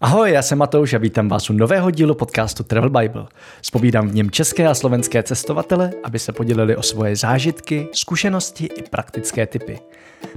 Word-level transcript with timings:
Ahoj, 0.00 0.32
já 0.32 0.42
jsem 0.42 0.58
Matouš 0.58 0.94
a 0.94 0.98
vítám 0.98 1.28
vás 1.28 1.50
u 1.50 1.52
nového 1.52 1.90
dílu 1.90 2.14
podcastu 2.14 2.62
Travel 2.62 2.90
Bible. 2.90 3.26
Spovídám 3.62 4.08
v 4.08 4.14
něm 4.14 4.30
české 4.30 4.68
a 4.68 4.74
slovenské 4.74 5.22
cestovatele, 5.22 5.92
aby 6.04 6.18
se 6.18 6.32
podělili 6.32 6.76
o 6.76 6.82
svoje 6.82 7.16
zážitky, 7.16 7.88
zkušenosti 7.92 8.66
i 8.66 8.82
praktické 8.82 9.46
typy. 9.46 9.78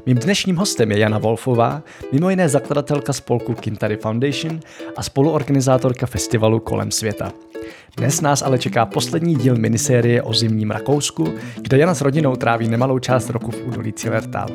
Mým 0.05 0.17
dnešním 0.17 0.55
hostem 0.55 0.91
je 0.91 0.99
Jana 0.99 1.17
Wolfová, 1.17 1.81
mimo 2.11 2.29
jiné 2.29 2.49
zakladatelka 2.49 3.13
spolku 3.13 3.53
Kintary 3.53 3.97
Foundation 3.97 4.59
a 4.97 5.03
spoluorganizátorka 5.03 6.05
festivalu 6.05 6.59
Kolem 6.59 6.91
světa. 6.91 7.31
Dnes 7.97 8.21
nás 8.21 8.41
ale 8.41 8.59
čeká 8.59 8.85
poslední 8.85 9.35
díl 9.35 9.55
minisérie 9.55 10.23
o 10.23 10.33
zimním 10.33 10.71
Rakousku, 10.71 11.33
kde 11.61 11.77
Jana 11.77 11.93
s 11.93 12.01
rodinou 12.01 12.35
tráví 12.35 12.67
nemalou 12.67 12.99
část 12.99 13.29
roku 13.29 13.51
v 13.51 13.61
údolí 13.67 13.93
Cilertal. 13.93 14.47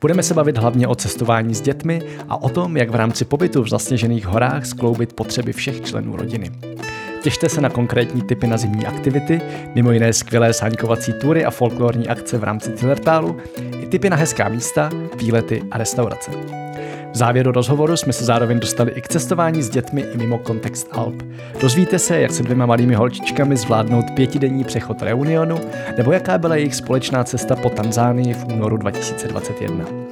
Budeme 0.00 0.22
se 0.22 0.34
bavit 0.34 0.58
hlavně 0.58 0.88
o 0.88 0.94
cestování 0.94 1.54
s 1.54 1.60
dětmi 1.60 2.02
a 2.28 2.42
o 2.42 2.48
tom, 2.48 2.76
jak 2.76 2.90
v 2.90 2.94
rámci 2.94 3.24
pobytu 3.24 3.62
v 3.62 3.68
zasněžených 3.68 4.25
horách 4.26 4.66
skloubit 4.66 5.12
potřeby 5.12 5.52
všech 5.52 5.80
členů 5.80 6.16
rodiny. 6.16 6.50
Těšte 7.22 7.48
se 7.48 7.60
na 7.60 7.68
konkrétní 7.68 8.22
typy 8.22 8.46
na 8.46 8.56
zimní 8.56 8.86
aktivity, 8.86 9.40
mimo 9.74 9.92
jiné 9.92 10.12
skvělé 10.12 10.52
sáňkovací 10.52 11.12
tury 11.12 11.44
a 11.44 11.50
folklorní 11.50 12.08
akce 12.08 12.38
v 12.38 12.44
rámci 12.44 12.72
Cilertálu, 12.72 13.36
i 13.82 13.86
typy 13.86 14.10
na 14.10 14.16
hezká 14.16 14.48
místa, 14.48 14.90
výlety 15.18 15.62
a 15.70 15.78
restaurace. 15.78 16.30
V 17.12 17.18
závěru 17.18 17.52
rozhovoru 17.52 17.96
jsme 17.96 18.12
se 18.12 18.24
zároveň 18.24 18.60
dostali 18.60 18.92
i 18.92 19.00
k 19.00 19.08
cestování 19.08 19.62
s 19.62 19.70
dětmi 19.70 20.04
i 20.14 20.16
mimo 20.16 20.38
kontext 20.38 20.88
Alp. 20.90 21.22
Dozvíte 21.60 21.98
se, 21.98 22.20
jak 22.20 22.30
se 22.30 22.42
dvěma 22.42 22.66
malými 22.66 22.94
holčičkami 22.94 23.56
zvládnout 23.56 24.04
pětidenní 24.14 24.64
přechod 24.64 25.02
Reunionu, 25.02 25.60
nebo 25.96 26.12
jaká 26.12 26.38
byla 26.38 26.56
jejich 26.56 26.74
společná 26.74 27.24
cesta 27.24 27.56
po 27.56 27.70
Tanzánii 27.70 28.34
v 28.34 28.44
únoru 28.44 28.76
2021. 28.76 30.05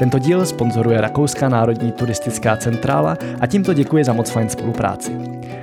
Tento 0.00 0.18
díl 0.18 0.46
sponzoruje 0.46 1.00
Rakouská 1.00 1.48
národní 1.48 1.92
turistická 1.92 2.56
centrála 2.56 3.16
a 3.40 3.46
tímto 3.46 3.74
děkuji 3.74 4.04
za 4.04 4.12
moc 4.12 4.30
fajn 4.30 4.48
spolupráci. 4.48 5.12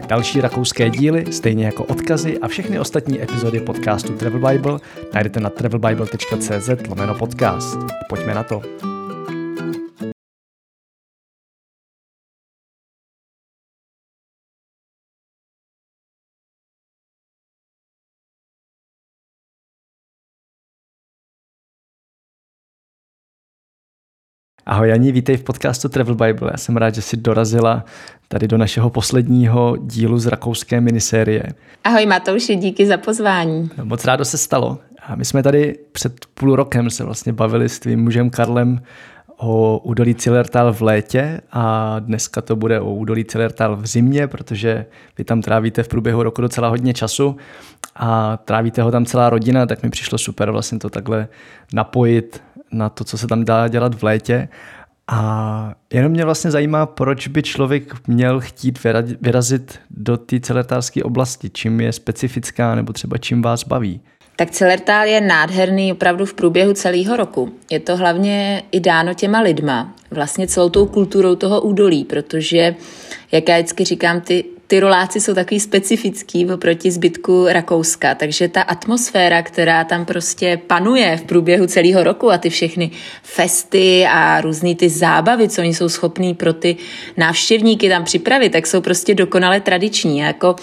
Další 0.08 0.42
rakouské 0.42 0.90
díly, 0.90 1.26
stejně 1.32 1.66
jako 1.66 1.84
odkazy 1.84 2.38
a 2.40 2.48
všechny 2.48 2.80
ostatní 2.80 3.24
epizody 3.24 3.60
podcastu 3.60 4.14
Travel 4.14 4.52
Bible 4.52 4.80
najdete 5.14 5.40
na 5.40 5.50
travelbible.cz 5.50 6.70
lomeno 6.90 7.16
podcast. 7.16 7.78
Pojďme 8.10 8.36
na 8.36 8.44
to. 8.44 8.62
Ahoj 24.68 24.90
Janí, 24.90 25.12
vítej 25.12 25.38
v 25.38 25.44
podcastu 25.44 25.90
Travel 25.90 26.16
Bible. 26.16 26.50
Já 26.52 26.58
jsem 26.58 26.78
rád, 26.78 26.96
že 26.96 27.02
jsi 27.02 27.18
dorazila 27.18 27.86
tady 28.28 28.48
do 28.48 28.58
našeho 28.58 28.90
posledního 28.90 29.78
dílu 29.82 30.20
z 30.20 30.26
rakouské 30.26 30.82
minisérie. 30.82 31.44
Ahoj 31.84 32.06
Matouši, 32.06 32.56
díky 32.56 32.86
za 32.86 32.98
pozvání. 32.98 33.70
Moc 33.84 34.06
rádo 34.06 34.26
se 34.26 34.38
stalo. 34.38 34.78
A 35.08 35.16
my 35.16 35.26
jsme 35.26 35.44
tady 35.44 35.80
před 35.92 36.26
půl 36.34 36.56
rokem 36.56 36.90
se 36.90 37.04
vlastně 37.04 37.34
bavili 37.34 37.70
s 37.70 37.80
tvým 37.80 38.04
mužem 38.04 38.30
Karlem 38.30 38.82
o 39.38 39.78
údolí 39.78 40.16
Cilertal 40.16 40.74
v 40.74 40.82
létě 40.82 41.42
a 41.52 41.96
dneska 42.00 42.42
to 42.42 42.56
bude 42.56 42.80
o 42.80 42.94
údolí 42.94 43.26
Cilertal 43.26 43.76
v 43.76 43.88
zimě, 43.88 44.28
protože 44.28 44.86
vy 45.18 45.24
tam 45.24 45.42
trávíte 45.42 45.84
v 45.84 45.88
průběhu 45.88 46.24
roku 46.24 46.42
docela 46.42 46.68
hodně 46.68 46.94
času 46.94 47.36
a 47.98 48.38
trávíte 48.38 48.82
ho 48.82 48.92
tam 48.92 49.06
celá 49.06 49.30
rodina, 49.30 49.66
tak 49.66 49.84
mi 49.84 49.90
přišlo 49.90 50.18
super 50.18 50.52
vlastně 50.52 50.80
to 50.80 50.90
takhle 50.90 51.28
napojit 51.74 52.44
na 52.72 52.90
to, 52.90 53.04
co 53.04 53.18
se 53.18 53.28
tam 53.28 53.46
dá 53.46 53.68
dělat 53.68 53.96
v 53.96 54.04
létě. 54.04 54.50
A 55.08 55.76
jenom 55.94 56.12
mě 56.12 56.26
vlastně 56.26 56.52
zajímá, 56.52 56.86
proč 56.86 57.28
by 57.28 57.44
člověk 57.44 58.08
měl 58.08 58.40
chtít 58.40 58.80
vyrazit 59.22 59.80
do 59.90 60.18
té 60.18 60.40
celertárské 60.40 61.04
oblasti, 61.04 61.50
čím 61.50 61.82
je 61.82 61.94
specifická 61.94 62.76
nebo 62.76 62.94
třeba 62.94 63.18
čím 63.18 63.42
vás 63.42 63.64
baví. 63.64 64.02
Tak 64.36 64.52
Celertál 64.52 65.06
je 65.06 65.22
nádherný 65.22 65.92
opravdu 65.94 66.26
v 66.26 66.34
průběhu 66.34 66.74
celého 66.74 67.16
roku. 67.16 67.54
Je 67.72 67.80
to 67.80 67.98
hlavně 67.98 68.64
i 68.72 68.80
dáno 68.80 69.14
těma 69.14 69.40
lidma, 69.40 69.96
vlastně 70.12 70.48
celou 70.48 70.70
tou 70.70 70.86
kulturou 70.86 71.36
toho 71.36 71.62
údolí, 71.62 72.06
protože, 72.06 72.76
jak 73.32 73.50
já 73.50 73.58
vždycky 73.58 73.84
říkám, 73.84 74.22
ty 74.22 74.46
ty 74.68 74.80
roláci 74.80 75.20
jsou 75.20 75.34
takový 75.34 75.60
specifický 75.60 76.52
oproti 76.52 76.92
zbytku 76.92 77.46
Rakouska, 77.50 78.16
takže 78.16 78.48
ta 78.48 78.62
atmosféra, 78.62 79.42
která 79.42 79.84
tam 79.84 80.06
prostě 80.06 80.60
panuje 80.68 81.18
v 81.18 81.24
průběhu 81.24 81.68
celého 81.68 82.04
roku 82.04 82.32
a 82.32 82.38
ty 82.38 82.50
všechny 82.50 82.92
festy 83.24 84.06
a 84.10 84.42
různé 84.42 84.76
ty 84.76 84.90
zábavy, 84.90 85.50
co 85.50 85.62
oni 85.62 85.74
jsou 85.74 85.90
schopní 85.90 86.34
pro 86.34 86.54
ty 86.54 86.76
návštěvníky 87.18 87.90
tam 87.90 88.04
připravit, 88.04 88.50
tak 88.50 88.68
jsou 88.68 88.82
prostě 88.82 89.16
dokonale 89.16 89.60
tradiční. 89.60 90.18
Jako 90.18 90.56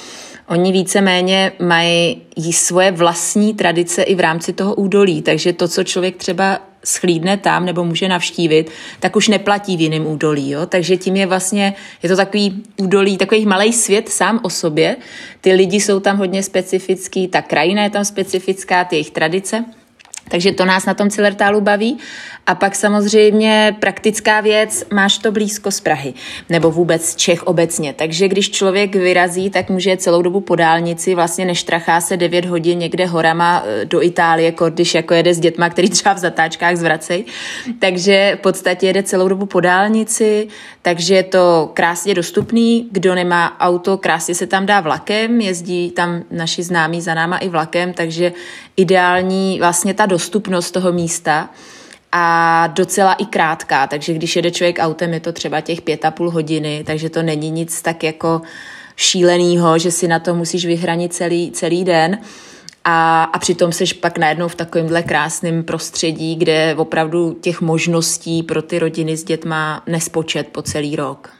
Oni 0.49 0.73
víceméně 0.73 1.53
mají 1.59 2.23
svoje 2.51 2.93
vlastní 2.93 3.55
tradice 3.55 4.03
i 4.03 4.15
v 4.15 4.21
rámci 4.21 4.53
toho 4.53 4.75
údolí, 4.75 5.23
takže 5.23 5.53
to, 5.53 5.69
co 5.69 5.85
člověk 5.85 6.17
třeba 6.17 6.61
schlídne 6.85 7.37
tam 7.37 7.65
nebo 7.65 7.85
může 7.85 8.09
navštívit, 8.09 8.71
tak 9.01 9.17
už 9.17 9.29
neplatí 9.29 9.77
v 9.77 9.81
jiném 9.81 10.07
údolí. 10.07 10.51
Jo? 10.51 10.67
Takže 10.67 10.97
tím 10.97 11.17
je 11.17 11.27
vlastně, 11.27 11.75
je 12.03 12.09
to 12.09 12.17
takový 12.17 12.63
údolí, 12.77 13.19
takový 13.19 13.47
malý 13.47 13.73
svět 13.73 14.09
sám 14.09 14.41
o 14.43 14.51
sobě. 14.51 14.97
Ty 15.41 15.53
lidi 15.53 15.81
jsou 15.81 16.01
tam 16.01 16.19
hodně 16.19 16.43
specifický, 16.43 17.29
ta 17.29 17.43
krajina 17.43 17.83
je 17.83 17.91
tam 17.91 18.05
specifická, 18.05 18.85
ty 18.85 18.97
jejich 18.97 19.11
tradice. 19.11 19.65
Takže 20.29 20.53
to 20.53 20.65
nás 20.65 20.87
na 20.87 20.95
tom 20.95 21.11
Cilertálu 21.11 21.61
baví. 21.61 21.99
A 22.47 22.55
pak 22.55 22.75
samozřejmě 22.75 23.77
praktická 23.81 24.41
věc, 24.41 24.85
máš 24.93 25.19
to 25.19 25.33
blízko 25.33 25.71
z 25.71 25.81
Prahy, 25.81 26.15
nebo 26.49 26.71
vůbec 26.71 27.17
Čech 27.17 27.43
obecně. 27.43 27.93
Takže 27.93 28.29
když 28.29 28.51
člověk 28.51 28.95
vyrazí, 28.95 29.51
tak 29.51 29.71
může 29.71 29.97
celou 29.97 30.23
dobu 30.23 30.41
po 30.41 30.57
dálnici, 30.57 31.15
vlastně 31.15 31.45
neštrachá 31.45 32.01
se 32.01 32.17
9 32.17 32.45
hodin 32.45 32.79
někde 32.79 33.07
horama 33.07 33.63
eh, 33.67 33.85
do 33.85 34.03
Itálie, 34.03 34.55
když 34.69 34.95
jako 34.95 35.15
jede 35.15 35.35
s 35.35 35.41
dětma, 35.41 35.71
který 35.71 35.91
třeba 35.91 36.15
v 36.15 36.19
zatáčkách 36.19 36.77
zvracej. 36.77 37.25
Takže 37.79 38.37
v 38.39 38.43
podstatě 38.43 38.87
jede 38.87 39.03
celou 39.03 39.29
dobu 39.29 39.47
po 39.47 39.61
dálnici, 39.61 40.49
takže 40.83 41.15
je 41.15 41.23
to 41.23 41.71
krásně 41.75 42.15
dostupný. 42.15 42.89
Kdo 42.91 43.15
nemá 43.15 43.61
auto, 43.61 43.99
krásně 43.99 44.35
se 44.35 44.47
tam 44.47 44.67
dá 44.67 44.81
vlakem, 44.81 45.41
jezdí 45.41 45.91
tam 45.91 46.23
naši 46.31 46.63
známí 46.63 47.01
za 47.01 47.15
náma 47.15 47.39
i 47.39 47.49
vlakem, 47.49 47.93
takže 47.93 48.33
ideální 48.77 49.59
vlastně 49.59 49.95
ta 49.95 50.07
dostupnost 50.15 50.71
toho 50.71 50.93
místa 50.93 51.51
a 52.13 52.67
docela 52.67 53.13
i 53.13 53.27
krátká, 53.27 53.87
takže 53.87 54.15
když 54.15 54.37
jede 54.37 54.51
člověk 54.51 54.79
autem, 54.81 55.13
je 55.13 55.21
to 55.21 55.33
třeba 55.33 55.61
těch 55.61 55.83
pět 55.83 56.05
a 56.05 56.11
půl 56.11 56.31
hodiny, 56.31 56.85
takže 56.87 57.11
to 57.11 57.23
není 57.23 57.51
nic 57.51 57.83
tak 57.83 58.05
jako 58.05 58.43
šílenýho, 58.97 59.79
že 59.79 59.91
si 59.91 60.09
na 60.09 60.19
to 60.19 60.35
musíš 60.35 60.67
vyhranit 60.67 61.15
celý, 61.15 61.51
celý 61.51 61.85
den. 61.85 62.19
A, 62.85 63.25
a 63.25 63.39
přitom 63.39 63.73
seš 63.73 63.93
pak 63.93 64.19
najednou 64.19 64.49
v 64.49 64.55
takovémhle 64.55 65.03
krásném 65.03 65.65
prostředí, 65.65 66.37
kde 66.37 66.75
opravdu 66.79 67.33
těch 67.41 67.61
možností 67.61 68.43
pro 68.43 68.63
ty 68.63 68.79
rodiny 68.79 69.17
s 69.17 69.25
dětma 69.25 69.83
nespočet 69.87 70.49
po 70.49 70.63
celý 70.63 70.97
rok. 70.97 71.31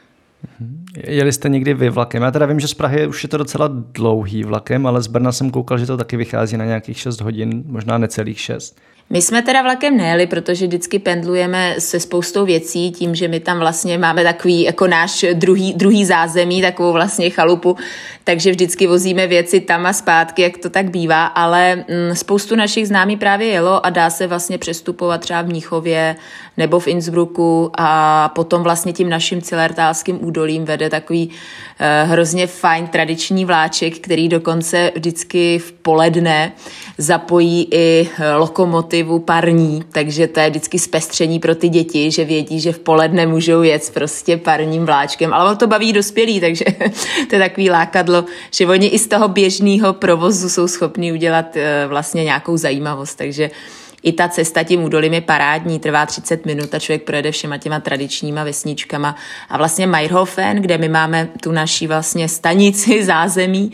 Mhm. 0.59 0.84
Jeli 1.03 1.33
jste 1.33 1.49
někdy 1.49 1.73
vy 1.73 1.89
vlakem? 1.89 2.23
Já 2.23 2.31
teda 2.31 2.45
vím, 2.45 2.59
že 2.59 2.67
z 2.67 2.73
Prahy 2.73 3.07
už 3.07 3.23
je 3.23 3.29
to 3.29 3.37
docela 3.37 3.69
dlouhý 3.73 4.43
vlakem, 4.43 4.87
ale 4.87 5.01
z 5.01 5.07
Brna 5.07 5.31
jsem 5.31 5.51
koukal, 5.51 5.77
že 5.77 5.85
to 5.85 5.97
taky 5.97 6.17
vychází 6.17 6.57
na 6.57 6.65
nějakých 6.65 6.99
6 6.99 7.21
hodin, 7.21 7.63
možná 7.65 7.97
necelých 7.97 8.39
6. 8.39 8.79
My 9.09 9.21
jsme 9.21 9.41
teda 9.41 9.61
vlakem 9.61 9.97
nejeli, 9.97 10.27
protože 10.27 10.67
vždycky 10.67 10.99
pendlujeme 10.99 11.75
se 11.79 11.99
spoustou 11.99 12.45
věcí, 12.45 12.91
tím, 12.91 13.15
že 13.15 13.27
my 13.27 13.39
tam 13.39 13.59
vlastně 13.59 13.97
máme 13.97 14.23
takový 14.23 14.61
jako 14.61 14.87
náš 14.87 15.25
druhý, 15.33 15.73
druhý 15.73 16.05
zázemí, 16.05 16.61
takovou 16.61 16.93
vlastně 16.93 17.29
chalupu, 17.29 17.77
takže 18.23 18.51
vždycky 18.51 18.87
vozíme 18.87 19.27
věci 19.27 19.59
tam 19.59 19.85
a 19.85 19.93
zpátky, 19.93 20.41
jak 20.41 20.57
to 20.57 20.69
tak 20.69 20.89
bývá, 20.89 21.25
ale 21.25 21.75
mm, 21.75 21.83
spoustu 22.15 22.55
našich 22.55 22.87
známí 22.87 23.17
právě 23.17 23.47
jelo 23.47 23.85
a 23.85 23.89
dá 23.89 24.09
se 24.09 24.27
vlastně 24.27 24.57
přestupovat 24.57 25.21
třeba 25.21 25.41
v 25.41 25.47
Mnichově 25.47 26.15
nebo 26.57 26.79
v 26.79 26.87
Innsbrucku 26.87 27.71
a 27.77 28.29
potom 28.29 28.63
vlastně 28.63 28.93
tím 28.93 29.09
naším 29.09 29.41
cilertálským 29.41 30.25
údolím 30.25 30.65
vede 30.65 30.89
takový 30.89 31.27
uh, 31.27 32.11
hrozně 32.11 32.47
fajn 32.47 32.87
tradiční 32.87 33.45
vláček, 33.45 33.97
který 33.99 34.29
dokonce 34.29 34.91
vždycky 34.95 35.59
v 35.59 35.71
poledne 35.71 36.51
zapojí 36.97 37.67
i 37.71 38.09
lokomotivu 38.95 39.19
parní, 39.19 39.83
takže 39.91 40.27
to 40.27 40.39
je 40.39 40.49
vždycky 40.49 40.79
zpestření 40.79 41.39
pro 41.39 41.55
ty 41.55 41.69
děti, 41.69 42.11
že 42.11 42.25
vědí, 42.25 42.59
že 42.59 42.71
v 42.71 42.79
poledne 42.79 43.27
můžou 43.27 43.63
jet 43.63 43.91
prostě 43.93 44.37
parním 44.37 44.85
vláčkem, 44.85 45.33
ale 45.33 45.55
to 45.55 45.67
baví 45.67 45.93
dospělí, 45.93 46.39
takže 46.39 46.65
to 47.29 47.35
je 47.35 47.39
takový 47.41 47.69
lákadlo, 47.69 48.25
že 48.51 48.67
oni 48.67 48.87
i 48.87 48.99
z 48.99 49.07
toho 49.07 49.27
běžného 49.27 49.93
provozu 49.93 50.49
jsou 50.49 50.67
schopni 50.67 51.13
udělat 51.13 51.57
eh, 51.57 51.85
vlastně 51.87 52.23
nějakou 52.23 52.57
zajímavost, 52.57 53.15
takže 53.15 53.51
i 54.05 54.13
ta 54.13 54.27
cesta 54.27 54.63
tím 54.63 54.83
údolím 54.83 55.13
je 55.13 55.21
parádní, 55.21 55.79
trvá 55.79 56.05
30 56.05 56.45
minut 56.45 56.73
a 56.73 56.79
člověk 56.79 57.03
projede 57.03 57.31
všema 57.31 57.57
těma 57.57 57.79
tradičníma 57.79 58.43
vesničkama. 58.43 59.15
A 59.49 59.57
vlastně 59.57 59.87
Meierhofen, 59.87 60.61
kde 60.61 60.77
my 60.77 60.89
máme 60.89 61.29
tu 61.41 61.51
naší 61.51 61.87
vlastně 61.87 62.29
stanici 62.29 63.03
zázemí, 63.05 63.71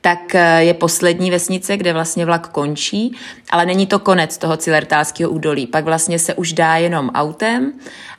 tak 0.00 0.34
eh, 0.34 0.64
je 0.64 0.74
poslední 0.74 1.30
vesnice, 1.30 1.76
kde 1.76 1.92
vlastně 1.92 2.26
vlak 2.26 2.48
končí, 2.48 3.16
ale 3.50 3.66
není 3.66 3.86
to 3.86 3.98
konec 3.98 4.38
toho 4.38 4.56
cilertálského 4.56 5.30
údolí. 5.30 5.66
Pak 5.66 5.84
vlastně 5.84 6.18
se 6.18 6.34
už 6.34 6.52
dá 6.52 6.76
jenom 6.76 7.10
autem 7.14 7.72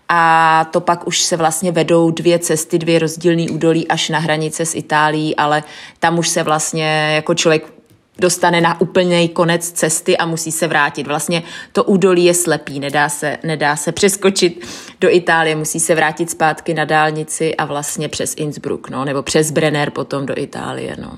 a 0.09 0.65
to 0.71 0.81
pak 0.81 1.07
už 1.07 1.21
se 1.21 1.37
vlastně 1.37 1.71
vedou 1.71 2.11
dvě 2.11 2.39
cesty, 2.39 2.79
dvě 2.79 2.99
rozdílné 2.99 3.45
údolí 3.51 3.87
až 3.87 4.09
na 4.09 4.19
hranice 4.19 4.65
s 4.65 4.75
Itálií, 4.75 5.35
ale 5.35 5.63
tam 5.99 6.19
už 6.19 6.29
se 6.29 6.43
vlastně 6.43 7.11
jako 7.15 7.33
člověk 7.33 7.74
dostane 8.19 8.61
na 8.61 8.81
úplný 8.81 9.29
konec 9.29 9.71
cesty 9.71 10.17
a 10.17 10.25
musí 10.25 10.51
se 10.51 10.67
vrátit. 10.67 11.07
Vlastně 11.07 11.43
to 11.71 11.83
údolí 11.83 12.25
je 12.25 12.33
slepý, 12.33 12.79
nedá 12.79 13.09
se, 13.09 13.37
nedá 13.43 13.75
se 13.75 13.91
přeskočit 13.91 14.67
do 15.01 15.15
Itálie, 15.15 15.55
musí 15.55 15.79
se 15.79 15.95
vrátit 15.95 16.29
zpátky 16.29 16.73
na 16.73 16.85
dálnici 16.85 17.55
a 17.55 17.65
vlastně 17.65 18.09
přes 18.09 18.33
Innsbruck, 18.37 18.89
no, 18.89 19.05
nebo 19.05 19.23
přes 19.23 19.51
Brenner 19.51 19.89
potom 19.89 20.25
do 20.25 20.33
Itálie, 20.37 20.95
no. 21.01 21.11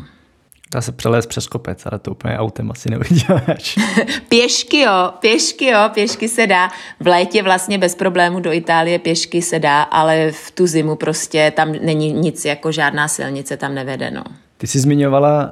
Dá 0.74 0.82
se 0.82 0.92
přelézt 0.92 1.30
přes 1.30 1.48
kopec, 1.48 1.86
ale 1.86 2.00
to 2.00 2.12
úplně 2.12 2.38
autem 2.38 2.72
asi 2.72 2.90
neuděláš. 2.90 3.76
pěšky 4.30 4.80
jo, 4.80 5.12
pěšky 5.20 5.66
jo, 5.66 5.80
pěšky 5.94 6.30
se 6.30 6.48
dá. 6.48 6.70
V 7.00 7.08
létě 7.08 7.44
vlastně 7.44 7.78
bez 7.78 7.96
problému 7.96 8.40
do 8.40 8.54
Itálie 8.54 9.00
pěšky 9.00 9.42
se 9.42 9.60
dá, 9.60 9.82
ale 9.82 10.32
v 10.32 10.52
tu 10.52 10.68
zimu 10.68 10.96
prostě 10.96 11.52
tam 11.56 11.72
není 11.72 12.14
nic, 12.14 12.46
jako 12.46 12.72
žádná 12.72 13.08
silnice 13.08 13.58
tam 13.58 13.76
nevede, 13.76 14.12
no. 14.12 14.24
Ty 14.58 14.68
jsi 14.68 14.80
zmiňovala 14.80 15.52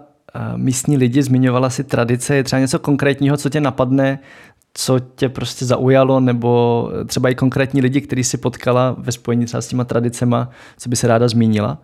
místní 0.56 0.98
lidi, 0.98 1.24
zmiňovala 1.24 1.70
si 1.70 1.84
tradice, 1.84 2.36
je 2.36 2.44
třeba 2.44 2.60
něco 2.60 2.80
konkrétního, 2.80 3.38
co 3.38 3.50
tě 3.50 3.62
napadne, 3.62 4.20
co 4.74 5.00
tě 5.00 5.30
prostě 5.30 5.66
zaujalo, 5.66 6.20
nebo 6.20 6.92
třeba 7.06 7.30
i 7.30 7.36
konkrétní 7.36 7.82
lidi, 7.82 8.02
který 8.02 8.24
si 8.24 8.38
potkala 8.38 8.96
ve 8.98 9.12
spojení 9.12 9.46
třeba 9.46 9.62
s 9.62 9.68
těma 9.68 9.84
tradicema, 9.84 10.50
co 10.78 10.90
by 10.90 10.96
se 10.96 11.08
ráda 11.08 11.28
zmínila? 11.28 11.78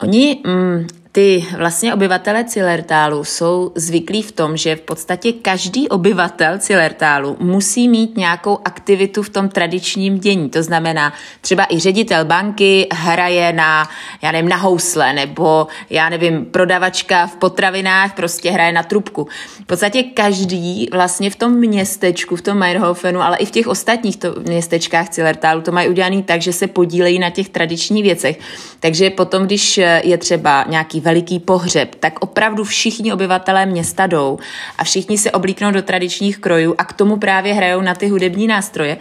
Oni, 0.00 0.42
mm, 0.46 0.86
ty 1.14 1.46
vlastně 1.58 1.94
obyvatele 1.94 2.44
Cilertálu 2.44 3.24
jsou 3.24 3.72
zvyklí 3.74 4.22
v 4.22 4.32
tom, 4.32 4.56
že 4.56 4.76
v 4.76 4.80
podstatě 4.80 5.32
každý 5.32 5.88
obyvatel 5.88 6.58
Cilertálu 6.58 7.36
musí 7.40 7.88
mít 7.88 8.16
nějakou 8.16 8.58
aktivitu 8.64 9.22
v 9.22 9.28
tom 9.28 9.48
tradičním 9.48 10.18
dění. 10.18 10.50
To 10.50 10.62
znamená, 10.62 11.12
třeba 11.40 11.66
i 11.70 11.78
ředitel 11.78 12.24
banky 12.24 12.86
hraje 12.92 13.52
na, 13.52 13.88
já 14.22 14.32
nevím, 14.32 14.48
na 14.48 14.56
housle, 14.56 15.12
nebo 15.12 15.66
já 15.90 16.08
nevím, 16.08 16.44
prodavačka 16.44 17.26
v 17.26 17.36
potravinách 17.36 18.14
prostě 18.14 18.50
hraje 18.50 18.72
na 18.72 18.82
trubku. 18.82 19.28
V 19.62 19.66
podstatě 19.66 20.02
každý 20.02 20.88
vlastně 20.92 21.30
v 21.30 21.36
tom 21.36 21.52
městečku, 21.52 22.36
v 22.36 22.42
tom 22.42 22.58
Meyerhofenu, 22.58 23.20
ale 23.20 23.36
i 23.36 23.46
v 23.46 23.50
těch 23.50 23.66
ostatních 23.66 24.16
to, 24.16 24.34
městečkách 24.48 25.08
Cilertálu 25.08 25.60
to 25.60 25.72
mají 25.72 25.88
udělané 25.88 26.22
tak, 26.22 26.42
že 26.42 26.52
se 26.52 26.66
podílejí 26.66 27.18
na 27.18 27.30
těch 27.30 27.48
tradičních 27.48 28.02
věcech. 28.02 28.38
Takže 28.80 29.10
potom, 29.10 29.42
když 29.42 29.80
je 30.02 30.18
třeba 30.18 30.64
nějaký 30.68 31.03
veliký 31.04 31.38
pohřeb, 31.38 31.94
tak 31.94 32.20
opravdu 32.20 32.64
všichni 32.64 33.12
obyvatelé 33.12 33.66
města 33.66 34.06
jdou 34.06 34.38
a 34.78 34.84
všichni 34.84 35.18
se 35.18 35.30
oblíknou 35.30 35.70
do 35.70 35.82
tradičních 35.82 36.38
krojů 36.38 36.74
a 36.78 36.84
k 36.84 36.92
tomu 36.92 37.16
právě 37.16 37.54
hrajou 37.54 37.80
na 37.80 37.94
ty 37.94 38.08
hudební 38.08 38.46
nástroje. 38.46 38.96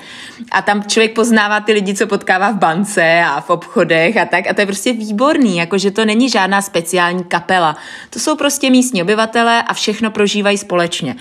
A 0.51 0.61
tam 0.61 0.83
člověk 0.83 1.13
poznává 1.13 1.59
ty 1.59 1.73
lidi, 1.73 1.93
co 1.93 2.07
potkává 2.07 2.51
v 2.51 2.57
bance 2.57 3.23
a 3.25 3.41
v 3.41 3.49
obchodech 3.49 4.17
a 4.17 4.25
tak. 4.25 4.47
A 4.47 4.53
to 4.53 4.61
je 4.61 4.65
prostě 4.65 4.93
výborný, 4.93 5.57
jakože 5.57 5.91
to 5.91 6.05
není 6.05 6.29
žádná 6.29 6.61
speciální 6.61 7.23
kapela. 7.23 7.75
To 8.09 8.19
jsou 8.19 8.35
prostě 8.35 8.69
místní 8.69 9.01
obyvatelé 9.01 9.63
a 9.63 9.73
všechno 9.73 10.11
prožívají 10.11 10.57
společně. 10.57 11.15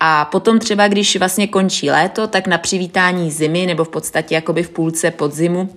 A 0.00 0.24
potom 0.24 0.58
třeba, 0.58 0.88
když 0.88 1.16
vlastně 1.16 1.46
končí 1.46 1.90
léto, 1.90 2.26
tak 2.26 2.46
na 2.46 2.58
přivítání 2.58 3.30
zimy 3.30 3.66
nebo 3.66 3.84
v 3.84 3.88
podstatě 3.88 4.34
jakoby 4.34 4.62
v 4.62 4.70
půlce 4.70 5.10
podzimu 5.10 5.68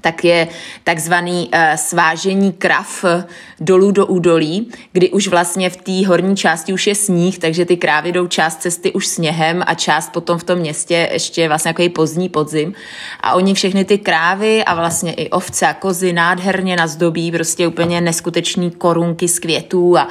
tak 0.00 0.24
je 0.24 0.48
takzvaný 0.84 1.50
uh, 1.54 1.60
svážení 1.76 2.52
krav 2.52 3.04
dolů 3.60 3.90
do 3.90 4.06
údolí, 4.06 4.70
kdy 4.92 5.10
už 5.10 5.28
vlastně 5.28 5.70
v 5.70 5.76
té 5.76 6.06
horní 6.06 6.36
části 6.36 6.72
už 6.72 6.86
je 6.86 6.94
sníh, 6.94 7.38
takže 7.38 7.64
ty 7.64 7.76
krávy 7.76 8.12
jdou 8.12 8.26
část 8.26 8.56
cesty 8.56 8.92
už 8.92 9.06
sněhem 9.06 9.62
a 9.66 9.74
část 9.74 10.12
potom 10.12 10.38
v 10.38 10.44
tom 10.44 10.58
městě 10.58 11.08
ještě 11.12 11.48
vlastně 11.48 11.68
jako 11.68 11.92
pozdní 11.94 12.28
podzim. 12.28 12.74
A 13.20 13.34
oni 13.34 13.54
všechny 13.54 13.84
ty 13.84 13.98
krávy 13.98 14.64
a 14.64 14.74
vlastně 14.74 15.12
i 15.12 15.30
ovce 15.30 15.66
a 15.66 15.74
kozy 15.74 16.12
nádherně 16.12 16.76
nazdobí 16.76 17.32
prostě 17.32 17.66
úplně 17.66 18.00
neskutečný 18.00 18.70
korunky 18.70 19.28
z 19.28 19.38
květů 19.38 19.98
a, 19.98 20.08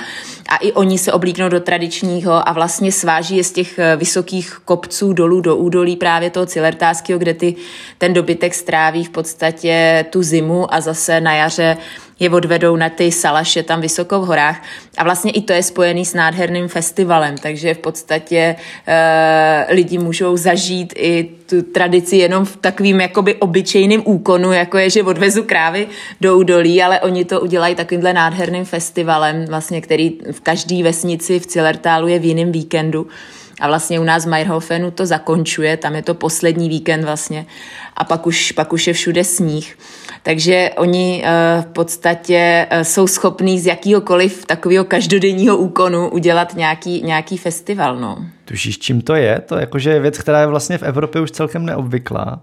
a 0.50 0.56
i 0.56 0.72
oni 0.72 0.98
se 0.98 1.14
oblíknou 1.14 1.50
do 1.50 1.60
tradičního 1.60 2.50
a 2.50 2.54
vlastně 2.54 2.92
sváží 2.92 3.38
je 3.38 3.44
z 3.44 3.52
těch 3.52 3.80
eh, 3.80 3.96
vysokých 3.96 4.62
kopců 4.66 5.14
dolů 5.14 5.42
do 5.42 5.56
údolí 5.56 5.96
právě 5.96 6.30
toho 6.30 6.46
cilertáského, 6.46 7.20
kde 7.20 7.34
ty, 7.34 7.56
ten 7.98 8.14
dobytek 8.14 8.54
stráví 8.54 9.04
v 9.04 9.10
podstatě 9.10 9.77
tu 10.10 10.24
zimu 10.24 10.74
a 10.74 10.82
zase 10.82 11.22
na 11.22 11.34
jaře 11.34 11.78
je 12.20 12.30
odvedou 12.30 12.76
na 12.76 12.90
ty 12.90 13.12
salaše 13.12 13.64
tam 13.64 13.82
vysoko 13.82 14.22
v 14.22 14.26
horách. 14.26 14.64
A 14.98 15.04
vlastně 15.04 15.32
i 15.32 15.42
to 15.42 15.54
je 15.54 15.64
spojený 15.64 16.06
s 16.06 16.14
nádherným 16.14 16.68
festivalem, 16.68 17.38
takže 17.38 17.74
v 17.74 17.78
podstatě 17.78 18.56
e, 18.88 19.74
lidi 19.74 19.98
můžou 19.98 20.38
zažít 20.38 20.94
i 20.98 21.30
tu 21.46 21.62
tradici 21.62 22.18
jenom 22.18 22.46
v 22.46 22.58
takovým 22.58 23.02
jakoby 23.02 23.36
obyčejným 23.36 24.02
úkonu, 24.06 24.52
jako 24.52 24.78
je, 24.78 24.90
že 24.90 25.04
odvezu 25.04 25.44
krávy 25.44 25.88
do 26.22 26.38
údolí, 26.38 26.84
ale 26.84 27.00
oni 27.00 27.26
to 27.26 27.42
udělají 27.42 27.76
takovýmhle 27.76 28.14
nádherným 28.14 28.66
festivalem, 28.66 29.46
vlastně, 29.46 29.82
který 29.82 30.18
v 30.32 30.42
každé 30.42 30.84
vesnici 30.84 31.40
v 31.40 31.46
Cilertálu 31.46 32.08
je 32.08 32.20
v 32.20 32.26
jiném 32.26 32.52
víkendu. 32.52 33.08
A 33.60 33.68
vlastně 33.68 34.00
u 34.00 34.04
nás 34.04 34.26
v 34.26 34.30
Meyerhofenu 34.30 34.92
to 34.92 35.06
zakončuje, 35.06 35.78
tam 35.78 35.96
je 35.96 36.02
to 36.02 36.14
poslední 36.14 36.70
víkend 36.70 37.04
vlastně 37.04 37.46
a 37.96 38.04
pak 38.04 38.28
už, 38.28 38.52
pak 38.52 38.74
už 38.74 38.88
je 38.88 38.94
všude 38.94 39.24
sníh. 39.24 39.78
Takže 40.24 40.72
oni 40.78 41.24
uh, 41.24 41.64
v 41.64 41.66
podstatě 41.66 42.68
uh, 42.72 42.82
jsou 42.82 43.08
schopní 43.08 43.60
z 43.60 43.66
jakýhokoliv 43.66 44.46
takového 44.46 44.86
každodenního 44.86 45.58
úkonu 45.58 46.10
udělat 46.10 46.56
nějaký, 46.56 47.02
nějaký 47.02 47.38
festival. 47.38 48.00
No. 48.00 48.26
Tušíš, 48.46 48.80
čím 48.80 49.02
to 49.02 49.16
je? 49.16 49.40
To 49.40 49.58
jakože 49.58 49.90
je 49.90 50.00
věc, 50.00 50.18
která 50.18 50.40
je 50.40 50.48
vlastně 50.48 50.78
v 50.78 50.84
Evropě 50.84 51.22
už 51.22 51.32
celkem 51.32 51.66
neobvyklá. 51.66 52.42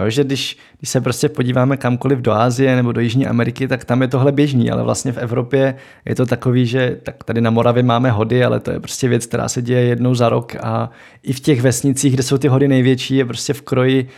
Jo, 0.00 0.10
že 0.10 0.24
když, 0.24 0.58
když 0.78 0.88
se 0.88 1.00
prostě 1.00 1.28
podíváme 1.28 1.76
kamkoliv 1.76 2.18
do 2.18 2.32
Ázie 2.32 2.76
nebo 2.76 2.92
do 2.92 3.00
Jižní 3.00 3.26
Ameriky, 3.26 3.68
tak 3.68 3.84
tam 3.84 4.02
je 4.02 4.08
tohle 4.08 4.32
běžný, 4.32 4.70
ale 4.70 4.82
vlastně 4.82 5.12
v 5.12 5.18
Evropě 5.18 5.74
je 6.04 6.14
to 6.14 6.26
takový, 6.26 6.66
že 6.66 6.98
tak 7.02 7.24
tady 7.24 7.40
na 7.40 7.50
Moravě 7.50 7.82
máme 7.82 8.10
hody, 8.10 8.44
ale 8.44 8.60
to 8.60 8.70
je 8.70 8.80
prostě 8.80 9.08
věc, 9.08 9.26
která 9.26 9.48
se 9.48 9.62
děje 9.62 9.80
jednou 9.80 10.14
za 10.14 10.28
rok 10.28 10.56
a 10.62 10.90
i 11.22 11.32
v 11.32 11.40
těch 11.40 11.62
vesnicích, 11.62 12.14
kde 12.14 12.22
jsou 12.22 12.38
ty 12.38 12.48
hody 12.48 12.68
největší, 12.68 13.16
je 13.16 13.24
prostě 13.24 13.52
v 13.52 13.62
kroji 13.62 14.08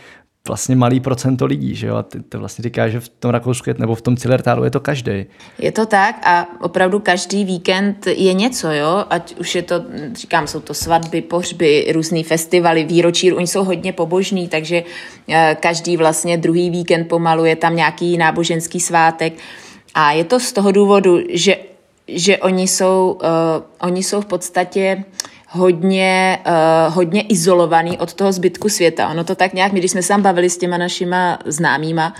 vlastně 0.47 0.75
malý 0.75 0.99
procento 0.99 1.45
lidí, 1.45 1.75
že 1.75 1.87
jo? 1.87 1.95
A 1.95 2.03
ty 2.03 2.21
to 2.21 2.39
vlastně 2.39 2.63
říká, 2.63 2.89
že 2.89 2.99
v 2.99 3.09
tom 3.09 3.31
Rakousku 3.31 3.69
nebo 3.77 3.95
v 3.95 4.01
tom 4.01 4.17
Cilertálu 4.17 4.63
je 4.63 4.71
to 4.71 4.79
každý. 4.79 5.25
Je 5.59 5.71
to 5.71 5.85
tak 5.85 6.27
a 6.27 6.47
opravdu 6.61 6.99
každý 6.99 7.45
víkend 7.45 8.07
je 8.07 8.33
něco, 8.33 8.71
jo? 8.71 9.05
Ať 9.09 9.35
už 9.39 9.55
je 9.55 9.61
to, 9.61 9.75
říkám, 10.13 10.47
jsou 10.47 10.59
to 10.59 10.73
svatby, 10.73 11.21
pohřby, 11.21 11.87
různý 11.93 12.23
festivaly, 12.23 12.83
výročí, 12.83 13.33
oni 13.33 13.47
jsou 13.47 13.63
hodně 13.63 13.93
pobožní, 13.93 14.47
takže 14.47 14.83
eh, 15.29 15.57
každý 15.59 15.97
vlastně 15.97 16.37
druhý 16.37 16.69
víkend 16.69 17.05
pomalu 17.05 17.45
je 17.45 17.55
tam 17.55 17.75
nějaký 17.75 18.17
náboženský 18.17 18.79
svátek. 18.79 19.33
A 19.93 20.11
je 20.11 20.23
to 20.23 20.39
z 20.39 20.51
toho 20.51 20.71
důvodu, 20.71 21.19
že, 21.29 21.57
že 22.07 22.37
oni, 22.37 22.67
jsou, 22.67 23.19
uh, 23.23 23.29
oni 23.81 24.03
jsou 24.03 24.21
v 24.21 24.25
podstatě 24.25 24.97
uh, 24.97 25.03
hodně, 25.57 26.39
uh, 26.47 26.93
hodně 26.93 27.21
izolovaný 27.21 27.97
od 27.97 28.13
toho 28.13 28.31
zbytku 28.31 28.69
světa. 28.69 29.09
Ono 29.09 29.23
to 29.23 29.35
tak 29.35 29.53
nějak, 29.53 29.71
my 29.71 29.79
když 29.79 29.91
jsme 29.91 30.01
se 30.01 30.07
tam 30.07 30.21
bavili 30.21 30.49
s 30.49 30.57
těma 30.57 30.77
našima 30.77 31.39
známýma, 31.45 32.13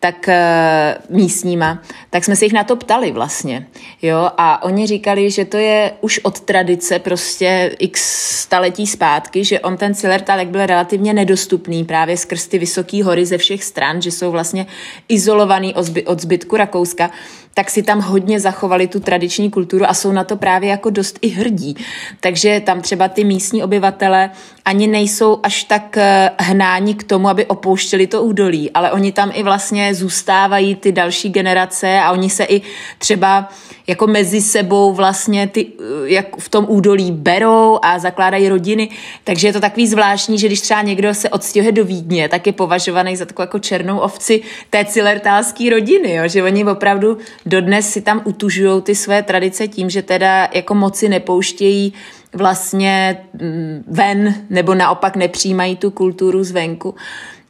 tak 0.00 0.28
uh, 0.28 1.16
místníma, 1.16 1.82
tak 2.10 2.24
jsme 2.24 2.36
se 2.36 2.44
jich 2.44 2.52
na 2.52 2.64
to 2.64 2.76
ptali 2.76 3.12
vlastně. 3.12 3.66
Jo? 4.02 4.30
A 4.36 4.62
oni 4.62 4.86
říkali, 4.86 5.30
že 5.30 5.44
to 5.44 5.56
je 5.56 5.92
už 6.00 6.20
od 6.22 6.40
tradice 6.40 6.98
prostě 6.98 7.76
x 7.78 8.02
staletí 8.40 8.86
zpátky, 8.86 9.44
že 9.44 9.60
on 9.60 9.76
ten 9.76 9.94
Cilertalek 9.94 10.48
byl 10.48 10.66
relativně 10.66 11.12
nedostupný 11.12 11.84
právě 11.84 12.16
skrz 12.16 12.46
ty 12.46 12.58
vysoké 12.58 13.04
hory 13.04 13.26
ze 13.26 13.38
všech 13.38 13.64
stran, 13.64 14.02
že 14.02 14.10
jsou 14.10 14.30
vlastně 14.30 14.66
izolovaný 15.08 15.74
od 16.06 16.20
zbytku 16.20 16.56
Rakouska 16.56 17.10
tak 17.54 17.70
si 17.70 17.82
tam 17.82 18.00
hodně 18.00 18.40
zachovali 18.40 18.86
tu 18.86 19.00
tradiční 19.00 19.50
kulturu 19.50 19.84
a 19.88 19.94
jsou 19.94 20.12
na 20.12 20.24
to 20.24 20.36
právě 20.36 20.70
jako 20.70 20.90
dost 20.90 21.18
i 21.22 21.28
hrdí. 21.28 21.76
Takže 22.20 22.60
tam 22.60 22.80
třeba 22.80 23.08
ty 23.08 23.24
místní 23.24 23.62
obyvatele 23.62 24.30
ani 24.64 24.86
nejsou 24.86 25.40
až 25.42 25.64
tak 25.64 25.96
eh, 25.96 26.30
hnáni 26.38 26.94
k 26.94 27.04
tomu, 27.04 27.28
aby 27.28 27.46
opouštěli 27.46 28.06
to 28.06 28.22
údolí, 28.22 28.70
ale 28.70 28.92
oni 28.92 29.12
tam 29.12 29.30
i 29.34 29.42
vlastně 29.42 29.89
zůstávají 29.94 30.74
ty 30.74 30.92
další 30.92 31.28
generace 31.28 32.00
a 32.00 32.12
oni 32.12 32.30
se 32.30 32.44
i 32.44 32.62
třeba 32.98 33.48
jako 33.86 34.06
mezi 34.06 34.40
sebou 34.40 34.92
vlastně 34.92 35.46
ty, 35.46 35.66
eh, 35.66 35.82
jak 36.04 36.36
v 36.36 36.48
tom 36.48 36.66
údolí 36.68 37.12
berou 37.12 37.78
a 37.82 37.98
zakládají 37.98 38.48
rodiny, 38.48 38.88
takže 39.24 39.48
je 39.48 39.52
to 39.52 39.60
takový 39.60 39.86
zvláštní, 39.86 40.38
že 40.38 40.46
když 40.46 40.60
třeba 40.60 40.82
někdo 40.82 41.14
se 41.14 41.28
odstěhuje 41.28 41.72
do 41.72 41.84
Vídně, 41.84 42.28
tak 42.28 42.46
je 42.46 42.52
považovaný 42.52 43.16
za 43.16 43.24
takovou 43.24 43.42
jako 43.42 43.58
černou 43.58 43.98
ovci 43.98 44.42
té 44.70 44.84
cilertálské 44.84 45.70
rodiny, 45.70 46.14
jo? 46.14 46.28
že 46.28 46.42
oni 46.42 46.64
opravdu 46.64 47.18
dodnes 47.46 47.90
si 47.90 48.00
tam 48.00 48.22
utužují 48.24 48.82
ty 48.82 48.94
své 48.94 49.22
tradice 49.22 49.68
tím, 49.68 49.90
že 49.90 50.02
teda 50.02 50.48
jako 50.54 50.74
moci 50.74 51.08
nepouštějí 51.08 51.92
vlastně 52.32 53.24
mm, 53.32 53.84
ven 53.86 54.34
nebo 54.50 54.74
naopak 54.74 55.16
nepřijímají 55.16 55.76
tu 55.76 55.90
kulturu 55.90 56.44
zvenku 56.44 56.94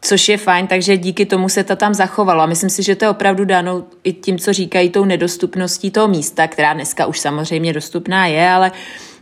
což 0.02 0.28
je 0.28 0.37
fajn, 0.37 0.66
takže 0.66 0.97
díky 0.97 1.26
tomu 1.26 1.49
se 1.49 1.64
to 1.64 1.76
tam 1.76 1.95
zachovalo. 1.95 2.42
A 2.42 2.47
myslím 2.47 2.71
si, 2.71 2.83
že 2.83 2.97
to 2.97 3.04
je 3.04 3.11
opravdu 3.11 3.45
dáno 3.45 3.85
i 4.04 4.12
tím, 4.12 4.38
co 4.38 4.52
říkají, 4.52 4.90
tou 4.90 5.04
nedostupností 5.04 5.90
toho 5.90 6.09
místa, 6.09 6.49
která 6.49 6.73
dneska 6.73 7.07
už 7.07 7.21
samozřejmě 7.21 7.73
dostupná 7.73 8.26
je, 8.26 8.50
ale 8.50 8.73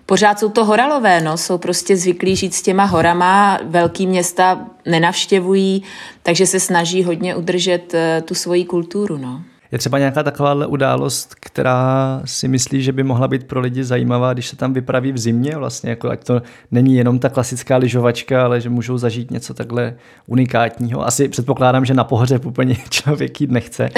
pořád 0.06 0.38
jsou 0.38 0.48
to 0.48 0.64
horalové, 0.64 1.20
no, 1.20 1.36
jsou 1.36 1.58
prostě 1.58 1.96
zvyklí 1.96 2.36
žít 2.36 2.54
s 2.54 2.62
těma 2.62 2.84
horama, 2.84 3.60
velký 3.62 4.06
města 4.06 4.66
nenavštěvují, 4.86 5.82
takže 6.22 6.46
se 6.46 6.60
snaží 6.60 7.04
hodně 7.04 7.36
udržet 7.36 7.94
uh, 7.94 8.00
tu 8.24 8.34
svoji 8.34 8.64
kulturu, 8.64 9.18
no. 9.18 9.42
Je 9.72 9.78
třeba 9.78 9.98
nějaká 9.98 10.22
takováhle 10.22 10.66
událost, 10.66 11.34
která 11.40 12.20
si 12.24 12.48
myslí, 12.48 12.82
že 12.82 12.92
by 12.92 13.02
mohla 13.02 13.28
být 13.28 13.46
pro 13.46 13.60
lidi 13.60 13.84
zajímavá, 13.84 14.32
když 14.32 14.48
se 14.48 14.56
tam 14.56 14.72
vypraví 14.72 15.12
v 15.12 15.18
zimě, 15.18 15.56
vlastně 15.56 15.90
jako 15.90 16.10
ať 16.10 16.24
to 16.24 16.42
není 16.70 16.96
jenom 16.96 17.18
ta 17.18 17.28
klasická 17.28 17.76
lyžovačka, 17.76 18.44
ale 18.44 18.60
že 18.60 18.70
můžou 18.70 18.98
zažít 18.98 19.30
něco 19.30 19.54
takhle 19.54 19.94
unikátního. 20.26 21.06
Asi 21.06 21.28
předpokládám, 21.28 21.84
že 21.84 21.94
na 21.94 22.04
pohřeb 22.04 22.46
úplně 22.46 22.76
člověk 22.90 23.40
jít 23.40 23.50
nechce. 23.50 23.88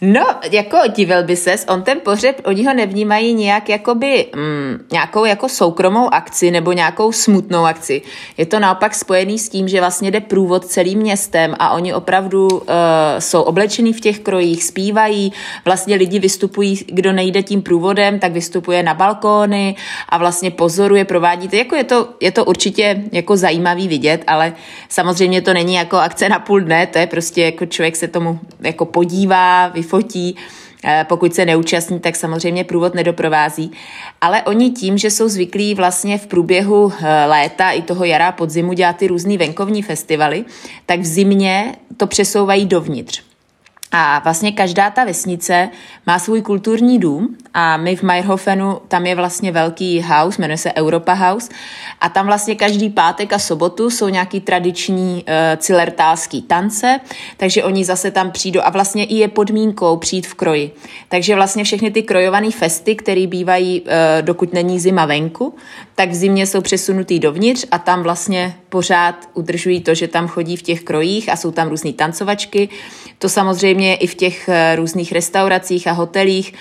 No, 0.00 0.26
jako 0.50 0.78
divil 0.96 1.22
by 1.22 1.36
ses, 1.36 1.64
on 1.68 1.82
ten 1.82 2.00
pohřeb, 2.00 2.40
oni 2.44 2.66
ho 2.66 2.74
nevnímají 2.74 3.34
nějak 3.34 3.68
jakoby 3.68 4.26
mm, 4.36 4.86
nějakou 4.92 5.24
jako 5.24 5.48
soukromou 5.48 6.14
akci 6.14 6.50
nebo 6.50 6.72
nějakou 6.72 7.12
smutnou 7.12 7.64
akci. 7.64 8.02
Je 8.36 8.46
to 8.46 8.58
naopak 8.58 8.94
spojený 8.94 9.38
s 9.38 9.48
tím, 9.48 9.68
že 9.68 9.80
vlastně 9.80 10.10
jde 10.10 10.20
průvod 10.20 10.66
celým 10.66 10.98
městem 10.98 11.54
a 11.58 11.70
oni 11.70 11.94
opravdu 11.94 12.48
uh, 12.48 12.60
jsou 13.18 13.42
oblečení 13.42 13.92
v 13.92 14.00
těch 14.00 14.20
krojích, 14.20 14.64
zpívají, 14.64 15.32
vlastně 15.64 15.96
lidi 15.96 16.18
vystupují, 16.18 16.84
kdo 16.86 17.12
nejde 17.12 17.42
tím 17.42 17.62
průvodem, 17.62 18.18
tak 18.18 18.32
vystupuje 18.32 18.82
na 18.82 18.94
balkóny 18.94 19.76
a 20.08 20.18
vlastně 20.18 20.50
pozoruje, 20.50 21.04
provádí. 21.04 21.48
Jako 21.52 21.76
je 21.76 21.84
to, 21.84 22.08
je 22.20 22.32
to 22.32 22.44
určitě 22.44 23.04
jako 23.12 23.36
zajímavý 23.36 23.88
vidět, 23.88 24.24
ale 24.26 24.52
samozřejmě 24.88 25.42
to 25.42 25.54
není 25.54 25.74
jako 25.74 25.96
akce 25.96 26.28
na 26.28 26.38
půl 26.38 26.60
dne, 26.60 26.86
to 26.86 26.98
je 26.98 27.06
prostě 27.06 27.42
jako 27.42 27.66
člověk 27.66 27.96
se 27.96 28.08
tomu 28.08 28.38
jako 28.60 28.84
podívá, 28.84 29.68
vyfotí, 29.86 30.36
eh, 30.84 31.06
pokud 31.08 31.34
se 31.34 31.46
neúčastní, 31.46 32.00
tak 32.00 32.16
samozřejmě 32.16 32.64
průvod 32.64 32.94
nedoprovází. 32.94 33.70
Ale 34.20 34.42
oni 34.42 34.70
tím, 34.70 34.98
že 34.98 35.10
jsou 35.10 35.28
zvyklí 35.28 35.74
vlastně 35.74 36.18
v 36.18 36.26
průběhu 36.26 36.92
eh, 36.92 37.26
léta 37.26 37.70
i 37.70 37.82
toho 37.82 38.04
jara 38.04 38.32
podzimu 38.32 38.72
dělat 38.72 38.96
ty 38.96 39.06
různý 39.06 39.38
venkovní 39.38 39.82
festivaly, 39.82 40.44
tak 40.86 41.00
v 41.00 41.06
zimě 41.06 41.76
to 41.96 42.06
přesouvají 42.06 42.66
dovnitř. 42.66 43.25
A 43.98 44.18
vlastně 44.24 44.52
každá 44.52 44.90
ta 44.90 45.04
vesnice 45.04 45.68
má 46.06 46.18
svůj 46.18 46.42
kulturní 46.42 46.98
dům 46.98 47.36
a 47.54 47.76
my 47.76 47.96
v 47.96 48.02
Meyerhofenu, 48.02 48.80
tam 48.88 49.06
je 49.06 49.14
vlastně 49.14 49.52
velký 49.52 50.02
house, 50.02 50.42
jmenuje 50.42 50.58
se 50.58 50.72
Europa 50.72 51.12
House 51.12 51.48
a 52.00 52.08
tam 52.08 52.26
vlastně 52.26 52.54
každý 52.54 52.90
pátek 52.90 53.32
a 53.32 53.38
sobotu 53.38 53.90
jsou 53.90 54.08
nějaký 54.08 54.40
tradiční 54.40 55.14
uh, 55.14 55.32
cilertálský 55.56 56.42
tance, 56.42 57.00
takže 57.36 57.64
oni 57.64 57.84
zase 57.84 58.10
tam 58.10 58.30
přijdou 58.30 58.60
a 58.64 58.70
vlastně 58.70 59.04
i 59.04 59.14
je 59.14 59.28
podmínkou 59.28 59.96
přijít 59.96 60.26
v 60.26 60.34
kroji. 60.34 60.70
Takže 61.08 61.34
vlastně 61.34 61.64
všechny 61.64 61.90
ty 61.90 62.02
krojované 62.02 62.50
festy, 62.50 62.94
které 62.94 63.26
bývají, 63.26 63.80
uh, 63.80 63.86
dokud 64.20 64.52
není 64.52 64.80
zima 64.80 65.06
venku, 65.06 65.54
tak 65.94 66.10
v 66.10 66.14
zimě 66.14 66.46
jsou 66.46 66.60
přesunutý 66.60 67.18
dovnitř 67.18 67.66
a 67.70 67.78
tam 67.78 68.02
vlastně 68.02 68.56
pořád 68.68 69.14
udržují 69.34 69.80
to, 69.80 69.94
že 69.94 70.08
tam 70.08 70.28
chodí 70.28 70.56
v 70.56 70.62
těch 70.62 70.82
krojích 70.82 71.28
a 71.28 71.36
jsou 71.36 71.50
tam 71.50 71.68
různé 71.68 71.92
tancovačky. 71.92 72.68
To 73.18 73.28
samozřejmě 73.28 73.85
i 73.94 74.06
v 74.06 74.14
těch 74.14 74.48
uh, 74.48 74.76
různých 74.76 75.12
restauracích 75.12 75.86
a 75.86 75.92
hotelích 75.92 76.52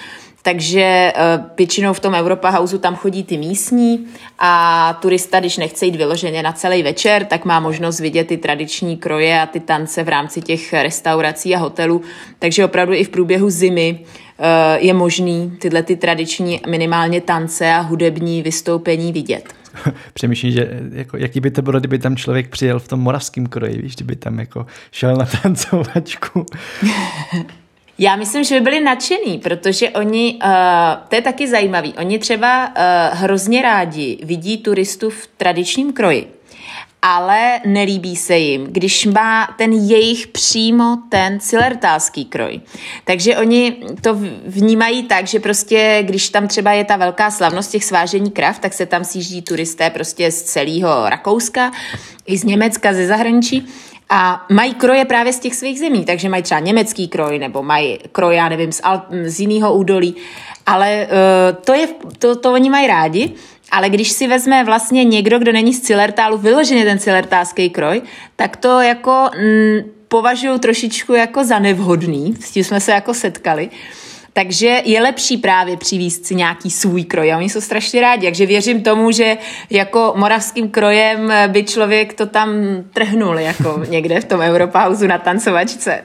takže 0.46 0.82
eh, 0.82 1.13
většinou 1.58 1.94
v 1.94 2.00
tom 2.00 2.13
Europa 2.13 2.50
Houseu 2.50 2.77
tam 2.77 2.96
chodí 2.96 3.24
ty 3.24 3.38
místní 3.38 4.08
a 4.39 4.94
turista, 5.01 5.39
když 5.39 5.58
nechce 5.58 5.86
jít 5.86 5.96
vyloženě 5.96 6.44
na 6.44 6.51
celý 6.51 6.84
večer, 6.84 7.25
tak 7.25 7.46
má 7.46 7.60
možnost 7.60 8.00
vidět 8.00 8.27
ty 8.27 8.38
tradiční 8.38 8.98
kroje 8.98 9.41
a 9.41 9.46
ty 9.46 9.60
tance 9.60 10.03
v 10.03 10.10
rámci 10.10 10.41
těch 10.41 10.74
restaurací 10.74 11.55
a 11.55 11.58
hotelů. 11.58 12.01
Takže 12.39 12.65
opravdu 12.65 12.94
i 12.94 13.03
v 13.03 13.10
průběhu 13.10 13.50
zimy 13.50 14.00
eh, 14.00 14.79
je 14.79 14.94
možný 14.94 15.58
tyhle 15.60 15.84
ty 15.84 15.96
tradiční 15.96 16.62
minimálně 16.67 17.22
tance 17.22 17.74
a 17.74 17.79
hudební 17.79 18.41
vystoupení 18.41 19.13
vidět. 19.13 19.65
Přemýšlím, 20.13 20.51
že 20.51 20.82
jako, 20.91 21.17
jaký 21.17 21.39
by 21.39 21.51
to 21.51 21.62
bylo, 21.62 21.79
kdyby 21.79 22.00
tam 22.00 22.15
člověk 22.15 22.50
přijel 22.50 22.79
v 22.79 22.88
tom 22.88 23.00
moravském 23.00 23.46
kroji, 23.46 23.82
víš, 23.82 23.96
kdyby 23.96 24.15
tam 24.15 24.39
jako 24.39 24.65
šel 24.91 25.15
na 25.15 25.25
tancovačku. 25.41 26.46
Já 27.98 28.15
myslím, 28.15 28.44
že 28.44 28.55
by 28.55 28.62
byli 28.62 28.79
nadšený, 28.79 29.38
protože 29.38 29.89
oni, 29.89 30.39
uh, 30.44 30.50
to 31.10 31.15
je 31.15 31.22
taky 31.22 31.48
zajímavý, 31.48 31.94
oni 31.94 32.20
třeba 32.20 32.67
uh, 32.67 32.74
hrozně 33.20 33.62
rádi 33.62 34.20
vidí 34.24 34.58
turistu 34.58 35.10
v 35.10 35.27
tradičním 35.38 35.94
kroji, 35.94 36.27
ale 37.08 37.60
nelíbí 37.66 38.16
se 38.16 38.38
jim, 38.38 38.64
když 38.64 39.06
má 39.06 39.48
ten 39.58 39.74
jejich 39.74 40.28
přímo 40.28 40.98
ten 41.10 41.40
cilertálský 41.40 42.26
kroj. 42.26 42.62
Takže 43.04 43.38
oni 43.38 43.76
to 44.02 44.18
vnímají 44.46 45.04
tak, 45.04 45.28
že 45.28 45.40
prostě, 45.40 46.00
když 46.02 46.30
tam 46.30 46.48
třeba 46.48 46.72
je 46.72 46.84
ta 46.84 46.96
velká 46.96 47.32
slavnost 47.32 47.72
těch 47.72 47.86
svážení 47.86 48.32
krav, 48.32 48.60
tak 48.60 48.74
se 48.74 48.86
tam 48.86 49.04
sjíždí 49.04 49.42
turisté 49.42 49.90
prostě 49.90 50.32
z 50.32 50.44
celého 50.44 51.10
Rakouska, 51.10 51.72
i 52.26 52.38
z 52.38 52.44
Německa, 52.44 52.94
ze 52.94 53.08
zahraničí 53.08 53.68
a 54.10 54.46
mají 54.52 54.74
kroje 54.74 55.06
právě 55.06 55.34
z 55.34 55.40
těch 55.40 55.56
svých 55.56 55.80
zemí, 55.80 56.06
takže 56.06 56.30
mají 56.30 56.44
třeba 56.44 56.60
německý 56.60 57.08
kroj, 57.08 57.40
nebo 57.40 57.64
mají 57.64 58.00
kroj, 58.12 58.36
já 58.36 58.50
nevím, 58.50 58.72
z, 58.72 58.82
z 59.24 59.40
jiného 59.40 59.74
údolí, 59.74 60.16
ale 60.66 61.08
uh, 61.08 61.64
to, 61.66 61.74
je, 61.74 61.88
to, 62.20 62.36
to 62.36 62.54
oni 62.54 62.70
mají 62.70 62.88
rádi, 62.88 63.32
ale 63.72 63.90
když 63.90 64.12
si 64.12 64.28
vezme 64.28 64.64
vlastně 64.64 65.04
někdo, 65.04 65.40
kdo 65.40 65.52
není 65.52 65.74
z 65.74 65.82
Cilertálu, 65.82 66.38
vyloženě 66.38 66.86
ten 66.86 67.00
cilertálský 67.00 67.70
kroj, 67.70 68.02
tak 68.36 68.58
to 68.58 68.82
jako 68.82 69.30
mm, 69.38 69.92
považuji 70.08 70.58
trošičku 70.58 71.14
jako 71.14 71.44
za 71.44 71.60
nevhodný, 71.60 72.36
s 72.40 72.52
tím 72.52 72.64
jsme 72.64 72.80
se 72.80 72.92
jako 72.92 73.14
setkali. 73.14 73.70
Takže 74.34 74.82
je 74.86 75.02
lepší 75.02 75.38
právě 75.38 75.78
přivízt 75.78 76.26
si 76.26 76.36
nějaký 76.36 76.72
svůj 76.72 77.04
kroj 77.04 77.34
a 77.34 77.38
oni 77.38 77.50
jsou 77.50 77.62
strašně 77.62 78.02
rádi, 78.02 78.28
takže 78.28 78.46
věřím 78.46 78.84
tomu, 78.84 79.12
že 79.12 79.38
jako 79.70 80.14
moravským 80.18 80.70
krojem 80.70 81.34
by 81.48 81.64
člověk 81.64 82.14
to 82.14 82.26
tam 82.26 82.50
trhnul 82.94 83.40
jako 83.40 83.84
někde 83.90 84.22
v 84.22 84.26
tom 84.26 84.40
Europauzu 84.40 85.08
na 85.08 85.18
tancovačce. 85.18 86.02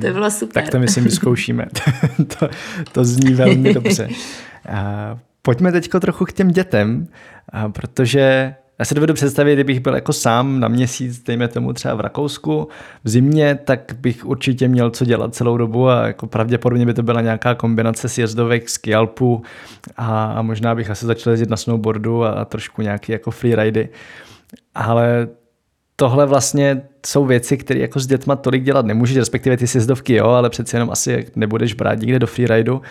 To 0.00 0.06
by 0.06 0.12
bylo 0.12 0.30
super. 0.30 0.62
Tak 0.62 0.72
to 0.72 0.78
myslím 0.78 1.04
vyzkoušíme. 1.04 1.66
to, 2.38 2.48
to 2.92 3.04
zní 3.04 3.34
velmi 3.34 3.74
dobře. 3.74 4.08
Pojďme 5.42 5.72
teď 5.72 5.90
trochu 6.00 6.24
k 6.24 6.32
těm 6.32 6.48
dětem, 6.48 7.06
protože 7.72 8.54
já 8.78 8.84
si 8.84 8.94
dovedu 8.94 9.14
představit, 9.14 9.54
kdybych 9.54 9.80
byl 9.80 9.94
jako 9.94 10.12
sám 10.12 10.60
na 10.60 10.68
měsíc, 10.68 11.22
dejme 11.22 11.48
tomu 11.48 11.72
třeba 11.72 11.94
v 11.94 12.00
Rakousku, 12.00 12.68
v 13.04 13.08
zimě, 13.08 13.58
tak 13.64 13.92
bych 14.00 14.26
určitě 14.26 14.68
měl 14.68 14.90
co 14.90 15.04
dělat 15.04 15.34
celou 15.34 15.56
dobu 15.56 15.88
a 15.88 16.06
jako 16.06 16.26
pravděpodobně 16.26 16.86
by 16.86 16.94
to 16.94 17.02
byla 17.02 17.20
nějaká 17.20 17.54
kombinace 17.54 18.08
sjezdovek, 18.08 18.68
skialpu 18.68 19.42
a, 19.96 20.24
a 20.24 20.42
možná 20.42 20.74
bych 20.74 20.90
asi 20.90 21.06
začal 21.06 21.30
jezdit 21.30 21.50
na 21.50 21.56
snowboardu 21.56 22.24
a, 22.24 22.30
a 22.30 22.44
trošku 22.44 22.82
nějaký 22.82 23.12
jako 23.12 23.30
freeridy. 23.30 23.88
Ale 24.74 25.28
tohle 25.96 26.26
vlastně 26.26 26.82
jsou 27.06 27.24
věci, 27.24 27.56
které 27.56 27.80
jako 27.80 28.00
s 28.00 28.06
dětma 28.06 28.36
tolik 28.36 28.62
dělat 28.62 28.86
nemůžeš, 28.86 29.16
respektive 29.16 29.56
ty 29.56 29.66
sjezdovky 29.66 30.14
jo, 30.14 30.26
ale 30.26 30.50
přeci 30.50 30.76
jenom 30.76 30.90
asi 30.90 31.26
nebudeš 31.36 31.74
brát 31.74 31.98
nikde 31.98 32.18
do 32.18 32.26
freeridu 32.26 32.82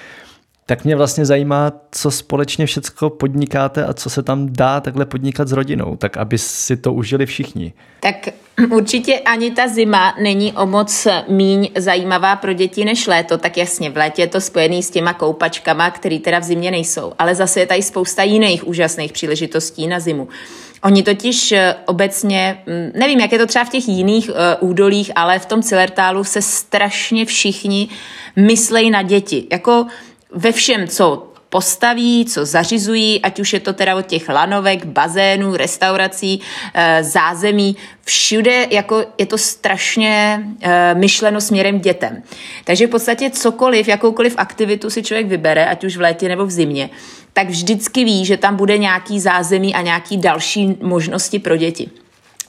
tak 0.69 0.85
mě 0.85 0.95
vlastně 0.95 1.25
zajímá, 1.25 1.71
co 1.91 2.11
společně 2.11 2.65
všecko 2.65 3.09
podnikáte 3.09 3.85
a 3.85 3.93
co 3.93 4.09
se 4.09 4.23
tam 4.23 4.53
dá 4.53 4.81
takhle 4.81 5.05
podnikat 5.05 5.47
s 5.47 5.51
rodinou, 5.51 5.95
tak 5.95 6.17
aby 6.17 6.37
si 6.37 6.77
to 6.77 6.93
užili 6.93 7.25
všichni. 7.25 7.73
Tak 7.99 8.15
určitě 8.71 9.19
ani 9.19 9.51
ta 9.51 9.67
zima 9.67 10.15
není 10.21 10.53
o 10.53 10.65
moc 10.65 11.07
míň 11.27 11.69
zajímavá 11.77 12.35
pro 12.35 12.53
děti 12.53 12.85
než 12.85 13.07
léto, 13.07 13.37
tak 13.37 13.57
jasně 13.57 13.89
v 13.89 13.97
létě 13.97 14.21
je 14.21 14.27
to 14.27 14.41
spojený 14.41 14.83
s 14.83 14.89
těma 14.89 15.13
koupačkama, 15.13 15.91
které 15.91 16.19
teda 16.19 16.39
v 16.39 16.43
zimě 16.43 16.71
nejsou, 16.71 17.13
ale 17.19 17.35
zase 17.35 17.59
je 17.59 17.65
tady 17.65 17.81
spousta 17.81 18.23
jiných 18.23 18.67
úžasných 18.67 19.13
příležitostí 19.13 19.87
na 19.87 19.99
zimu. 19.99 20.27
Oni 20.83 21.03
totiž 21.03 21.51
eh, 21.51 21.75
obecně, 21.85 22.63
hm, 22.67 22.91
nevím, 22.95 23.19
jak 23.19 23.31
je 23.31 23.39
to 23.39 23.47
třeba 23.47 23.65
v 23.65 23.69
těch 23.69 23.87
jiných 23.87 24.29
uh, 24.29 24.69
údolích, 24.69 25.11
ale 25.15 25.39
v 25.39 25.45
tom 25.45 25.61
Cilertálu 25.61 26.23
se 26.23 26.41
strašně 26.41 27.25
všichni 27.25 27.89
myslejí 28.35 28.91
na 28.91 29.01
děti. 29.01 29.47
Jako 29.51 29.85
ve 30.31 30.51
všem, 30.51 30.87
co 30.87 31.29
postaví, 31.49 32.25
co 32.25 32.45
zařizují, 32.45 33.21
ať 33.21 33.39
už 33.39 33.53
je 33.53 33.59
to 33.59 33.73
teda 33.73 33.95
od 33.95 34.05
těch 34.05 34.29
lanovek, 34.29 34.85
bazénů, 34.85 35.55
restaurací, 35.55 36.41
eh, 36.73 37.03
zázemí, 37.03 37.75
všude 38.03 38.67
jako 38.69 39.05
je 39.17 39.25
to 39.25 39.37
strašně 39.37 40.43
eh, 40.61 40.95
myšleno 40.95 41.41
směrem 41.41 41.79
dětem. 41.79 42.23
Takže 42.63 42.87
v 42.87 42.89
podstatě 42.89 43.29
cokoliv, 43.29 43.87
jakoukoliv 43.87 44.33
aktivitu 44.37 44.89
si 44.89 45.03
člověk 45.03 45.27
vybere, 45.27 45.65
ať 45.65 45.83
už 45.83 45.97
v 45.97 46.01
létě 46.01 46.29
nebo 46.29 46.45
v 46.45 46.51
zimě, 46.51 46.89
tak 47.33 47.49
vždycky 47.49 48.03
ví, 48.03 48.25
že 48.25 48.37
tam 48.37 48.55
bude 48.55 48.77
nějaký 48.77 49.19
zázemí 49.19 49.75
a 49.75 49.81
nějaký 49.81 50.17
další 50.17 50.77
možnosti 50.81 51.39
pro 51.39 51.57
děti. 51.57 51.89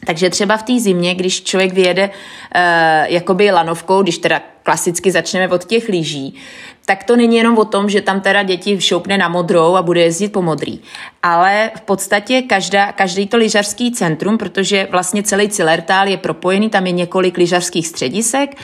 Takže 0.07 0.30
třeba 0.30 0.57
v 0.57 0.62
té 0.62 0.80
zimě, 0.80 1.14
když 1.14 1.42
člověk 1.42 1.73
vyjede 1.73 2.11
uh, 2.11 2.61
jakoby 3.04 3.50
lanovkou, 3.50 4.02
když 4.02 4.19
teda 4.19 4.42
klasicky 4.62 5.11
začneme 5.11 5.49
od 5.49 5.64
těch 5.64 5.88
lyží, 5.88 6.35
tak 6.85 7.04
to 7.04 7.16
není 7.16 7.37
jenom 7.37 7.59
o 7.59 7.64
tom, 7.64 7.90
že 7.90 8.00
tam 8.00 8.21
teda 8.21 8.42
děti 8.42 8.80
šoupne 8.80 9.19
na 9.19 9.28
modrou 9.28 9.76
a 9.76 9.83
bude 9.83 10.00
jezdit 10.00 10.28
po 10.28 10.42
modrý. 10.42 10.80
Ale 11.23 11.71
v 11.76 11.80
podstatě 11.80 12.42
každá, 12.42 12.92
každý 12.92 13.26
to 13.26 13.37
lyžařský 13.37 13.92
centrum, 13.92 14.38
protože 14.38 14.88
vlastně 14.90 15.23
celý 15.23 15.49
Cilertál 15.49 16.09
je 16.09 16.16
propojený, 16.16 16.71
tam 16.71 16.87
je 16.87 16.92
několik 16.92 17.38
lyžařských 17.38 17.87
středisek, 17.87 18.57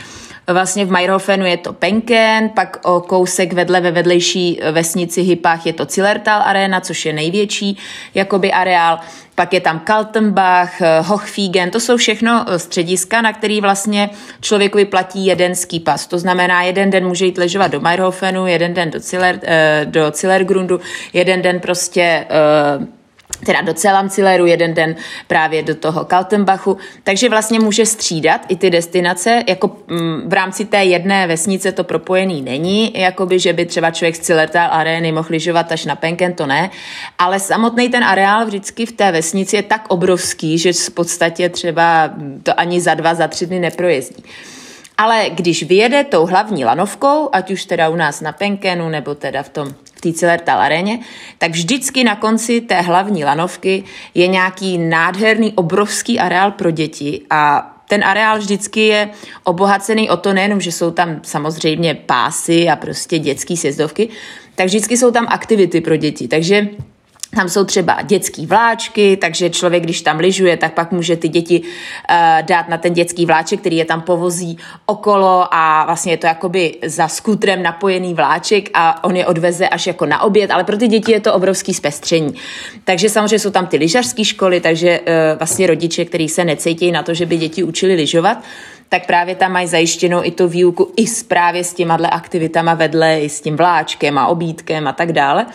Vlastně 0.52 0.84
v 0.84 0.90
Meyerhofenu 0.90 1.46
je 1.46 1.56
to 1.56 1.72
Penken, 1.72 2.48
pak 2.48 2.76
o 2.82 3.00
kousek 3.00 3.52
vedle 3.52 3.80
ve 3.80 3.90
vedlejší 3.90 4.60
vesnici 4.72 5.22
Hypách 5.22 5.66
je 5.66 5.72
to 5.72 5.84
Zillertal 5.84 6.42
Arena, 6.42 6.80
což 6.80 7.06
je 7.06 7.12
největší 7.12 7.78
jakoby 8.14 8.52
areál. 8.52 8.98
Pak 9.34 9.52
je 9.52 9.60
tam 9.60 9.78
Kaltenbach, 9.78 10.80
Hochfigen, 11.02 11.70
to 11.70 11.80
jsou 11.80 11.96
všechno 11.96 12.44
střediska, 12.56 13.22
na 13.22 13.32
který 13.32 13.60
vlastně 13.60 14.10
člověku 14.40 14.78
vyplatí 14.78 15.26
jeden 15.26 15.54
ski 15.54 15.80
pas. 15.80 16.06
To 16.06 16.18
znamená, 16.18 16.62
jeden 16.62 16.90
den 16.90 17.06
může 17.06 17.26
jít 17.26 17.38
ležovat 17.38 17.70
do 17.70 17.80
Meyerhofenu, 17.80 18.46
jeden 18.46 18.74
den 18.74 18.90
do, 18.90 19.00
Ziller, 19.00 19.40
do 19.84 20.10
Zillergrundu, 20.14 20.80
jeden 21.12 21.42
den 21.42 21.60
prostě 21.60 22.26
teda 23.44 23.60
do 23.60 23.74
Celamcileru, 23.74 24.46
jeden 24.46 24.74
den 24.74 24.96
právě 25.26 25.62
do 25.62 25.74
toho 25.74 26.04
Kaltenbachu, 26.04 26.76
takže 27.02 27.28
vlastně 27.28 27.60
může 27.60 27.86
střídat 27.86 28.40
i 28.48 28.56
ty 28.56 28.70
destinace, 28.70 29.42
jako 29.48 29.76
mm, 29.86 30.28
v 30.28 30.32
rámci 30.32 30.64
té 30.64 30.84
jedné 30.84 31.26
vesnice 31.26 31.72
to 31.72 31.84
propojený 31.84 32.42
není, 32.42 32.92
jakoby, 33.00 33.38
že 33.38 33.52
by 33.52 33.66
třeba 33.66 33.90
člověk 33.90 34.16
z 34.16 34.20
Cilertal 34.20 34.68
arény 34.72 35.12
mohl 35.12 35.28
lyžovat 35.30 35.72
až 35.72 35.84
na 35.84 35.96
Penken, 35.96 36.34
to 36.34 36.46
ne, 36.46 36.70
ale 37.18 37.40
samotný 37.40 37.88
ten 37.88 38.04
areál 38.04 38.46
vždycky 38.46 38.86
v 38.86 38.92
té 38.92 39.12
vesnici 39.12 39.56
je 39.56 39.62
tak 39.62 39.84
obrovský, 39.88 40.58
že 40.58 40.72
v 40.72 40.90
podstatě 40.90 41.48
třeba 41.48 42.10
to 42.42 42.60
ani 42.60 42.80
za 42.80 42.94
dva, 42.94 43.14
za 43.14 43.28
tři 43.28 43.46
dny 43.46 43.60
neprojezdí. 43.60 44.24
Ale 44.98 45.30
když 45.30 45.62
vyjede 45.62 46.04
tou 46.04 46.26
hlavní 46.26 46.64
lanovkou, 46.64 47.28
ať 47.32 47.50
už 47.50 47.64
teda 47.64 47.88
u 47.88 47.96
nás 47.96 48.20
na 48.20 48.32
Penkenu, 48.32 48.88
nebo 48.88 49.14
teda 49.14 49.42
v 49.42 49.48
tom 49.48 49.74
v 49.96 50.00
té 50.00 50.12
Cilertal 50.12 50.60
aréně, 50.60 50.98
tak 51.38 51.50
vždycky 51.50 52.04
na 52.04 52.16
konci 52.16 52.60
té 52.60 52.80
hlavní 52.80 53.24
lanovky 53.24 53.84
je 54.14 54.26
nějaký 54.26 54.78
nádherný, 54.78 55.52
obrovský 55.52 56.18
areál 56.18 56.50
pro 56.50 56.70
děti 56.70 57.22
a 57.30 57.72
ten 57.88 58.04
areál 58.04 58.38
vždycky 58.38 58.80
je 58.80 59.10
obohacený 59.44 60.10
o 60.10 60.16
to 60.16 60.32
nejenom, 60.32 60.60
že 60.60 60.72
jsou 60.72 60.90
tam 60.90 61.20
samozřejmě 61.22 61.94
pásy 61.94 62.68
a 62.68 62.76
prostě 62.76 63.18
dětské 63.18 63.56
sjezdovky, 63.56 64.08
tak 64.54 64.66
vždycky 64.66 64.96
jsou 64.96 65.10
tam 65.10 65.26
aktivity 65.28 65.80
pro 65.80 65.96
děti. 65.96 66.28
Takže 66.28 66.68
tam 67.34 67.48
jsou 67.48 67.64
třeba 67.64 68.02
dětský 68.02 68.46
vláčky, 68.46 69.16
takže 69.16 69.50
člověk, 69.50 69.82
když 69.82 70.02
tam 70.02 70.18
lyžuje, 70.18 70.56
tak 70.56 70.74
pak 70.74 70.92
může 70.92 71.16
ty 71.16 71.28
děti 71.28 71.60
uh, 71.60 72.16
dát 72.42 72.68
na 72.68 72.78
ten 72.78 72.92
dětský 72.92 73.26
vláček, 73.26 73.60
který 73.60 73.76
je 73.76 73.84
tam 73.84 74.00
povozí 74.02 74.58
okolo 74.86 75.54
a 75.54 75.84
vlastně 75.84 76.12
je 76.12 76.16
to 76.16 76.26
jakoby 76.26 76.74
za 76.84 77.08
skutrem 77.08 77.62
napojený 77.62 78.14
vláček 78.14 78.70
a 78.74 79.04
on 79.04 79.16
je 79.16 79.26
odveze 79.26 79.68
až 79.68 79.86
jako 79.86 80.06
na 80.06 80.22
oběd, 80.22 80.50
ale 80.50 80.64
pro 80.64 80.76
ty 80.76 80.88
děti 80.88 81.12
je 81.12 81.20
to 81.20 81.34
obrovský 81.34 81.74
zpestření. 81.74 82.34
Takže 82.84 83.08
samozřejmě 83.08 83.38
jsou 83.38 83.50
tam 83.50 83.66
ty 83.66 83.76
lyžařské 83.76 84.24
školy, 84.24 84.60
takže 84.60 85.00
uh, 85.00 85.38
vlastně 85.38 85.66
rodiče, 85.66 86.04
kteří 86.04 86.28
se 86.28 86.44
necítí 86.44 86.92
na 86.92 87.02
to, 87.02 87.14
že 87.14 87.26
by 87.26 87.36
děti 87.36 87.62
učili 87.62 87.94
lyžovat, 87.94 88.38
tak 88.88 89.06
právě 89.06 89.34
tam 89.34 89.52
mají 89.52 89.68
zajištěnou 89.68 90.24
i 90.24 90.30
tu 90.30 90.48
výuku 90.48 90.92
i 90.96 91.06
s 91.06 91.22
právě 91.22 91.64
s 91.64 91.74
těma 91.74 91.94
aktivitama 91.94 92.74
vedle, 92.74 93.20
i 93.20 93.28
s 93.28 93.40
tím 93.40 93.56
vláčkem 93.56 94.18
a 94.18 94.26
obídkem 94.26 94.88
a 94.88 94.92
tak 94.92 95.12
dále. 95.12 95.46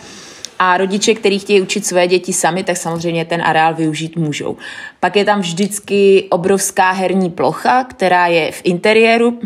A 0.64 0.76
rodiče, 0.76 1.14
kteří 1.14 1.38
chtějí 1.38 1.60
učit 1.60 1.86
své 1.86 2.08
děti 2.08 2.32
sami, 2.32 2.64
tak 2.64 2.76
samozřejmě 2.76 3.24
ten 3.24 3.42
areál 3.42 3.74
využít 3.74 4.16
můžou. 4.16 4.56
Pak 5.00 5.16
je 5.16 5.24
tam 5.24 5.40
vždycky 5.40 6.26
obrovská 6.30 6.90
herní 6.90 7.30
plocha, 7.30 7.84
která 7.84 8.26
je 8.26 8.52
v 8.52 8.60
interiéru, 8.64 9.38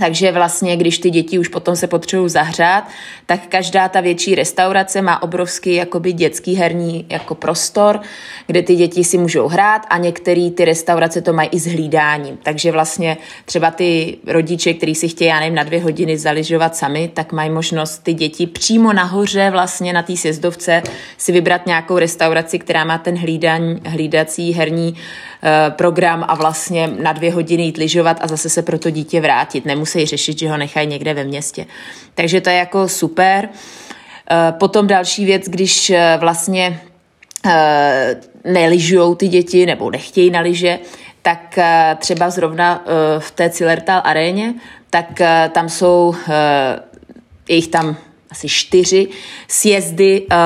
takže 0.00 0.32
vlastně, 0.32 0.76
když 0.76 0.98
ty 0.98 1.10
děti 1.10 1.38
už 1.38 1.48
potom 1.48 1.76
se 1.76 1.86
potřebují 1.86 2.30
zahřát, 2.30 2.88
tak 3.26 3.40
každá 3.48 3.88
ta 3.88 4.00
větší 4.00 4.34
restaurace 4.34 5.02
má 5.02 5.22
obrovský 5.22 5.74
jakoby 5.74 6.12
dětský 6.12 6.54
herní 6.54 7.06
jako 7.08 7.34
prostor, 7.34 8.00
kde 8.46 8.62
ty 8.62 8.76
děti 8.76 9.04
si 9.04 9.18
můžou 9.18 9.48
hrát 9.48 9.82
a 9.90 9.98
některé 9.98 10.50
ty 10.50 10.64
restaurace 10.64 11.20
to 11.20 11.32
mají 11.32 11.48
i 11.52 11.58
s 11.58 11.66
hlídáním. 11.66 12.38
Takže 12.42 12.72
vlastně 12.72 13.16
třeba 13.44 13.70
ty 13.70 14.16
rodiče, 14.26 14.74
kteří 14.74 14.94
si 14.94 15.08
chtějí, 15.08 15.28
já 15.28 15.40
nevím, 15.40 15.54
na 15.54 15.62
dvě 15.62 15.80
hodiny 15.80 16.18
zaližovat 16.18 16.76
sami, 16.76 17.10
tak 17.14 17.32
mají 17.32 17.50
možnost 17.50 17.98
ty 17.98 18.14
děti 18.14 18.46
přímo 18.46 18.92
nahoře 18.92 19.50
vlastně 19.50 19.92
na 19.92 20.02
té 20.02 20.16
sjezdovce 20.16 20.82
si 21.18 21.32
vybrat 21.32 21.66
nějakou 21.66 21.98
restauraci, 21.98 22.58
která 22.58 22.84
má 22.84 22.98
ten 22.98 23.18
hlídaň, 23.18 23.80
hlídací 23.84 24.52
herní 24.52 24.94
Eh, 24.94 25.33
program 25.70 26.24
a 26.28 26.34
vlastně 26.34 26.86
na 26.86 27.12
dvě 27.12 27.32
hodiny 27.32 27.62
jít 27.62 27.76
lyžovat 27.76 28.16
a 28.20 28.26
zase 28.26 28.48
se 28.48 28.62
pro 28.62 28.78
to 28.78 28.90
dítě 28.90 29.20
vrátit. 29.20 29.64
Nemusí 29.64 30.06
řešit, 30.06 30.38
že 30.38 30.50
ho 30.50 30.56
nechají 30.56 30.86
někde 30.86 31.14
ve 31.14 31.24
městě. 31.24 31.66
Takže 32.14 32.40
to 32.40 32.50
je 32.50 32.56
jako 32.56 32.88
super. 32.88 33.48
Eh, 34.30 34.52
potom 34.52 34.86
další 34.86 35.24
věc, 35.24 35.42
když 35.48 35.90
eh, 35.90 36.16
vlastně 36.20 36.80
neližujou 38.44 39.14
ty 39.14 39.28
děti 39.28 39.66
nebo 39.66 39.90
nechtějí 39.90 40.30
na 40.30 40.40
lyže, 40.40 40.78
tak 41.22 41.58
třeba 41.98 42.30
zrovna 42.30 42.84
v 43.18 43.30
té 43.30 43.50
Cilertal 43.50 44.00
aréně, 44.04 44.54
tak 44.90 45.20
tam 45.52 45.68
jsou, 45.68 46.14
je 47.48 47.56
jich 47.56 47.68
tam 47.68 47.96
asi 48.34 48.48
čtyři 48.48 49.08
sjezdy 49.48 50.20
uh, 50.20 50.36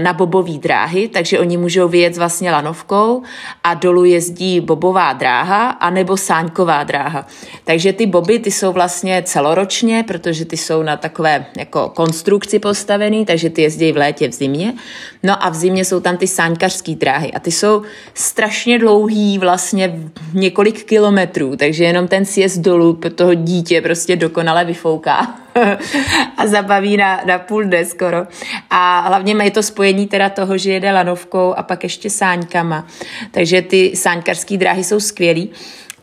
na 0.00 0.12
bobové 0.12 0.58
dráhy, 0.58 1.08
takže 1.08 1.38
oni 1.38 1.56
můžou 1.56 1.88
vyjet 1.88 2.16
vlastně 2.16 2.52
lanovkou 2.52 3.22
a 3.64 3.74
dolů 3.74 4.04
jezdí 4.04 4.60
bobová 4.60 5.12
dráha 5.12 5.70
anebo 5.70 6.16
sáňková 6.16 6.84
dráha. 6.84 7.26
Takže 7.64 7.92
ty 7.92 8.06
boby, 8.06 8.38
ty 8.38 8.50
jsou 8.50 8.72
vlastně 8.72 9.22
celoročně, 9.26 10.04
protože 10.08 10.44
ty 10.44 10.56
jsou 10.56 10.82
na 10.82 10.96
takové 10.96 11.46
jako 11.56 11.88
konstrukci 11.88 12.58
postavený, 12.58 13.26
takže 13.26 13.50
ty 13.50 13.62
jezdí 13.62 13.92
v 13.92 13.96
létě, 13.96 14.28
v 14.28 14.32
zimě. 14.32 14.74
No 15.22 15.44
a 15.44 15.48
v 15.48 15.54
zimě 15.54 15.84
jsou 15.84 16.00
tam 16.00 16.16
ty 16.16 16.26
sáňkařské 16.26 16.94
dráhy 16.94 17.32
a 17.32 17.40
ty 17.40 17.52
jsou 17.52 17.82
strašně 18.14 18.78
dlouhý, 18.78 19.38
vlastně 19.38 20.00
několik 20.32 20.84
kilometrů, 20.84 21.56
takže 21.56 21.84
jenom 21.84 22.08
ten 22.08 22.24
sjezd 22.24 22.60
dolů 22.60 22.98
toho 23.14 23.34
dítě 23.34 23.80
prostě 23.80 24.16
dokonale 24.16 24.64
vyfouká 24.64 25.43
a 26.36 26.46
zabaví 26.46 26.96
na, 26.96 27.20
na 27.26 27.38
půl 27.38 27.64
dne 27.64 27.84
skoro. 27.84 28.26
A 28.70 29.00
hlavně 29.00 29.34
je 29.44 29.50
to 29.50 29.62
spojení 29.62 30.06
teda 30.06 30.28
toho, 30.28 30.58
že 30.58 30.72
jede 30.72 30.92
lanovkou 30.92 31.54
a 31.54 31.62
pak 31.62 31.82
ještě 31.82 32.10
sáňkama. 32.10 32.86
Takže 33.30 33.62
ty 33.62 33.96
sáňkarské 33.96 34.56
dráhy 34.56 34.84
jsou 34.84 35.00
skvělý. 35.00 35.50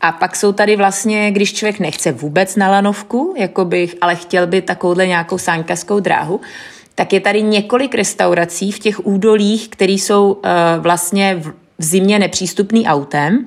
A 0.00 0.12
pak 0.12 0.36
jsou 0.36 0.52
tady 0.52 0.76
vlastně, 0.76 1.30
když 1.30 1.52
člověk 1.52 1.78
nechce 1.78 2.12
vůbec 2.12 2.56
na 2.56 2.70
lanovku, 2.70 3.34
bych, 3.64 3.96
ale 4.00 4.16
chtěl 4.16 4.46
by 4.46 4.62
takovouhle 4.62 5.06
nějakou 5.06 5.38
sáňkařskou 5.38 6.00
dráhu, 6.00 6.40
tak 6.94 7.12
je 7.12 7.20
tady 7.20 7.42
několik 7.42 7.94
restaurací 7.94 8.72
v 8.72 8.78
těch 8.78 9.06
údolích, 9.06 9.68
které 9.68 9.92
jsou 9.92 10.32
uh, 10.32 10.42
vlastně 10.78 11.34
v, 11.34 11.52
v 11.78 11.84
zimě 11.84 12.18
nepřístupný 12.18 12.86
autem, 12.86 13.46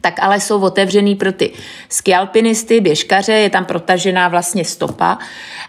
tak 0.00 0.14
ale 0.20 0.40
jsou 0.40 0.60
otevřený 0.60 1.14
pro 1.14 1.32
ty 1.32 1.52
skialpinisty, 1.88 2.80
běžkaře, 2.80 3.32
je 3.32 3.50
tam 3.50 3.64
protažená 3.64 4.28
vlastně 4.28 4.64
stopa. 4.64 5.18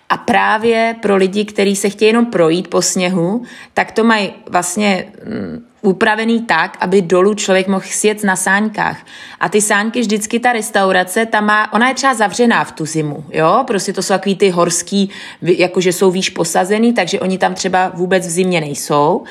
A 0.09 0.17
právě 0.17 0.95
pro 1.01 1.15
lidi, 1.15 1.45
kteří 1.45 1.75
se 1.75 1.89
chtějí 1.89 2.09
jenom 2.09 2.25
projít 2.25 2.67
po 2.67 2.81
sněhu, 2.81 3.43
tak 3.73 3.91
to 3.91 4.03
mají 4.03 4.33
vlastně 4.49 5.05
mm, 5.25 5.65
upravený 5.81 6.41
tak, 6.41 6.77
aby 6.79 7.01
dolů 7.01 7.33
člověk 7.33 7.67
mohl 7.67 7.85
sjet 7.87 8.23
na 8.23 8.35
sáňkách. 8.35 9.05
A 9.39 9.49
ty 9.49 9.61
sáňky 9.61 10.01
vždycky 10.01 10.39
ta 10.39 10.53
restaurace, 10.53 11.25
ta 11.25 11.41
má, 11.41 11.73
ona 11.73 11.87
je 11.87 11.93
třeba 11.93 12.13
zavřená 12.13 12.63
v 12.63 12.71
tu 12.71 12.85
zimu, 12.85 13.25
jo, 13.29 13.63
prostě 13.67 13.93
to 13.93 14.01
jsou 14.01 14.13
takový 14.13 14.35
ty 14.35 14.49
horský, 14.49 15.09
jakože 15.41 15.93
jsou 15.93 16.11
výš 16.11 16.29
posazený, 16.29 16.93
takže 16.93 17.19
oni 17.19 17.37
tam 17.37 17.53
třeba 17.53 17.91
vůbec 17.93 18.27
v 18.27 18.29
zimě 18.29 18.61
nejsou 18.61 19.23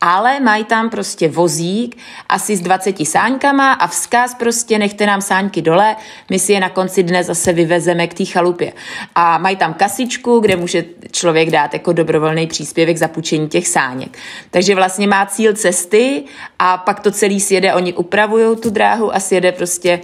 ale 0.00 0.40
mají 0.40 0.64
tam 0.64 0.90
prostě 0.90 1.28
vozík 1.28 1.96
asi 2.28 2.56
s 2.56 2.60
20 2.60 3.06
sáňkama 3.06 3.72
a 3.72 3.86
vzkaz 3.86 4.34
prostě 4.34 4.78
nechte 4.78 5.06
nám 5.06 5.20
sáňky 5.20 5.62
dole, 5.62 5.96
my 6.30 6.38
si 6.38 6.52
je 6.52 6.60
na 6.60 6.68
konci 6.68 7.02
dne 7.02 7.24
zase 7.24 7.52
vyvezeme 7.52 8.06
k 8.06 8.14
té 8.14 8.24
chalupě. 8.24 8.72
A 9.14 9.38
mají 9.38 9.56
tam 9.56 9.74
kasičku, 9.74 10.40
kde 10.40 10.56
může 10.56 10.84
člověk 11.10 11.50
dát 11.50 11.72
jako 11.72 11.92
dobrovolný 11.92 12.46
příspěvek 12.46 12.96
za 12.96 13.08
půjčení 13.08 13.48
těch 13.48 13.68
sáněk. 13.68 14.18
Takže 14.50 14.74
vlastně 14.74 15.06
má 15.06 15.26
cíl 15.26 15.54
cesty 15.54 16.24
a 16.58 16.76
pak 16.76 17.00
to 17.00 17.10
celý 17.10 17.40
sjede, 17.40 17.74
oni 17.74 17.92
upravují 17.92 18.56
tu 18.56 18.70
dráhu 18.70 19.14
a 19.14 19.20
sjede 19.20 19.52
prostě 19.52 20.00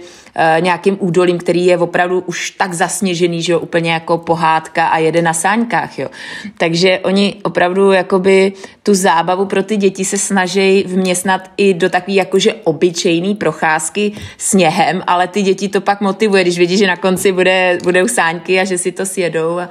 nějakým 0.59 0.97
údolím, 0.99 1.37
který 1.37 1.65
je 1.65 1.77
opravdu 1.77 2.23
už 2.25 2.51
tak 2.51 2.73
zasněžený, 2.73 3.41
že 3.41 3.53
jo, 3.53 3.59
úplně 3.59 3.91
jako 3.91 4.17
pohádka 4.17 4.87
a 4.87 4.97
jede 4.97 5.21
na 5.21 5.33
sáňkách, 5.33 5.99
jo. 5.99 6.09
Takže 6.57 6.99
oni 7.03 7.35
opravdu 7.43 7.91
jakoby 7.91 8.53
tu 8.83 8.93
zábavu 8.93 9.45
pro 9.45 9.63
ty 9.63 9.77
děti 9.77 10.05
se 10.05 10.17
snaží 10.17 10.83
vměstnat 10.87 11.51
i 11.57 11.73
do 11.73 11.89
takový 11.89 12.15
jakože 12.15 12.53
obyčejný 12.53 13.35
procházky 13.35 14.11
sněhem, 14.37 15.03
ale 15.07 15.27
ty 15.27 15.41
děti 15.41 15.69
to 15.69 15.81
pak 15.81 16.01
motivuje, 16.01 16.43
když 16.43 16.57
vidí, 16.57 16.77
že 16.77 16.87
na 16.87 16.97
konci 16.97 17.31
bude, 17.31 17.77
budou 17.83 18.07
sáňky 18.07 18.59
a 18.59 18.63
že 18.63 18.77
si 18.77 18.91
to 18.91 19.05
sjedou. 19.05 19.59
A, 19.59 19.69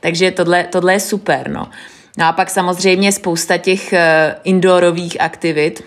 takže 0.00 0.30
tohle, 0.30 0.64
tohle 0.64 0.92
je 0.92 1.00
super, 1.00 1.50
no. 1.50 1.68
No 2.18 2.26
a 2.26 2.32
pak 2.32 2.50
samozřejmě 2.50 3.12
spousta 3.12 3.56
těch 3.56 3.92
uh, 3.92 3.98
indoorových 4.44 5.20
aktivit, 5.20 5.84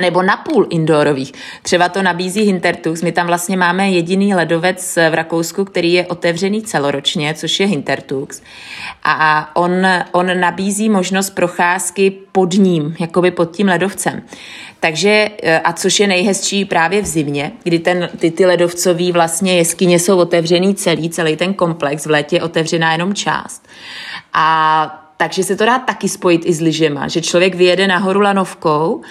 nebo 0.00 0.22
napůl 0.22 0.66
indoorových. 0.70 1.32
Třeba 1.62 1.88
to 1.88 2.02
nabízí 2.02 2.42
Hintertux. 2.42 3.02
My 3.02 3.12
tam 3.12 3.26
vlastně 3.26 3.56
máme 3.56 3.90
jediný 3.90 4.34
ledovec 4.34 4.98
v 5.10 5.14
Rakousku, 5.14 5.64
který 5.64 5.92
je 5.92 6.06
otevřený 6.06 6.62
celoročně, 6.62 7.34
což 7.34 7.60
je 7.60 7.66
Hintertux. 7.66 8.42
A 9.04 9.50
on, 9.56 9.86
on 10.12 10.40
nabízí 10.40 10.88
možnost 10.88 11.30
procházky 11.30 12.10
pod 12.32 12.52
ním, 12.52 12.96
jakoby 13.00 13.30
pod 13.30 13.56
tím 13.56 13.68
ledovcem. 13.68 14.22
Takže, 14.80 15.28
a 15.64 15.72
což 15.72 16.00
je 16.00 16.06
nejhezčí 16.06 16.64
právě 16.64 17.02
v 17.02 17.06
zimě, 17.06 17.52
kdy 17.62 17.78
ten, 17.78 18.08
ty, 18.18 18.30
ty 18.30 18.46
ledovcový 18.46 19.12
vlastně 19.12 19.56
jeskyně 19.56 19.98
jsou 19.98 20.18
otevřený 20.18 20.74
celý, 20.74 21.10
celý 21.10 21.36
ten 21.36 21.54
komplex, 21.54 22.06
v 22.06 22.10
létě 22.10 22.36
je 22.36 22.42
otevřená 22.42 22.92
jenom 22.92 23.14
část. 23.14 23.68
A 24.32 25.02
takže 25.16 25.44
se 25.44 25.56
to 25.56 25.66
dá 25.66 25.78
taky 25.78 26.08
spojit 26.08 26.42
i 26.44 26.52
s 26.52 26.60
lyžema, 26.60 27.08
že 27.08 27.20
člověk 27.20 27.54
vyjede 27.54 27.86
nahoru 27.86 28.20
lanovkou, 28.20 29.02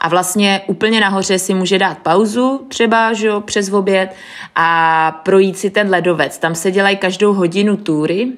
a 0.00 0.08
vlastně 0.08 0.60
úplně 0.66 1.00
nahoře 1.00 1.38
si 1.38 1.54
může 1.54 1.78
dát 1.78 1.98
pauzu, 1.98 2.66
třeba 2.68 3.12
že 3.12 3.26
jo, 3.26 3.40
přes 3.40 3.72
oběd 3.72 4.14
a 4.54 5.20
projít 5.24 5.58
si 5.58 5.70
ten 5.70 5.90
ledovec. 5.90 6.38
Tam 6.38 6.54
se 6.54 6.70
dělají 6.70 6.96
každou 6.96 7.32
hodinu 7.32 7.76
túry, 7.76 8.32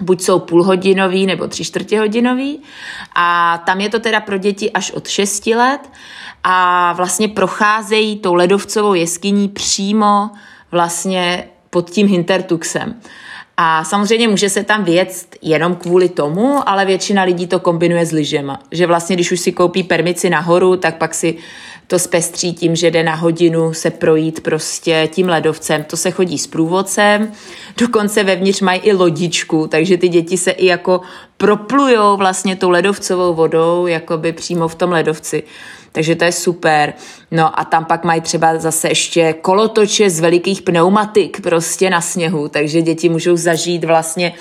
buď 0.00 0.20
jsou 0.20 0.38
půlhodinový 0.38 1.26
nebo 1.26 1.46
tři 1.46 1.64
čtvrtě 1.64 2.00
hodinový 2.00 2.60
a 3.14 3.58
tam 3.66 3.80
je 3.80 3.88
to 3.88 4.00
teda 4.00 4.20
pro 4.20 4.38
děti 4.38 4.72
až 4.72 4.90
od 4.90 5.08
6 5.08 5.46
let 5.46 5.90
a 6.44 6.92
vlastně 6.92 7.28
procházejí 7.28 8.18
tou 8.18 8.34
ledovcovou 8.34 8.94
jeskyní 8.94 9.48
přímo 9.48 10.30
vlastně 10.70 11.48
pod 11.70 11.90
tím 11.90 12.06
Hintertuxem. 12.06 13.00
A 13.62 13.84
samozřejmě 13.84 14.28
může 14.28 14.50
se 14.50 14.64
tam 14.64 14.84
věct 14.84 15.26
jenom 15.42 15.74
kvůli 15.74 16.08
tomu, 16.08 16.68
ale 16.68 16.84
většina 16.84 17.22
lidí 17.22 17.46
to 17.46 17.60
kombinuje 17.60 18.06
s 18.06 18.12
lyžema. 18.12 18.60
Že 18.70 18.86
vlastně, 18.86 19.16
když 19.16 19.32
už 19.32 19.40
si 19.40 19.52
koupí 19.52 19.82
permici 19.82 20.30
nahoru, 20.30 20.76
tak 20.76 20.98
pak 20.98 21.14
si 21.14 21.36
to 21.86 21.98
zpestří 21.98 22.52
tím, 22.52 22.76
že 22.76 22.90
jde 22.90 23.02
na 23.02 23.14
hodinu 23.14 23.72
se 23.72 23.90
projít 23.90 24.40
prostě 24.40 25.08
tím 25.12 25.28
ledovcem. 25.28 25.84
To 25.84 25.96
se 25.96 26.10
chodí 26.10 26.38
s 26.38 26.46
průvodcem, 26.46 27.32
dokonce 27.78 28.24
vevnitř 28.24 28.60
mají 28.60 28.80
i 28.80 28.92
lodičku, 28.92 29.66
takže 29.66 29.96
ty 29.96 30.08
děti 30.08 30.36
se 30.36 30.50
i 30.50 30.66
jako 30.66 31.00
proplujou 31.36 32.16
vlastně 32.16 32.56
tou 32.56 32.70
ledovcovou 32.70 33.34
vodou, 33.34 33.86
jakoby 33.86 34.32
přímo 34.32 34.68
v 34.68 34.74
tom 34.74 34.90
ledovci. 34.90 35.42
Takže 35.92 36.16
to 36.16 36.24
je 36.24 36.32
super. 36.32 36.92
No 37.30 37.60
a 37.60 37.64
tam 37.64 37.84
pak 37.84 38.04
mají 38.04 38.20
třeba 38.20 38.58
zase 38.58 38.88
ještě 38.88 39.32
kolotoče 39.32 40.10
z 40.10 40.20
velikých 40.20 40.62
pneumatik 40.62 41.40
prostě 41.40 41.90
na 41.90 42.00
sněhu, 42.00 42.48
takže 42.48 42.82
děti 42.82 43.08
můžou 43.08 43.36
zažít 43.36 43.84
vlastně 43.84 44.32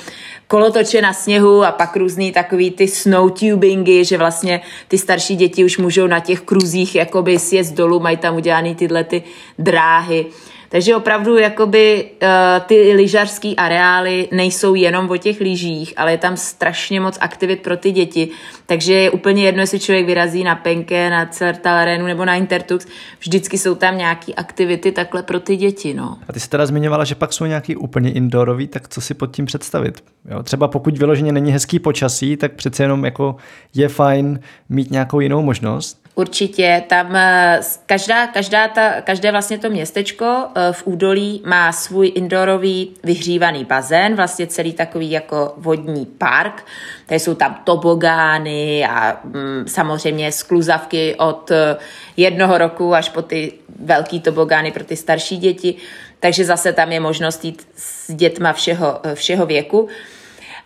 kolotoče 0.47 1.01
na 1.01 1.13
sněhu 1.13 1.63
a 1.63 1.71
pak 1.71 1.95
různý 1.95 2.31
takový 2.31 2.71
ty 2.71 2.87
snowtubingy, 2.87 4.05
že 4.05 4.17
vlastně 4.17 4.61
ty 4.87 4.97
starší 4.97 5.35
děti 5.35 5.65
už 5.65 5.77
můžou 5.77 6.07
na 6.07 6.19
těch 6.19 6.41
kruzích 6.41 6.95
jakoby 6.95 7.39
sjet 7.39 7.71
dolů, 7.71 7.99
mají 7.99 8.17
tam 8.17 8.35
udělané 8.35 8.75
tyhle 8.75 9.03
ty 9.03 9.23
dráhy. 9.59 10.25
Takže 10.69 10.95
opravdu 10.95 11.37
jakoby 11.37 12.05
uh, 12.21 12.27
ty 12.65 12.93
lyžařské 12.93 13.53
areály 13.57 14.27
nejsou 14.31 14.75
jenom 14.75 15.09
o 15.09 15.17
těch 15.17 15.39
lyžích, 15.39 15.93
ale 15.97 16.11
je 16.11 16.17
tam 16.17 16.37
strašně 16.37 16.99
moc 16.99 17.17
aktivit 17.21 17.61
pro 17.61 17.77
ty 17.77 17.91
děti. 17.91 18.29
Takže 18.65 18.93
je 18.93 19.11
úplně 19.11 19.43
jedno, 19.43 19.61
jestli 19.61 19.79
člověk 19.79 20.05
vyrazí 20.05 20.43
na 20.43 20.55
Penke, 20.55 21.09
na 21.09 21.25
Certal 21.25 21.75
Arenu 21.75 22.05
nebo 22.05 22.25
na 22.25 22.35
Intertux. 22.35 22.87
Vždycky 23.19 23.57
jsou 23.57 23.75
tam 23.75 23.97
nějaké 23.97 24.33
aktivity 24.33 24.91
takhle 24.91 25.23
pro 25.23 25.39
ty 25.39 25.55
děti. 25.55 25.93
No. 25.93 26.17
A 26.27 26.33
ty 26.33 26.39
jsi 26.39 26.49
teda 26.49 26.65
zmiňovala, 26.65 27.03
že 27.03 27.15
pak 27.15 27.33
jsou 27.33 27.45
nějaký 27.45 27.75
úplně 27.75 28.11
indoorový, 28.11 28.67
tak 28.67 28.87
co 28.87 29.01
si 29.01 29.13
pod 29.13 29.35
tím 29.35 29.45
představit? 29.45 30.03
Jo, 30.31 30.43
třeba 30.43 30.67
pokud 30.67 30.97
vyloženě 30.97 31.31
není 31.31 31.51
hezký 31.51 31.79
počasí, 31.79 32.37
tak 32.37 32.51
přece 32.51 32.83
jenom 32.83 33.05
jako 33.05 33.35
je 33.75 33.89
fajn 33.89 34.39
mít 34.69 34.91
nějakou 34.91 35.19
jinou 35.19 35.41
možnost. 35.41 36.08
Určitě, 36.19 36.83
tam 36.87 37.15
eh, 37.15 37.59
každá, 37.85 38.27
každá 38.27 38.67
ta, 38.67 39.01
každé 39.01 39.31
vlastně 39.31 39.57
to 39.57 39.69
městečko 39.69 40.25
eh, 40.25 40.73
v 40.73 40.87
údolí 40.87 41.41
má 41.45 41.71
svůj 41.71 42.11
indoorový 42.15 42.91
vyhřívaný 43.03 43.65
bazén, 43.65 44.15
vlastně 44.15 44.47
celý 44.47 44.73
takový 44.73 45.11
jako 45.11 45.53
vodní 45.57 46.05
park. 46.05 46.65
Tady 47.05 47.19
jsou 47.19 47.35
tam 47.35 47.61
tobogány 47.63 48.85
a 48.85 49.19
mm, 49.23 49.63
samozřejmě 49.67 50.31
skluzavky 50.31 51.15
od 51.15 51.51
eh, 51.51 51.77
jednoho 52.17 52.57
roku 52.57 52.95
až 52.95 53.09
po 53.09 53.21
ty 53.21 53.53
velký 53.79 54.19
tobogány 54.19 54.71
pro 54.71 54.83
ty 54.83 54.95
starší 54.95 55.37
děti. 55.37 55.75
Takže 56.19 56.45
zase 56.45 56.73
tam 56.73 56.91
je 56.91 56.99
možnost 56.99 57.45
jít 57.45 57.67
s 57.75 58.13
dětma 58.13 58.53
všeho, 58.53 58.99
všeho 59.13 59.45
věku. 59.45 59.89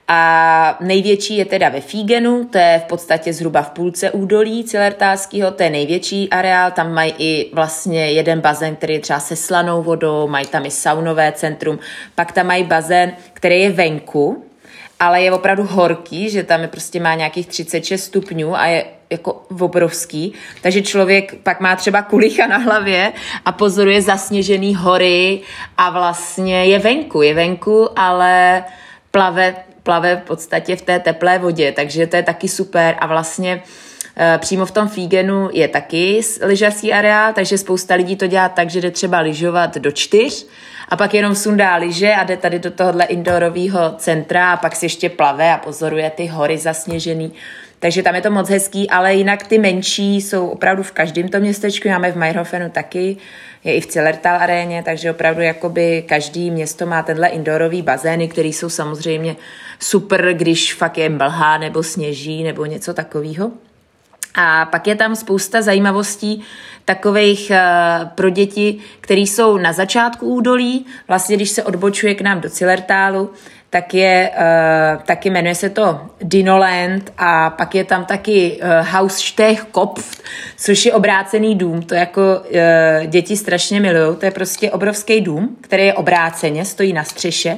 A 0.07 0.77
největší 0.81 1.37
je 1.37 1.45
teda 1.45 1.69
ve 1.69 1.81
Fígenu, 1.81 2.45
to 2.45 2.57
je 2.57 2.81
v 2.85 2.87
podstatě 2.87 3.33
zhruba 3.33 3.61
v 3.61 3.69
půlce 3.69 4.11
údolí 4.11 4.63
Cilertálského, 4.63 5.51
to 5.51 5.63
je 5.63 5.69
největší 5.69 6.29
areál, 6.29 6.71
tam 6.71 6.93
mají 6.93 7.13
i 7.17 7.49
vlastně 7.53 8.11
jeden 8.11 8.41
bazén, 8.41 8.75
který 8.75 8.93
je 8.93 8.99
třeba 8.99 9.19
se 9.19 9.35
slanou 9.35 9.83
vodou, 9.83 10.27
mají 10.27 10.45
tam 10.45 10.65
i 10.65 10.71
saunové 10.71 11.31
centrum, 11.31 11.79
pak 12.15 12.31
tam 12.31 12.47
mají 12.47 12.63
bazén, 12.63 13.11
který 13.33 13.61
je 13.61 13.71
venku, 13.71 14.45
ale 14.99 15.21
je 15.21 15.31
opravdu 15.31 15.63
horký, 15.63 16.29
že 16.29 16.43
tam 16.43 16.61
je 16.61 16.67
prostě 16.67 16.99
má 16.99 17.15
nějakých 17.15 17.47
36 17.47 18.03
stupňů 18.03 18.55
a 18.55 18.65
je 18.65 18.85
jako 19.09 19.43
obrovský, 19.59 20.33
takže 20.61 20.81
člověk 20.81 21.35
pak 21.43 21.59
má 21.59 21.75
třeba 21.75 22.01
kulicha 22.01 22.47
na 22.47 22.57
hlavě 22.57 23.13
a 23.45 23.51
pozoruje 23.51 24.01
zasněžený 24.01 24.75
hory 24.75 25.41
a 25.77 25.89
vlastně 25.89 26.65
je 26.65 26.79
venku, 26.79 27.21
je 27.21 27.33
venku, 27.33 27.99
ale 27.99 28.63
plave 29.11 29.55
plave 29.83 30.15
v 30.15 30.27
podstatě 30.27 30.75
v 30.75 30.81
té 30.81 30.99
teplé 30.99 31.39
vodě, 31.39 31.71
takže 31.71 32.07
to 32.07 32.15
je 32.15 32.23
taky 32.23 32.47
super 32.47 32.95
a 32.99 33.07
vlastně 33.07 33.63
eh, 34.17 34.37
Přímo 34.41 34.65
v 34.65 34.71
tom 34.71 34.87
Fígenu 34.87 35.49
je 35.53 35.67
taky 35.67 36.21
lyžací 36.41 36.93
areál, 36.93 37.33
takže 37.33 37.57
spousta 37.57 37.95
lidí 37.95 38.15
to 38.15 38.27
dělá 38.27 38.49
tak, 38.49 38.69
že 38.69 38.81
jde 38.81 38.91
třeba 38.91 39.19
lyžovat 39.19 39.77
do 39.77 39.91
čtyř 39.91 40.47
a 40.89 40.95
pak 40.95 41.13
jenom 41.13 41.35
sundá 41.35 41.75
lyže 41.75 42.13
a 42.13 42.23
jde 42.23 42.37
tady 42.37 42.59
do 42.59 42.71
tohohle 42.71 43.05
indoorového 43.05 43.93
centra 43.97 44.53
a 44.53 44.57
pak 44.57 44.75
si 44.75 44.85
ještě 44.85 45.09
plave 45.09 45.53
a 45.53 45.57
pozoruje 45.57 46.09
ty 46.09 46.25
hory 46.25 46.57
zasněžený. 46.57 47.33
Takže 47.83 48.03
tam 48.03 48.15
je 48.15 48.21
to 48.21 48.31
moc 48.31 48.49
hezký, 48.49 48.89
ale 48.89 49.13
jinak 49.13 49.47
ty 49.47 49.57
menší 49.57 50.21
jsou 50.21 50.47
opravdu 50.47 50.83
v 50.83 50.91
každém 50.91 51.27
tom 51.27 51.41
městečku. 51.41 51.89
Máme 51.89 52.11
v 52.11 52.15
Meyerhofenu 52.15 52.69
taky, 52.69 53.17
je 53.63 53.75
i 53.75 53.81
v 53.81 53.87
Cillertal 53.87 54.35
aréně, 54.35 54.83
takže 54.83 55.11
opravdu 55.11 55.41
jakoby 55.41 56.03
každý 56.07 56.51
město 56.51 56.85
má 56.85 57.03
tenhle 57.03 57.27
indoorový 57.27 57.81
bazény, 57.81 58.27
které 58.27 58.47
jsou 58.47 58.69
samozřejmě 58.69 59.35
super, 59.79 60.33
když 60.33 60.73
fakt 60.73 60.97
je 60.97 61.09
mlhá 61.09 61.57
nebo 61.57 61.83
sněží 61.83 62.43
nebo 62.43 62.65
něco 62.65 62.93
takového. 62.93 63.51
A 64.35 64.65
pak 64.65 64.87
je 64.87 64.95
tam 64.95 65.15
spousta 65.15 65.61
zajímavostí 65.61 66.43
takových 66.85 67.51
uh, 67.51 68.07
pro 68.07 68.29
děti, 68.29 68.77
které 69.01 69.21
jsou 69.21 69.57
na 69.57 69.73
začátku 69.73 70.25
údolí. 70.25 70.85
Vlastně, 71.07 71.35
když 71.35 71.49
se 71.49 71.63
odbočuje 71.63 72.15
k 72.15 72.21
nám 72.21 72.41
do 72.41 72.49
Cilertálu, 72.49 73.31
tak 73.73 73.93
je, 73.93 74.31
uh, 74.37 75.03
taky 75.03 75.29
jmenuje 75.29 75.55
se 75.55 75.69
to 75.69 76.01
Dinoland 76.21 77.13
a 77.17 77.49
pak 77.49 77.75
je 77.75 77.83
tam 77.83 78.05
taky 78.05 78.59
uh, 78.61 78.87
Haus 78.87 79.15
Stech 79.15 79.63
Kopf, 79.63 80.21
což 80.57 80.85
je 80.85 80.93
obrácený 80.93 81.55
dům, 81.55 81.81
to 81.81 81.95
jako 81.95 82.21
uh, 82.21 83.05
děti 83.05 83.37
strašně 83.37 83.79
milují, 83.79 84.15
to 84.17 84.25
je 84.25 84.31
prostě 84.31 84.71
obrovský 84.71 85.21
dům, 85.21 85.57
který 85.61 85.85
je 85.85 85.93
obráceně, 85.93 86.65
stojí 86.65 86.93
na 86.93 87.03
střeše, 87.03 87.57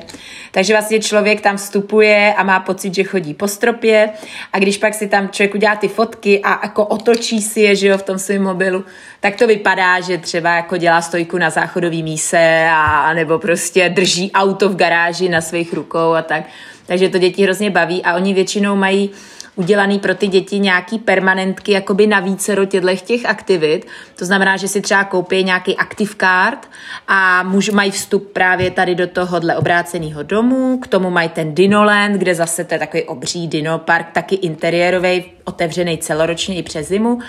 takže 0.52 0.74
vlastně 0.74 1.00
člověk 1.00 1.42
tam 1.42 1.58
vstupuje 1.58 2.34
a 2.38 2.44
má 2.44 2.60
pocit, 2.60 2.96
že 2.96 3.04
chodí 3.04 3.34
po 3.34 3.48
stropě. 3.48 4.10
A 4.54 4.60
když 4.60 4.78
pak 4.78 4.94
si 4.94 5.08
tam 5.08 5.30
člověk 5.30 5.56
udělá 5.56 5.76
ty 5.76 5.88
fotky 5.88 6.42
a 6.44 6.60
jako 6.64 6.86
otočí 6.86 7.42
si 7.42 7.62
je, 7.62 7.76
že 7.76 7.88
jo, 7.88 7.98
v 7.98 8.04
tom 8.04 8.20
svém 8.20 8.44
mobilu, 8.44 8.84
tak 9.26 9.36
to 9.36 9.48
vypadá, 9.48 10.02
že 10.02 10.18
třeba 10.18 10.56
jako 10.56 10.78
dělá 10.78 11.02
stojku 11.02 11.38
na 11.38 11.50
záchodový 11.50 12.04
míse 12.04 12.68
a 12.72 13.14
nebo 13.14 13.40
prostě 13.40 13.90
drží 13.90 14.32
auto 14.32 14.70
v 14.70 14.76
garáži 14.76 15.30
na 15.30 15.42
svých 15.42 15.74
rukou 15.74 16.14
a 16.14 16.22
tak. 16.22 16.44
Takže 16.86 17.10
to 17.10 17.18
děti 17.18 17.44
hrozně 17.44 17.70
baví 17.70 18.04
a 18.04 18.16
oni 18.16 18.34
většinou 18.34 18.76
mají 18.76 19.10
udělaný 19.56 20.00
pro 20.00 20.16
ty 20.16 20.28
děti 20.28 20.60
nějaký 20.60 21.00
permanentky 21.00 21.72
jakoby 21.72 22.08
na 22.08 22.20
více 22.20 22.56
těchto 22.66 22.96
těch 22.96 23.26
aktivit. 23.26 23.88
To 24.16 24.26
znamená, 24.26 24.58
že 24.58 24.68
si 24.68 24.82
třeba 24.82 25.04
koupí 25.04 25.44
nějaký 25.44 25.78
active 25.78 26.14
card 26.20 26.70
a 27.08 27.44
můž, 27.44 27.70
mají 27.70 27.92
vstup 27.92 28.34
právě 28.34 28.72
tady 28.72 28.96
do 28.96 29.08
tohohle 29.08 29.56
obráceného 29.58 30.24
domu, 30.24 30.78
k 30.78 30.88
tomu 30.88 31.10
mají 31.10 31.30
ten 31.30 31.56
Dinoland, 31.56 32.16
kde 32.16 32.36
zase 32.36 32.64
to 32.64 32.74
je 32.74 32.80
takový 32.80 33.04
obří 33.04 33.48
dinopark, 33.48 34.12
taky 34.12 34.36
interiérový, 34.36 35.26
otevřený 35.44 35.98
celoročně 35.98 36.56
i 36.56 36.64
přes 36.64 36.88
zimu. 36.88 37.20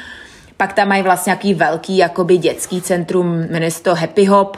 Pak 0.57 0.73
tam 0.73 0.89
mají 0.89 1.03
vlastně 1.03 1.31
nějaký 1.31 1.55
velký 1.55 1.97
jakoby 1.97 2.39
dětský 2.39 2.83
centrum, 2.83 3.47
jmenuje 3.51 3.71
se 3.71 3.83
to 3.83 3.95
Happy 3.95 4.25
Hop, 4.25 4.57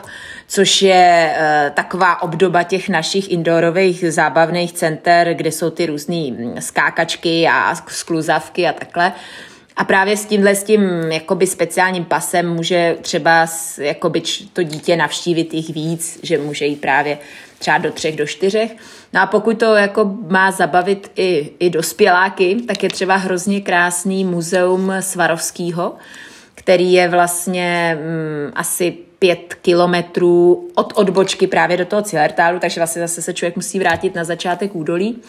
což 0.48 0.82
je 0.82 1.34
uh, 1.36 1.74
taková 1.74 2.22
obdoba 2.22 2.62
těch 2.62 2.88
našich 2.88 3.32
indoorových 3.32 4.12
zábavných 4.12 4.72
center, 4.72 5.34
kde 5.34 5.52
jsou 5.52 5.70
ty 5.70 5.86
různé 5.86 6.16
skákačky 6.58 7.48
a 7.48 7.74
skluzavky 7.74 8.68
a 8.68 8.72
takhle. 8.72 9.12
A 9.78 9.84
právě 9.84 10.16
s 10.16 10.24
tímhle, 10.24 10.54
s 10.54 10.64
tím 10.64 10.82
jakoby 11.12 11.46
speciálním 11.46 12.04
pasem 12.04 12.54
může 12.54 12.96
třeba 13.02 13.46
jakoby 13.78 14.22
to 14.52 14.62
dítě 14.62 14.96
navštívit 14.96 15.54
jich 15.54 15.70
víc, 15.70 16.18
že 16.22 16.38
může 16.38 16.66
jít 16.66 16.80
právě 16.80 17.18
třeba 17.58 17.78
do 17.78 17.90
třech, 17.90 18.16
do 18.16 18.26
čtyřech. 18.26 18.76
No 19.12 19.20
a 19.20 19.26
pokud 19.26 19.58
to 19.58 19.74
jako 19.74 20.16
má 20.28 20.50
zabavit 20.50 21.10
i, 21.16 21.50
i 21.58 21.70
dospěláky, 21.70 22.56
tak 22.68 22.82
je 22.82 22.88
třeba 22.88 23.16
hrozně 23.16 23.60
krásný 23.60 24.24
muzeum 24.24 24.92
Svarovského, 25.00 25.94
který 26.54 26.92
je 26.92 27.08
vlastně 27.08 27.98
mm, 28.00 28.52
asi 28.54 28.96
pět 29.18 29.54
kilometrů 29.62 30.68
od 30.74 30.92
odbočky 30.96 31.46
právě 31.46 31.76
do 31.76 31.84
toho 31.84 32.02
Cilertálu, 32.02 32.58
takže 32.58 32.80
vlastně 32.80 33.02
zase 33.02 33.22
se 33.22 33.34
člověk 33.34 33.56
musí 33.56 33.78
vrátit 33.78 34.14
na 34.14 34.24
začátek 34.24 34.74
údolí. 34.74 35.22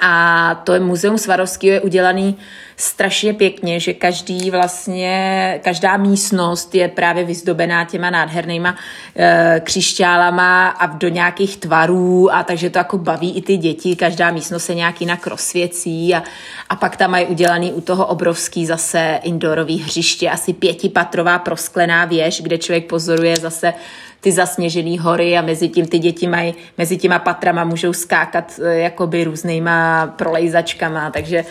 A 0.00 0.54
to 0.64 0.72
je 0.72 0.80
muzeum 0.80 1.18
Svarovského 1.18 1.72
je 1.72 1.80
udělaný 1.80 2.36
strašně 2.76 3.34
pěkně, 3.34 3.80
že 3.80 3.92
každý 3.92 4.50
vlastně, 4.50 5.60
každá 5.64 5.96
místnost 5.96 6.74
je 6.74 6.88
právě 6.88 7.24
vyzdobená 7.24 7.84
těma 7.84 8.10
nádhernýma 8.10 8.76
e, 9.16 9.60
křišťálama 9.64 10.68
a 10.68 10.86
do 10.86 11.08
nějakých 11.08 11.56
tvarů 11.56 12.34
a 12.34 12.42
takže 12.42 12.70
to 12.70 12.78
jako 12.78 12.98
baví 12.98 13.36
i 13.36 13.42
ty 13.42 13.56
děti, 13.56 13.96
každá 13.96 14.30
místnost 14.30 14.64
se 14.64 14.74
nějak 14.74 15.00
jinak 15.00 15.26
rozsvěcí 15.26 16.14
a, 16.14 16.22
a 16.68 16.76
pak 16.76 16.96
tam 16.96 17.10
mají 17.10 17.26
udělaný 17.26 17.72
u 17.72 17.80
toho 17.80 18.06
obrovský 18.06 18.66
zase 18.66 19.20
indoorový 19.22 19.78
hřiště, 19.78 20.30
asi 20.30 20.52
pětipatrová 20.52 21.38
prosklená 21.38 22.04
věž, 22.04 22.42
kde 22.42 22.58
člověk 22.58 22.86
pozoruje 22.86 23.36
zase 23.36 23.74
ty 24.20 24.32
zasněžené 24.32 25.00
hory 25.00 25.38
a 25.38 25.42
mezi 25.42 25.68
tím 25.68 25.86
ty 25.86 25.98
děti 25.98 26.26
mají, 26.26 26.54
mezi 26.78 26.96
těma 26.96 27.18
patrama 27.18 27.64
můžou 27.64 27.92
skákat 27.92 28.60
eh, 28.62 28.78
jakoby 28.78 29.24
různýma 29.24 30.06
prolejzačkama, 30.06 31.10
takže 31.10 31.44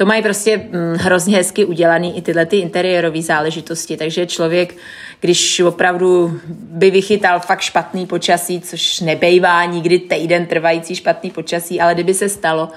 to 0.00 0.06
mají 0.06 0.22
prostě 0.22 0.56
hm, 0.56 0.94
hrozně 0.96 1.36
hezky 1.36 1.64
udělaný 1.64 2.18
i 2.18 2.22
tyhle 2.22 2.46
ty 2.46 2.56
interiérové 2.56 3.22
záležitosti, 3.22 3.96
takže 3.96 4.26
člověk, 4.26 4.76
když 5.20 5.60
opravdu 5.60 6.40
by 6.48 6.90
vychytal 6.90 7.40
fakt 7.40 7.60
špatný 7.60 8.06
počasí, 8.06 8.60
což 8.60 9.00
nebejvá 9.00 9.64
nikdy 9.64 9.98
týden 9.98 10.46
trvající 10.46 10.94
špatný 10.94 11.30
počasí, 11.30 11.80
ale 11.80 11.94
kdyby 11.94 12.14
se 12.14 12.28
stalo, 12.28 12.68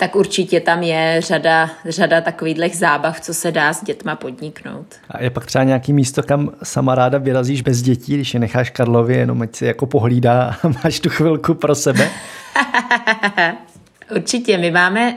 tak 0.00 0.16
určitě 0.16 0.60
tam 0.60 0.82
je 0.82 1.16
řada, 1.18 1.70
řada 1.84 2.20
takových 2.20 2.76
zábav, 2.76 3.20
co 3.20 3.34
se 3.34 3.52
dá 3.52 3.72
s 3.72 3.84
dětma 3.84 4.16
podniknout. 4.16 4.86
A 5.10 5.22
je 5.22 5.30
pak 5.30 5.46
třeba 5.46 5.64
nějaký 5.64 5.92
místo, 5.92 6.22
kam 6.22 6.50
sama 6.62 6.94
ráda 6.94 7.18
vyrazíš 7.18 7.62
bez 7.62 7.82
dětí, 7.82 8.14
když 8.14 8.34
je 8.34 8.40
necháš 8.40 8.70
Karlově, 8.70 9.18
jenom 9.18 9.42
ať 9.42 9.56
si 9.56 9.66
jako 9.66 9.86
pohlídá 9.86 10.56
a 10.62 10.68
máš 10.84 11.00
tu 11.00 11.08
chvilku 11.08 11.54
pro 11.54 11.74
sebe? 11.74 12.10
Určitě, 14.14 14.58
my 14.58 14.70
máme 14.70 15.12
uh, 15.12 15.16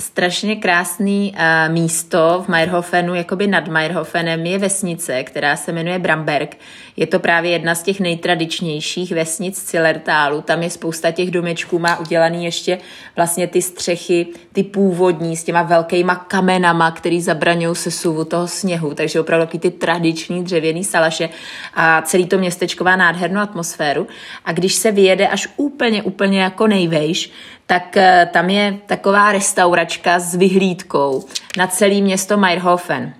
strašně 0.00 0.56
krásný 0.56 1.34
uh, 1.34 1.74
místo 1.74 2.44
v 2.46 2.48
Meierhofenu, 2.48 3.14
jakoby 3.14 3.46
nad 3.46 3.68
Meierhofenem 3.68 4.46
je 4.46 4.58
vesnice, 4.58 5.22
která 5.22 5.56
se 5.56 5.72
jmenuje 5.72 5.98
Bramberg. 5.98 6.56
Je 6.96 7.06
to 7.06 7.18
právě 7.18 7.50
jedna 7.50 7.74
z 7.74 7.82
těch 7.82 8.00
nejtradičnějších 8.00 9.12
vesnic 9.12 9.62
Cilertálu. 9.62 10.42
Tam 10.42 10.62
je 10.62 10.70
spousta 10.70 11.10
těch 11.10 11.30
domečků, 11.30 11.78
má 11.78 11.98
udělaný 11.98 12.44
ještě 12.44 12.78
vlastně 13.16 13.46
ty 13.46 13.62
střechy, 13.62 14.26
ty 14.52 14.62
původní 14.62 15.36
s 15.36 15.44
těma 15.44 15.62
velkýma 15.62 16.14
kamenama, 16.14 16.90
který 16.90 17.20
zabraňují 17.20 17.76
sesuvu 17.76 18.24
toho 18.24 18.48
sněhu. 18.48 18.94
Takže 18.94 19.20
opravdu 19.20 19.58
ty 19.58 19.70
tradiční 19.70 20.44
dřevěný 20.44 20.84
salaše 20.84 21.28
a 21.74 22.02
celý 22.02 22.26
to 22.26 22.38
městečko 22.38 22.84
má 22.84 22.96
nádhernou 22.96 23.40
atmosféru. 23.40 24.06
A 24.44 24.52
když 24.52 24.74
se 24.74 24.92
vyjede 24.92 25.28
až 25.28 25.48
úplně, 25.56 26.02
úplně 26.02 26.40
jako 26.40 26.66
nejvejš, 26.66 27.32
tak 27.68 27.96
eh, 27.96 28.28
tam 28.32 28.50
je 28.50 28.76
taková 28.86 29.32
restauračka 29.32 30.18
s 30.18 30.34
vyhlídkou 30.34 31.24
na 31.56 31.66
celé 31.66 32.00
město 32.00 32.36
Meierhofen. 32.36 33.14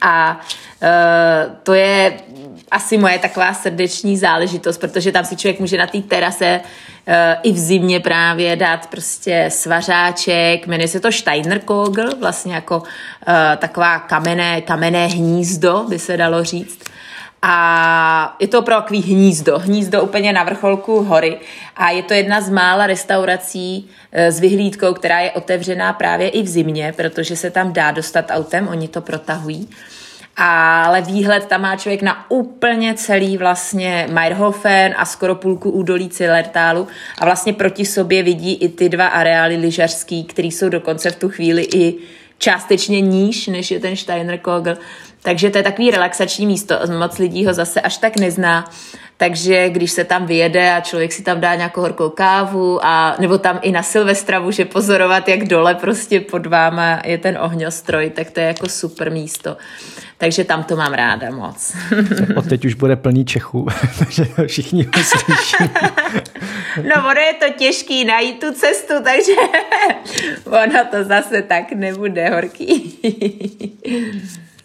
A 0.00 0.40
uh, 0.82 1.56
to 1.62 1.74
je 1.74 2.12
asi 2.70 2.98
moje 2.98 3.18
taková 3.18 3.54
srdeční 3.54 4.16
záležitost, 4.16 4.78
protože 4.78 5.12
tam 5.12 5.24
si 5.24 5.36
člověk 5.36 5.60
může 5.60 5.78
na 5.78 5.86
té 5.86 5.98
terase 6.02 6.60
uh, 6.60 7.14
i 7.42 7.52
v 7.52 7.58
zimě 7.58 8.00
právě 8.00 8.56
dát 8.56 8.86
prostě 8.86 9.46
svařáček, 9.48 10.66
jmenuje 10.66 10.88
se 10.88 11.00
to 11.00 11.12
Steinerkogel, 11.12 12.10
vlastně 12.20 12.54
jako 12.54 12.78
uh, 12.78 12.84
taková 13.56 13.98
kamenné, 13.98 14.60
kamenné 14.60 15.06
hnízdo, 15.06 15.84
by 15.88 15.98
se 15.98 16.16
dalo 16.16 16.44
říct. 16.44 16.85
A 17.42 18.36
je 18.40 18.48
to 18.48 18.58
opravdu 18.58 18.82
takový 18.82 19.02
hnízdo, 19.02 19.58
hnízdo 19.58 20.02
úplně 20.02 20.32
na 20.32 20.44
vrcholku 20.44 21.02
hory. 21.02 21.38
A 21.76 21.90
je 21.90 22.02
to 22.02 22.14
jedna 22.14 22.40
z 22.40 22.50
mála 22.50 22.86
restaurací 22.86 23.90
eh, 24.12 24.32
s 24.32 24.40
vyhlídkou, 24.40 24.94
která 24.94 25.20
je 25.20 25.30
otevřená 25.30 25.92
právě 25.92 26.28
i 26.28 26.42
v 26.42 26.48
zimě, 26.48 26.94
protože 26.96 27.36
se 27.36 27.50
tam 27.50 27.72
dá 27.72 27.90
dostat 27.90 28.26
autem, 28.30 28.68
oni 28.68 28.88
to 28.88 29.00
protahují. 29.00 29.68
Ale 30.36 31.00
výhled 31.00 31.46
tam 31.46 31.60
má 31.60 31.76
člověk 31.76 32.02
na 32.02 32.30
úplně 32.30 32.94
celý 32.94 33.38
vlastně 33.38 34.06
Meierhofen 34.10 34.94
a 34.96 35.04
skoro 35.04 35.34
půlku 35.34 35.70
údolí 35.70 36.08
Cilertálu 36.08 36.88
a 37.18 37.24
vlastně 37.24 37.52
proti 37.52 37.84
sobě 37.84 38.22
vidí 38.22 38.54
i 38.54 38.68
ty 38.68 38.88
dva 38.88 39.06
areály 39.06 39.56
lyžařský, 39.56 40.24
který 40.24 40.50
jsou 40.50 40.68
dokonce 40.68 41.10
v 41.10 41.16
tu 41.16 41.28
chvíli 41.28 41.62
i 41.74 41.94
částečně 42.38 43.00
níž, 43.00 43.46
než 43.46 43.70
je 43.70 43.80
ten 43.80 43.96
Steinerkogel. 43.96 44.76
Takže 45.26 45.50
to 45.50 45.58
je 45.58 45.64
takový 45.64 45.90
relaxační 45.90 46.46
místo. 46.46 46.78
Moc 46.98 47.18
lidí 47.18 47.46
ho 47.46 47.54
zase 47.54 47.80
až 47.80 47.96
tak 47.96 48.16
nezná. 48.16 48.70
Takže 49.16 49.68
když 49.68 49.90
se 49.90 50.04
tam 50.04 50.26
vyjede 50.26 50.72
a 50.72 50.80
člověk 50.80 51.12
si 51.12 51.22
tam 51.22 51.40
dá 51.40 51.54
nějakou 51.54 51.80
horkou 51.80 52.10
kávu 52.10 52.86
a 52.86 53.16
nebo 53.18 53.38
tam 53.38 53.58
i 53.62 53.72
na 53.72 53.82
Silvestra 53.82 54.40
může 54.40 54.64
pozorovat, 54.64 55.28
jak 55.28 55.44
dole 55.44 55.74
prostě 55.74 56.20
pod 56.20 56.46
váma 56.46 57.00
je 57.04 57.18
ten 57.18 57.38
ohňostroj, 57.40 58.10
tak 58.10 58.30
to 58.30 58.40
je 58.40 58.46
jako 58.46 58.68
super 58.68 59.12
místo. 59.12 59.56
Takže 60.18 60.44
tam 60.44 60.64
to 60.64 60.76
mám 60.76 60.92
ráda 60.92 61.30
moc. 61.30 61.76
Od 62.36 62.48
teď 62.48 62.64
už 62.64 62.74
bude 62.74 62.96
plný 62.96 63.24
Čechů, 63.24 63.66
takže 63.98 64.24
všichni 64.46 64.82
ho 64.82 65.02
slyší. 65.02 65.72
No 66.76 67.10
ono 67.10 67.20
je 67.20 67.34
to 67.34 67.58
těžký 67.58 68.04
najít 68.04 68.40
tu 68.40 68.52
cestu, 68.52 68.94
takže 69.04 69.32
ono 70.64 70.84
to 70.90 71.04
zase 71.04 71.42
tak 71.42 71.72
nebude 71.72 72.30
horký. 72.30 72.98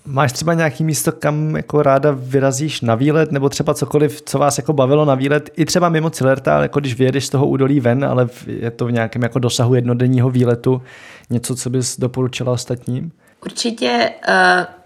Máš 0.06 0.32
třeba 0.32 0.54
nějaký 0.54 0.84
místo, 0.84 1.12
kam 1.12 1.56
jako 1.56 1.84
ráda 1.84 2.12
vyrazíš 2.18 2.82
na 2.82 2.96
výlet, 2.96 3.32
nebo 3.32 3.50
třeba 3.50 3.74
cokoliv, 3.74 4.22
co 4.22 4.40
vás 4.40 4.58
jako 4.58 4.74
bavilo 4.74 5.06
na 5.06 5.16
výlet, 5.16 5.50
i 5.58 5.66
třeba 5.66 5.90
mimo 5.90 6.10
Cilerta, 6.10 6.62
jako 6.62 6.80
když 6.80 6.96
vyjedeš 6.96 7.26
z 7.26 7.30
toho 7.30 7.48
údolí 7.48 7.80
ven, 7.80 8.06
ale 8.06 8.28
je 8.48 8.72
to 8.72 8.86
v 8.86 8.92
nějakém 8.92 9.22
jako 9.22 9.40
dosahu 9.40 9.76
jednodenního 9.76 10.30
výletu, 10.30 10.82
něco, 11.30 11.56
co 11.56 11.70
bys 11.70 12.00
doporučila 12.00 12.52
ostatním? 12.52 13.12
Určitě 13.46 14.12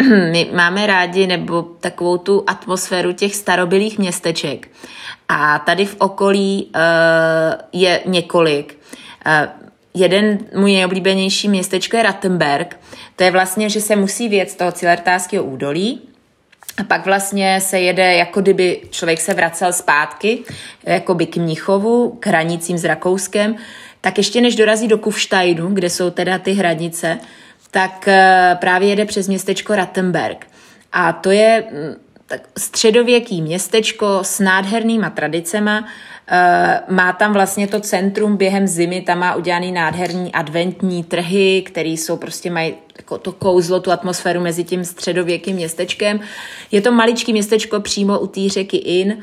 uh, 0.01 0.08
my 0.32 0.49
máme 0.56 0.88
rádi 0.88 1.28
nebo 1.28 1.62
takovou 1.62 2.17
tu 2.17 2.43
atmosféru 2.47 3.13
těch 3.13 3.36
starobilých 3.36 3.99
městeček. 3.99 4.67
A 5.30 5.60
tady 5.60 5.86
v 5.86 5.95
okolí 5.99 6.71
uh, 6.75 6.82
je 7.73 8.01
několik. 8.06 8.78
Uh, 9.28 9.65
jeden 9.96 10.38
můj 10.56 10.74
nejoblíbenější 10.74 11.50
městečko 11.50 11.98
je 11.98 12.04
Rattenberg. 12.04 12.80
To 13.16 13.24
je 13.24 13.32
vlastně, 13.32 13.70
že 13.70 13.82
se 13.82 13.96
musí 13.96 14.30
věc 14.30 14.52
z 14.52 14.56
toho 14.56 14.72
Cilertářského 14.72 15.44
údolí, 15.44 16.02
a 16.78 16.84
pak 16.84 17.06
vlastně 17.06 17.62
se 17.62 17.80
jede, 17.80 18.14
jako 18.14 18.42
kdyby 18.42 18.82
člověk 18.90 19.22
se 19.22 19.34
vracel 19.34 19.74
zpátky, 19.74 20.40
jako 20.84 21.14
by 21.14 21.26
k 21.26 21.38
Mnichovu, 21.38 22.18
k 22.20 22.28
hranicím 22.28 22.78
s 22.78 22.84
Rakouskem, 22.84 23.56
tak 24.02 24.18
ještě 24.18 24.42
než 24.42 24.56
dorazí 24.56 24.88
do 24.88 24.98
Kufsteinu, 24.98 25.70
kde 25.70 25.90
jsou 25.90 26.10
teda 26.10 26.40
ty 26.40 26.54
hranice, 26.54 27.18
tak 27.72 28.08
eh, 28.08 28.58
právě 28.60 28.90
jede 28.90 29.06
přes 29.06 29.28
městečko 29.28 29.76
Rattenberg. 29.76 30.48
A 30.92 31.14
to 31.14 31.32
je 31.32 31.64
mm, 31.72 31.96
tak 32.26 32.42
středověký 32.58 33.42
městečko 33.42 34.20
s 34.22 34.40
nádhernýma 34.40 35.10
tradicema, 35.10 35.88
má 36.90 37.14
tam 37.14 37.34
vlastně 37.34 37.68
to 37.68 37.80
centrum 37.80 38.38
během 38.38 38.68
zimy, 38.68 39.02
tam 39.02 39.20
má 39.20 39.36
udělaný 39.36 39.72
nádherní 39.72 40.32
adventní 40.32 41.04
trhy, 41.04 41.64
které 41.66 41.90
jsou 41.90 42.18
prostě 42.18 42.52
mají 42.52 42.74
jako 42.98 43.18
to 43.18 43.32
kouzlo, 43.32 43.80
tu 43.80 43.92
atmosféru 43.92 44.42
mezi 44.42 44.64
tím 44.64 44.86
středověkým 44.86 45.56
městečkem. 45.56 46.20
Je 46.72 46.82
to 46.82 46.92
maličký 46.92 47.34
městečko 47.34 47.80
přímo 47.80 48.20
u 48.20 48.28
té 48.28 48.50
řeky 48.50 48.78
In 48.78 49.18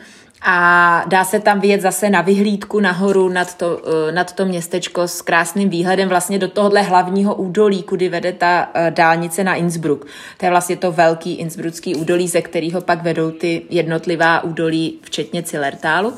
a 0.45 1.05
dá 1.07 1.25
se 1.25 1.41
tam 1.41 1.61
vyjet 1.61 1.81
zase 1.81 2.11
na 2.11 2.21
vyhlídku 2.21 2.81
nahoru 2.81 3.29
nad 3.29 3.55
to, 3.55 3.83
eh, 4.09 4.13
nad 4.13 4.33
to 4.33 4.45
městečko 4.45 5.09
s 5.09 5.23
krásným 5.23 5.69
výhledem 5.69 6.09
vlastně 6.09 6.39
do 6.39 6.49
tohohle 6.49 6.83
hlavního 6.83 7.35
údolí, 7.35 7.83
kudy 7.83 8.09
vede 8.09 8.33
ta 8.33 8.71
eh, 8.75 8.91
dálnice 8.91 9.45
na 9.45 9.55
Innsbruck. 9.55 10.07
To 10.39 10.47
je 10.47 10.51
vlastně 10.51 10.77
to 10.77 10.93
velký 10.93 11.35
innsbrucký 11.35 11.95
údolí, 11.95 12.29
ze 12.29 12.43
kterého 12.43 12.81
pak 12.81 13.03
vedou 13.03 13.31
ty 13.31 13.63
jednotlivá 13.71 14.45
údolí, 14.45 14.99
včetně 15.03 15.43
Cilertálu. 15.43 16.15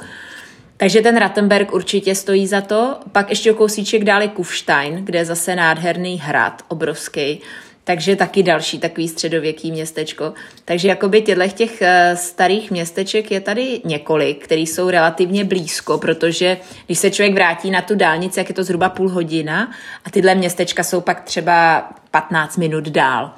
Takže 0.84 1.02
ten 1.02 1.16
Rattenberg 1.16 1.72
určitě 1.72 2.14
stojí 2.14 2.46
za 2.46 2.60
to. 2.60 2.96
Pak 3.12 3.30
ještě 3.30 3.52
o 3.52 3.54
kousíček 3.54 4.04
dál 4.04 4.22
je 4.22 4.28
Kufstein, 4.28 5.04
kde 5.04 5.18
je 5.18 5.24
zase 5.24 5.56
nádherný 5.56 6.18
hrad, 6.18 6.62
obrovský. 6.68 7.40
Takže 7.84 8.16
taky 8.16 8.42
další 8.42 8.78
takový 8.78 9.08
středověký 9.08 9.72
městečko. 9.72 10.32
Takže 10.64 10.88
jakoby 10.88 11.22
těchto 11.22 11.48
těch 11.48 11.82
eh, 11.82 12.16
starých 12.16 12.70
městeček 12.70 13.30
je 13.30 13.40
tady 13.40 13.80
několik, 13.84 14.44
které 14.44 14.60
jsou 14.60 14.90
relativně 14.90 15.44
blízko, 15.44 15.98
protože 15.98 16.56
když 16.86 16.98
se 16.98 17.10
člověk 17.10 17.34
vrátí 17.34 17.70
na 17.70 17.82
tu 17.82 17.94
dálnici, 17.94 18.40
jak 18.40 18.48
je 18.48 18.54
to 18.54 18.64
zhruba 18.64 18.88
půl 18.88 19.08
hodina 19.08 19.72
a 20.04 20.10
tyhle 20.10 20.34
městečka 20.34 20.82
jsou 20.82 21.00
pak 21.00 21.20
třeba 21.20 21.88
15 22.10 22.56
minut 22.56 22.84
dál. 22.88 23.32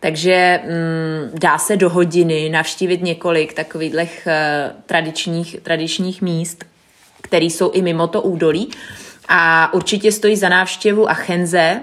Takže 0.00 0.60
mm, 0.64 1.38
dá 1.38 1.58
se 1.58 1.76
do 1.76 1.90
hodiny 1.90 2.48
navštívit 2.48 3.02
několik 3.02 3.52
takových 3.52 3.94
uh, 3.94 4.80
tradičních, 4.86 5.60
tradičních 5.62 6.22
míst 6.22 6.69
který 7.20 7.50
jsou 7.50 7.70
i 7.70 7.82
mimo 7.82 8.06
to 8.06 8.22
údolí. 8.22 8.70
A 9.28 9.72
určitě 9.74 10.12
stojí 10.12 10.36
za 10.36 10.48
návštěvu 10.48 11.10
Achenze, 11.10 11.80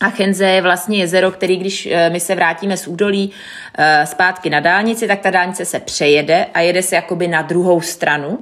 Achenze 0.00 0.44
je 0.44 0.62
vlastně 0.62 0.98
jezero, 0.98 1.30
který, 1.30 1.56
když 1.56 1.86
eh, 1.86 2.10
my 2.10 2.20
se 2.20 2.34
vrátíme 2.34 2.76
z 2.76 2.86
údolí 2.86 3.30
eh, 3.78 4.06
zpátky 4.06 4.50
na 4.50 4.60
dálnici, 4.60 5.06
tak 5.06 5.20
ta 5.20 5.30
dálnice 5.30 5.64
se 5.64 5.80
přejede 5.80 6.46
a 6.54 6.60
jede 6.60 6.82
se 6.82 6.96
jakoby 6.96 7.28
na 7.28 7.42
druhou 7.42 7.80
stranu, 7.80 8.38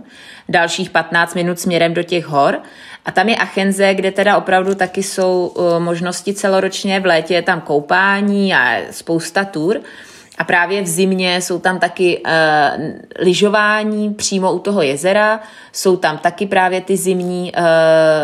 dalších 0.48 0.90
15 0.90 1.34
minut 1.34 1.60
směrem 1.60 1.94
do 1.94 2.02
těch 2.02 2.26
hor. 2.26 2.58
A 3.04 3.10
tam 3.12 3.28
je 3.28 3.36
Achenze, 3.36 3.94
kde 3.94 4.10
teda 4.10 4.36
opravdu 4.36 4.74
taky 4.74 5.02
jsou 5.02 5.54
eh, 5.56 5.80
možnosti 5.80 6.34
celoročně, 6.34 7.00
v 7.00 7.06
létě 7.06 7.34
je 7.34 7.42
tam 7.42 7.60
koupání 7.60 8.54
a 8.54 8.80
spousta 8.90 9.44
tur. 9.44 9.80
A 10.38 10.44
právě 10.44 10.82
v 10.82 10.86
zimě 10.86 11.40
jsou 11.40 11.58
tam 11.58 11.78
taky 11.78 12.18
uh, 12.18 12.84
lyžování 13.18 14.14
přímo 14.14 14.52
u 14.52 14.58
toho 14.58 14.82
jezera, 14.82 15.40
jsou 15.72 15.96
tam 15.96 16.18
taky 16.18 16.46
právě 16.46 16.80
ty 16.80 16.96
zimní, 16.96 17.52
uh, 17.58 17.64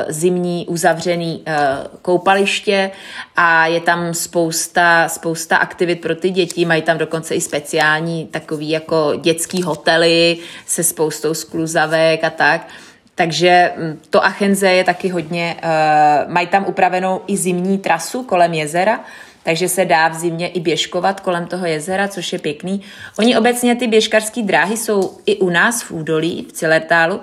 zimní 0.09 0.67
uzavřený 0.67 1.45
uh, 1.47 1.55
koupaliště 2.03 2.91
a 3.37 3.67
je 3.67 3.81
tam 3.81 4.15
spousta, 4.15 5.09
spousta 5.09 5.57
aktivit 5.57 6.01
pro 6.01 6.15
ty 6.15 6.31
děti, 6.31 6.65
mají 6.65 6.83
tam 6.83 6.99
dokonce 6.99 7.35
i 7.35 7.41
speciální 7.41 8.27
takový 8.27 8.71
jako 8.71 9.13
dětský 9.21 9.63
hotely 9.63 10.39
se 10.67 10.85
spoustou 10.85 11.35
skluzavek 11.35 12.25
a 12.25 12.31
tak. 12.31 12.69
Takže 13.15 13.73
hm, 13.77 14.01
to 14.11 14.25
Achenze 14.25 14.73
je 14.73 14.85
taky 14.85 15.09
hodně, 15.09 15.57
uh, 15.65 16.33
mají 16.33 16.47
tam 16.47 16.65
upravenou 16.67 17.21
i 17.27 17.37
zimní 17.37 17.79
trasu 17.79 18.23
kolem 18.23 18.55
jezera, 18.55 19.01
takže 19.43 19.69
se 19.69 19.85
dá 19.85 20.09
v 20.09 20.15
zimě 20.15 20.49
i 20.49 20.61
běžkovat 20.61 21.21
kolem 21.21 21.47
toho 21.47 21.67
jezera, 21.67 22.09
což 22.09 22.33
je 22.33 22.39
pěkný. 22.39 22.83
Oni 23.19 23.37
obecně 23.37 23.77
ty 23.77 23.87
běžkarské 23.87 24.43
dráhy 24.43 24.77
jsou 24.77 25.19
i 25.27 25.37
u 25.37 25.51
nás 25.51 25.83
v 25.83 25.91
údolí, 25.91 26.47
v 26.49 26.53
Cilertálu, 26.53 27.21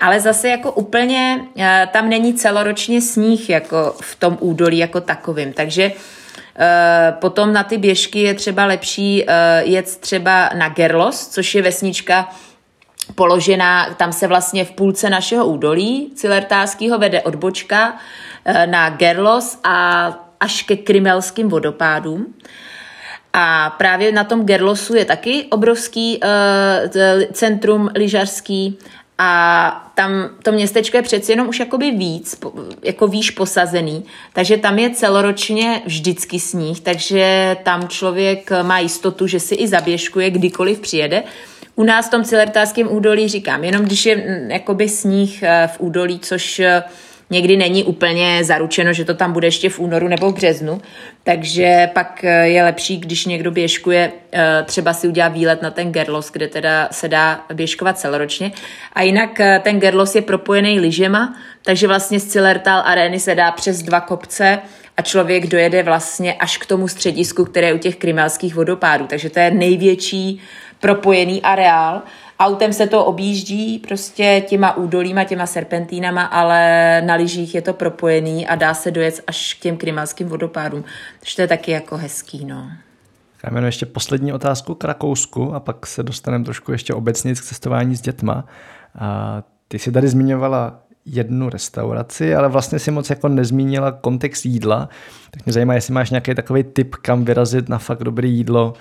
ale 0.00 0.20
zase 0.20 0.48
jako 0.48 0.72
úplně 0.72 1.40
eh, 1.58 1.88
tam 1.92 2.08
není 2.08 2.34
celoročně 2.34 3.00
sníh 3.00 3.50
jako 3.50 3.94
v 4.00 4.16
tom 4.16 4.38
údolí 4.40 4.78
jako 4.78 5.00
takovým, 5.00 5.52
takže 5.52 5.92
eh, 6.58 7.14
Potom 7.20 7.52
na 7.52 7.64
ty 7.64 7.78
běžky 7.78 8.22
je 8.22 8.34
třeba 8.34 8.64
lepší 8.64 9.24
eh, 9.26 9.62
jet 9.64 9.96
třeba 9.96 10.50
na 10.54 10.68
Gerlos, 10.68 11.28
což 11.28 11.54
je 11.54 11.62
vesnička 11.62 12.28
položená, 13.14 13.94
tam 13.94 14.12
se 14.12 14.26
vlastně 14.26 14.64
v 14.64 14.70
půlce 14.70 15.10
našeho 15.10 15.46
údolí 15.46 16.12
Cilertáského 16.14 16.98
vede 16.98 17.22
odbočka 17.22 17.96
na 18.66 18.90
Gerlos 18.90 19.58
a 19.64 20.08
až 20.44 20.62
ke 20.62 20.76
krymelským 20.76 21.48
vodopádům. 21.48 22.34
A 23.32 23.70
právě 23.70 24.12
na 24.12 24.24
tom 24.24 24.44
Gerlosu 24.44 24.94
je 24.94 25.04
taky 25.04 25.44
obrovský 25.50 26.20
uh, 26.20 27.22
centrum 27.32 27.90
lyžařský 27.94 28.78
a 29.18 29.90
tam 29.94 30.30
to 30.42 30.52
městečko 30.52 30.96
je 30.96 31.02
přeci 31.02 31.32
jenom 31.32 31.48
už 31.48 31.60
jakoby 31.60 31.90
víc, 31.90 32.40
jako 32.82 33.06
výš 33.06 33.30
posazený, 33.30 34.04
takže 34.32 34.56
tam 34.56 34.78
je 34.78 34.90
celoročně 34.90 35.82
vždycky 35.86 36.40
sníh, 36.40 36.80
takže 36.80 37.56
tam 37.62 37.88
člověk 37.88 38.50
má 38.62 38.78
jistotu, 38.78 39.26
že 39.26 39.40
si 39.40 39.54
i 39.54 39.68
zaběžkuje, 39.68 40.30
kdykoliv 40.30 40.80
přijede. 40.80 41.22
U 41.76 41.84
nás 41.84 42.06
v 42.06 42.10
tom 42.10 42.24
cilertářském 42.24 42.92
údolí 42.92 43.28
říkám, 43.28 43.64
jenom 43.64 43.84
když 43.84 44.06
je 44.06 44.16
mm, 44.16 44.50
jakoby 44.50 44.88
sníh 44.88 45.42
eh, 45.42 45.68
v 45.72 45.80
údolí, 45.80 46.18
což 46.18 46.62
někdy 47.30 47.56
není 47.56 47.84
úplně 47.84 48.44
zaručeno, 48.44 48.92
že 48.92 49.04
to 49.04 49.14
tam 49.14 49.32
bude 49.32 49.46
ještě 49.46 49.68
v 49.68 49.78
únoru 49.78 50.08
nebo 50.08 50.30
v 50.30 50.34
březnu, 50.34 50.80
takže 51.22 51.90
pak 51.92 52.24
eh, 52.24 52.48
je 52.48 52.64
lepší, 52.64 52.98
když 52.98 53.26
někdo 53.26 53.50
běžkuje, 53.50 54.12
eh, 54.32 54.62
třeba 54.66 54.92
si 54.92 55.08
udělá 55.08 55.28
výlet 55.28 55.62
na 55.62 55.70
ten 55.70 55.92
Gerlos, 55.92 56.30
kde 56.30 56.48
teda 56.48 56.88
se 56.90 57.08
dá 57.08 57.44
běžkovat 57.54 57.98
celoročně. 57.98 58.52
A 58.92 59.02
jinak 59.02 59.40
eh, 59.40 59.60
ten 59.64 59.80
Gerlos 59.80 60.14
je 60.14 60.22
propojený 60.22 60.80
lyžema, 60.80 61.34
takže 61.62 61.88
vlastně 61.88 62.20
z 62.20 62.26
Cilertal 62.26 62.82
arény 62.86 63.20
se 63.20 63.34
dá 63.34 63.50
přes 63.50 63.82
dva 63.82 64.00
kopce 64.00 64.58
a 64.96 65.02
člověk 65.02 65.46
dojede 65.46 65.82
vlastně 65.82 66.34
až 66.34 66.58
k 66.58 66.66
tomu 66.66 66.88
středisku, 66.88 67.44
které 67.44 67.66
je 67.66 67.74
u 67.74 67.78
těch 67.78 67.96
krymelských 67.96 68.54
vodopádů. 68.54 69.06
Takže 69.06 69.30
to 69.30 69.38
je 69.38 69.50
největší 69.50 70.40
propojený 70.80 71.42
areál 71.42 72.02
Autem 72.44 72.72
se 72.72 72.86
to 72.86 73.04
objíždí 73.04 73.78
prostě 73.78 74.44
těma 74.48 74.76
údolíma, 74.76 75.24
těma 75.24 75.46
serpentínama, 75.46 76.24
ale 76.24 77.02
na 77.06 77.14
lyžích 77.14 77.54
je 77.54 77.62
to 77.62 77.72
propojený 77.72 78.46
a 78.46 78.54
dá 78.54 78.74
se 78.74 78.90
dojet 78.90 79.20
až 79.26 79.54
k 79.54 79.62
těm 79.62 79.76
krymalským 79.76 80.28
vodopádům. 80.28 80.84
Takže 81.20 81.36
to 81.36 81.42
je 81.42 81.48
taky 81.48 81.70
jako 81.70 81.96
hezký, 81.96 82.44
no. 82.44 82.70
Já 83.44 83.50
jmenuji 83.50 83.68
ještě 83.68 83.86
poslední 83.86 84.32
otázku 84.32 84.74
k 84.74 84.84
Rakousku 84.84 85.54
a 85.54 85.60
pak 85.60 85.86
se 85.86 86.02
dostaneme 86.02 86.44
trošku 86.44 86.72
ještě 86.72 86.94
obecně 86.94 87.34
k 87.34 87.40
cestování 87.40 87.96
s 87.96 88.00
dětma. 88.00 88.44
A 88.98 89.42
ty 89.68 89.78
jsi 89.78 89.92
tady 89.92 90.08
zmiňovala 90.08 90.80
jednu 91.06 91.48
restauraci, 91.48 92.34
ale 92.34 92.48
vlastně 92.48 92.78
si 92.78 92.90
moc 92.90 93.10
jako 93.10 93.28
nezmínila 93.28 93.92
kontext 93.92 94.46
jídla. 94.46 94.88
Tak 95.30 95.46
mě 95.46 95.52
zajímá, 95.52 95.74
jestli 95.74 95.94
máš 95.94 96.10
nějaký 96.10 96.34
takový 96.34 96.62
tip, 96.62 96.94
kam 96.94 97.24
vyrazit 97.24 97.68
na 97.68 97.78
fakt 97.78 98.04
dobré 98.04 98.28
jídlo, 98.28 98.74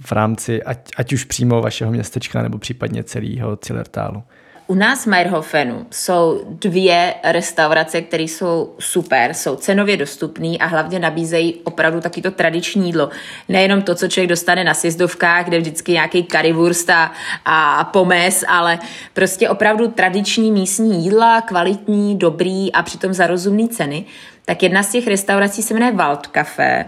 v 0.00 0.12
rámci 0.12 0.62
ať, 0.62 0.78
ať 0.96 1.12
už 1.12 1.24
přímo 1.24 1.62
vašeho 1.62 1.92
městečka 1.92 2.42
nebo 2.42 2.58
případně 2.58 3.04
celého 3.04 3.56
Cilertálu? 3.56 4.22
U 4.70 4.74
nás 4.74 5.04
v 5.04 5.06
Meierhofenu 5.06 5.86
jsou 5.90 6.42
dvě 6.48 7.14
restaurace, 7.24 8.00
které 8.00 8.22
jsou 8.22 8.74
super, 8.78 9.34
jsou 9.34 9.56
cenově 9.56 9.96
dostupné 9.96 10.56
a 10.56 10.66
hlavně 10.66 10.98
nabízejí 10.98 11.54
opravdu 11.64 12.00
taky 12.00 12.22
to 12.22 12.30
tradiční 12.30 12.86
jídlo. 12.86 13.10
Nejenom 13.48 13.82
to, 13.82 13.94
co 13.94 14.08
člověk 14.08 14.28
dostane 14.28 14.64
na 14.64 14.74
sjezdovkách, 14.74 15.44
kde 15.44 15.58
vždycky 15.58 15.92
nějaký 15.92 16.24
currywurst 16.24 16.90
a, 16.90 17.12
a 17.44 17.84
pomes, 17.84 18.44
ale 18.48 18.78
prostě 19.14 19.48
opravdu 19.48 19.88
tradiční 19.88 20.52
místní 20.52 21.04
jídla, 21.04 21.40
kvalitní, 21.40 22.18
dobrý 22.18 22.72
a 22.72 22.82
přitom 22.82 23.12
za 23.12 23.26
rozumné 23.26 23.68
ceny 23.68 24.04
tak 24.48 24.62
jedna 24.62 24.82
z 24.82 24.90
těch 24.90 25.06
restaurací 25.06 25.62
se 25.62 25.74
jmenuje 25.74 25.92
Wald 25.92 26.26
Café 26.26 26.84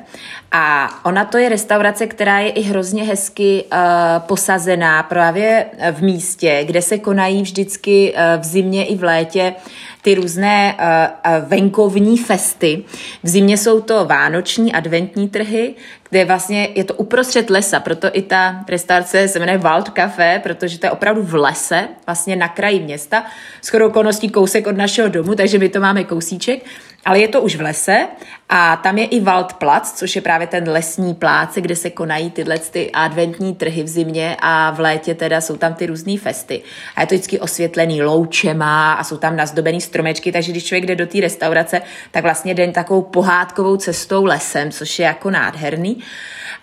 a 0.53 0.89
ona 1.05 1.25
to 1.25 1.39
je 1.39 1.49
restaurace, 1.49 2.07
která 2.07 2.39
je 2.39 2.51
i 2.51 2.61
hrozně 2.61 3.05
hezky 3.05 3.65
uh, 3.73 3.79
posazená 4.19 5.03
právě 5.03 5.67
v 5.93 6.03
místě, 6.03 6.65
kde 6.65 6.83
se 6.83 6.99
konají 6.99 7.43
vždycky 7.43 8.15
uh, 8.15 8.41
v 8.41 8.45
zimě 8.45 8.87
i 8.87 8.97
v 8.97 9.05
létě 9.05 9.55
ty 10.03 10.15
různé 10.15 10.75
uh, 10.75 11.49
venkovní 11.49 12.19
festy. 12.19 12.85
V 13.23 13.29
zimě 13.29 13.57
jsou 13.57 13.81
to 13.81 14.05
vánoční 14.05 14.73
adventní 14.73 15.29
trhy, 15.29 15.75
kde 16.11 16.25
vlastně 16.25 16.69
je 16.75 16.85
to 16.85 16.95
uprostřed 16.95 17.51
lesa, 17.51 17.81
proto 17.81 18.09
i 18.13 18.23
ta 18.23 18.65
restaurace 18.69 19.29
se 19.29 19.39
jmenuje 19.39 19.59
Wald 19.59 19.89
Café, 19.89 20.41
protože 20.43 20.79
to 20.79 20.87
je 20.87 20.91
opravdu 20.91 21.23
v 21.23 21.35
lese, 21.35 21.89
vlastně 22.07 22.37
na 22.37 22.49
kraji 22.49 22.81
města, 22.81 23.25
s 23.63 23.75
okolností 23.75 24.29
kousek 24.29 24.67
od 24.67 24.77
našeho 24.77 25.09
domu, 25.09 25.35
takže 25.35 25.59
my 25.59 25.69
to 25.69 25.81
máme 25.81 26.05
kousíček 26.05 26.65
ale 27.05 27.19
je 27.19 27.29
to 27.29 27.41
už 27.41 27.57
v 27.57 27.61
lese 27.61 28.07
a 28.49 28.77
tam 28.77 28.99
je 28.99 29.05
i 29.05 29.21
Waldplatz, 29.21 29.93
což 29.93 30.17
je 30.17 30.23
právě 30.23 30.47
ten 30.47 30.69
lesní 30.69 31.15
pláce, 31.15 31.61
kde 31.61 31.77
se 31.77 31.91
konají 31.91 32.31
tyhle 32.31 32.59
ty 32.59 32.91
adventní 32.91 33.55
trhy 33.55 33.83
v 33.83 33.89
zimě 33.89 34.37
a 34.41 34.71
v 34.71 34.81
létě 34.81 35.15
teda 35.15 35.41
jsou 35.41 35.57
tam 35.57 35.75
ty 35.75 35.87
různé 35.87 36.19
festy. 36.19 36.63
A 36.97 37.01
je 37.01 37.07
to 37.07 37.15
vždycky 37.15 37.41
osvětlený 37.41 38.03
loučema 38.03 38.93
a 38.93 39.05
jsou 39.05 39.17
tam 39.17 39.37
nazdobený 39.37 39.81
stromečky, 39.81 40.33
takže 40.33 40.53
když 40.53 40.65
člověk 40.65 40.87
jde 40.87 40.97
do 40.97 41.07
té 41.07 41.21
restaurace, 41.21 41.83
tak 42.11 42.23
vlastně 42.23 42.55
jde 42.55 42.73
takovou 42.73 43.03
pohádkovou 43.03 43.77
cestou 43.77 44.25
lesem, 44.25 44.71
což 44.71 44.99
je 44.99 45.05
jako 45.05 45.31
nádherný. 45.31 45.99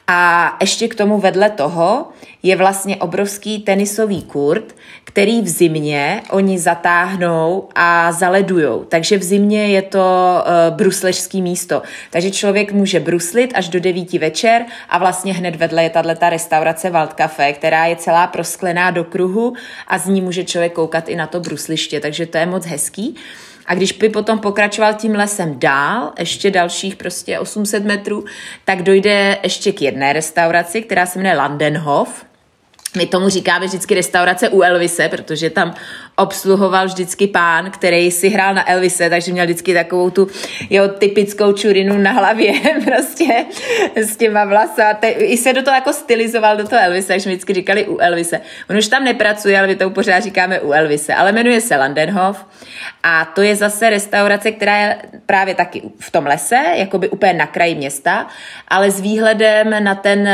A 0.08 0.58
ještě 0.62 0.88
k 0.88 0.96
tomu 0.96 1.20
vedle 1.20 1.50
toho 1.50 2.10
je 2.44 2.56
vlastně 2.56 2.98
obrovský 2.98 3.60
tenisový 3.60 4.22
kurt, 4.24 4.76
který 5.18 5.42
v 5.42 5.48
zimě 5.48 6.22
oni 6.30 6.60
zatáhnou 6.60 7.70
a 7.76 8.12
zaledujou. 8.12 8.84
Takže 8.84 9.18
v 9.18 9.24
zimě 9.24 9.68
je 9.68 9.82
to 9.82 10.00
uh, 10.00 10.78
brusleřský 10.78 11.42
místo. 11.42 11.82
Takže 12.10 12.32
člověk 12.32 12.72
může 12.72 13.00
bruslit 13.00 13.52
až 13.56 13.70
do 13.70 13.80
9 13.80 14.14
večer 14.14 14.66
a 14.90 14.98
vlastně 14.98 15.34
hned 15.34 15.56
vedle 15.56 15.84
je 15.84 15.90
tato 15.90 16.30
restaurace 16.30 16.90
Wald 16.90 17.14
Café, 17.14 17.54
která 17.54 17.86
je 17.86 17.96
celá 17.96 18.28
prosklená 18.28 18.92
do 18.92 19.04
kruhu 19.04 19.54
a 19.88 19.98
z 19.98 20.06
ní 20.08 20.22
může 20.22 20.44
člověk 20.44 20.74
koukat 20.74 21.10
i 21.10 21.16
na 21.16 21.28
to 21.28 21.40
brusliště, 21.40 22.00
takže 22.00 22.26
to 22.26 22.38
je 22.38 22.46
moc 22.46 22.66
hezký. 22.66 23.16
A 23.66 23.76
když 23.76 23.92
by 23.92 24.10
potom 24.10 24.40
pokračoval 24.40 24.94
tím 24.94 25.16
lesem 25.16 25.60
dál, 25.60 26.14
ještě 26.20 26.52
dalších 26.52 26.96
prostě 26.96 27.40
800 27.40 27.86
metrů, 27.86 28.26
tak 28.66 28.82
dojde 28.82 29.38
ještě 29.44 29.72
k 29.72 29.82
jedné 29.82 30.14
restauraci, 30.14 30.82
která 30.82 31.06
se 31.06 31.20
jmenuje 31.20 31.36
Landenhof. 31.36 32.28
My 32.98 33.06
tomu 33.06 33.30
říkáme 33.30 33.66
vždycky 33.66 33.96
restaurace 33.96 34.50
u 34.50 34.62
Elvise, 34.62 35.10
protože 35.10 35.50
tam 35.50 35.74
obsluhoval 36.16 36.86
vždycky 36.86 37.28
pán, 37.28 37.72
který 37.72 38.12
si 38.12 38.30
hrál 38.30 38.54
na 38.54 38.72
Elvise, 38.72 39.10
takže 39.10 39.32
měl 39.32 39.46
vždycky 39.46 39.74
takovou 39.74 40.10
tu 40.10 40.28
jeho 40.70 40.88
typickou 40.88 41.54
čurinu 41.54 41.98
na 41.98 42.12
hlavě, 42.12 42.54
prostě 42.86 43.46
s 43.96 44.18
těma 44.18 44.46
vlasa. 44.46 44.94
Te, 44.94 45.10
I 45.10 45.38
se 45.38 45.54
do 45.54 45.64
toho 45.64 45.76
jako 45.76 45.94
stylizoval 45.94 46.58
do 46.58 46.68
toho 46.68 46.82
Elvise, 46.82 47.08
takže 47.08 47.30
vždycky 47.30 47.54
říkali 47.54 47.88
u 47.88 47.98
Elvise. 47.98 48.42
On 48.70 48.78
už 48.78 48.88
tam 48.88 49.04
nepracuje, 49.04 49.58
ale 49.58 49.68
my 49.68 49.76
to 49.76 49.90
pořád 49.90 50.20
říkáme 50.20 50.60
u 50.60 50.72
Elvise, 50.72 51.14
ale 51.14 51.32
jmenuje 51.32 51.62
se 51.62 51.78
Landenhof 51.78 52.46
a 53.04 53.26
to 53.26 53.42
je 53.42 53.56
zase 53.56 53.90
restaurace, 53.90 54.52
která 54.52 54.78
je 54.78 54.98
právě 55.26 55.56
taky 55.56 55.82
v 56.00 56.12
tom 56.12 56.26
lese, 56.26 56.64
jakoby 56.74 57.10
úplně 57.10 57.34
na 57.34 57.48
kraji 57.48 57.76
města, 57.76 58.28
ale 58.68 58.92
s 58.92 59.02
výhledem 59.02 59.84
na 59.84 59.96
ten 59.96 60.30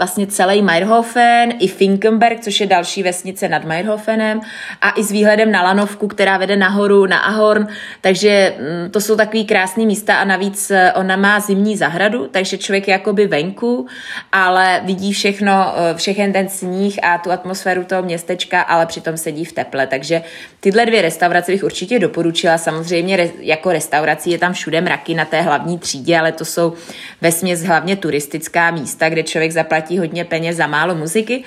vlastně 0.00 0.26
celý 0.26 0.62
Meierhofen, 0.62 1.52
i 1.58 1.68
Finkenberg, 1.68 2.40
což 2.40 2.60
je 2.60 2.66
další 2.66 3.02
vesnice 3.02 3.48
nad 3.48 3.64
Meierhofenem, 3.64 4.40
a 4.80 4.90
i 4.96 5.04
s 5.04 5.10
výhledem 5.10 5.52
na 5.52 5.62
Lanovku, 5.62 6.08
která 6.08 6.38
vede 6.38 6.56
nahoru 6.56 7.06
na 7.06 7.18
Ahorn, 7.18 7.66
takže 8.00 8.54
mm, 8.58 8.90
to 8.90 9.00
jsou 9.00 9.16
takový 9.16 9.44
krásné 9.44 9.84
místa 9.84 10.16
a 10.16 10.24
navíc 10.24 10.70
eh, 10.70 10.92
ona 10.92 11.16
má 11.16 11.40
zimní 11.40 11.76
zahradu, 11.76 12.28
takže 12.30 12.58
člověk 12.58 12.88
je 12.88 12.92
jakoby 12.92 13.26
venku, 13.26 13.86
ale 14.32 14.80
vidí 14.84 15.12
všechno, 15.12 15.74
eh, 15.76 15.94
všechen 15.94 16.32
ten 16.32 16.48
sníh 16.48 16.98
a 17.02 17.18
tu 17.18 17.32
atmosféru 17.32 17.84
toho 17.84 18.02
městečka, 18.02 18.60
ale 18.60 18.86
přitom 18.86 19.16
sedí 19.16 19.44
v 19.44 19.52
teple, 19.52 19.86
takže 19.86 20.22
tyhle 20.60 20.86
dvě 20.86 21.02
restaurace 21.02 21.52
bych 21.52 21.64
určitě 21.64 21.98
doporučila, 21.98 22.58
samozřejmě 22.58 23.30
jako 23.40 23.72
restaurací 23.72 24.30
je 24.30 24.38
tam 24.38 24.52
všude 24.52 24.80
mraky 24.80 25.14
na 25.14 25.24
té 25.24 25.40
hlavní 25.40 25.78
třídě, 25.78 26.18
ale 26.18 26.32
to 26.32 26.44
jsou 26.44 26.72
ve 27.20 27.32
směs 27.32 27.62
hlavně 27.62 27.96
turistická 27.96 28.70
místa, 28.70 29.08
kde 29.08 29.22
člověk 29.22 29.52
zaplatí 29.52 29.89
hodně 29.98 30.24
peněz 30.24 30.56
za 30.56 30.66
málo 30.66 30.94
muziky, 30.94 31.44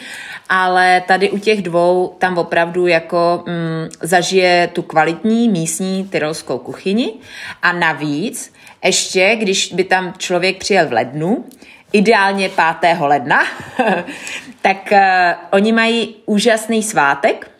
ale 0.50 1.04
tady 1.08 1.32
u 1.32 1.38
těch 1.38 1.62
dvou 1.62 2.16
tam 2.20 2.38
opravdu 2.38 2.88
jako 2.88 3.44
mm, 3.48 3.90
zažije 4.02 4.70
tu 4.74 4.82
kvalitní 4.82 5.50
místní 5.50 6.04
tyrolskou 6.04 6.58
kuchyni 6.58 7.14
a 7.62 7.74
navíc 7.74 8.54
ještě, 8.84 9.36
když 9.40 9.74
by 9.74 9.84
tam 9.84 10.14
člověk 10.18 10.58
přijel 10.58 10.88
v 10.88 10.94
lednu, 10.94 11.46
ideálně 11.94 12.50
5. 12.80 12.98
ledna, 13.00 13.44
tak 14.62 14.90
uh, 14.92 14.98
oni 15.52 15.72
mají 15.72 16.16
úžasný 16.26 16.84
svátek, 16.84 17.52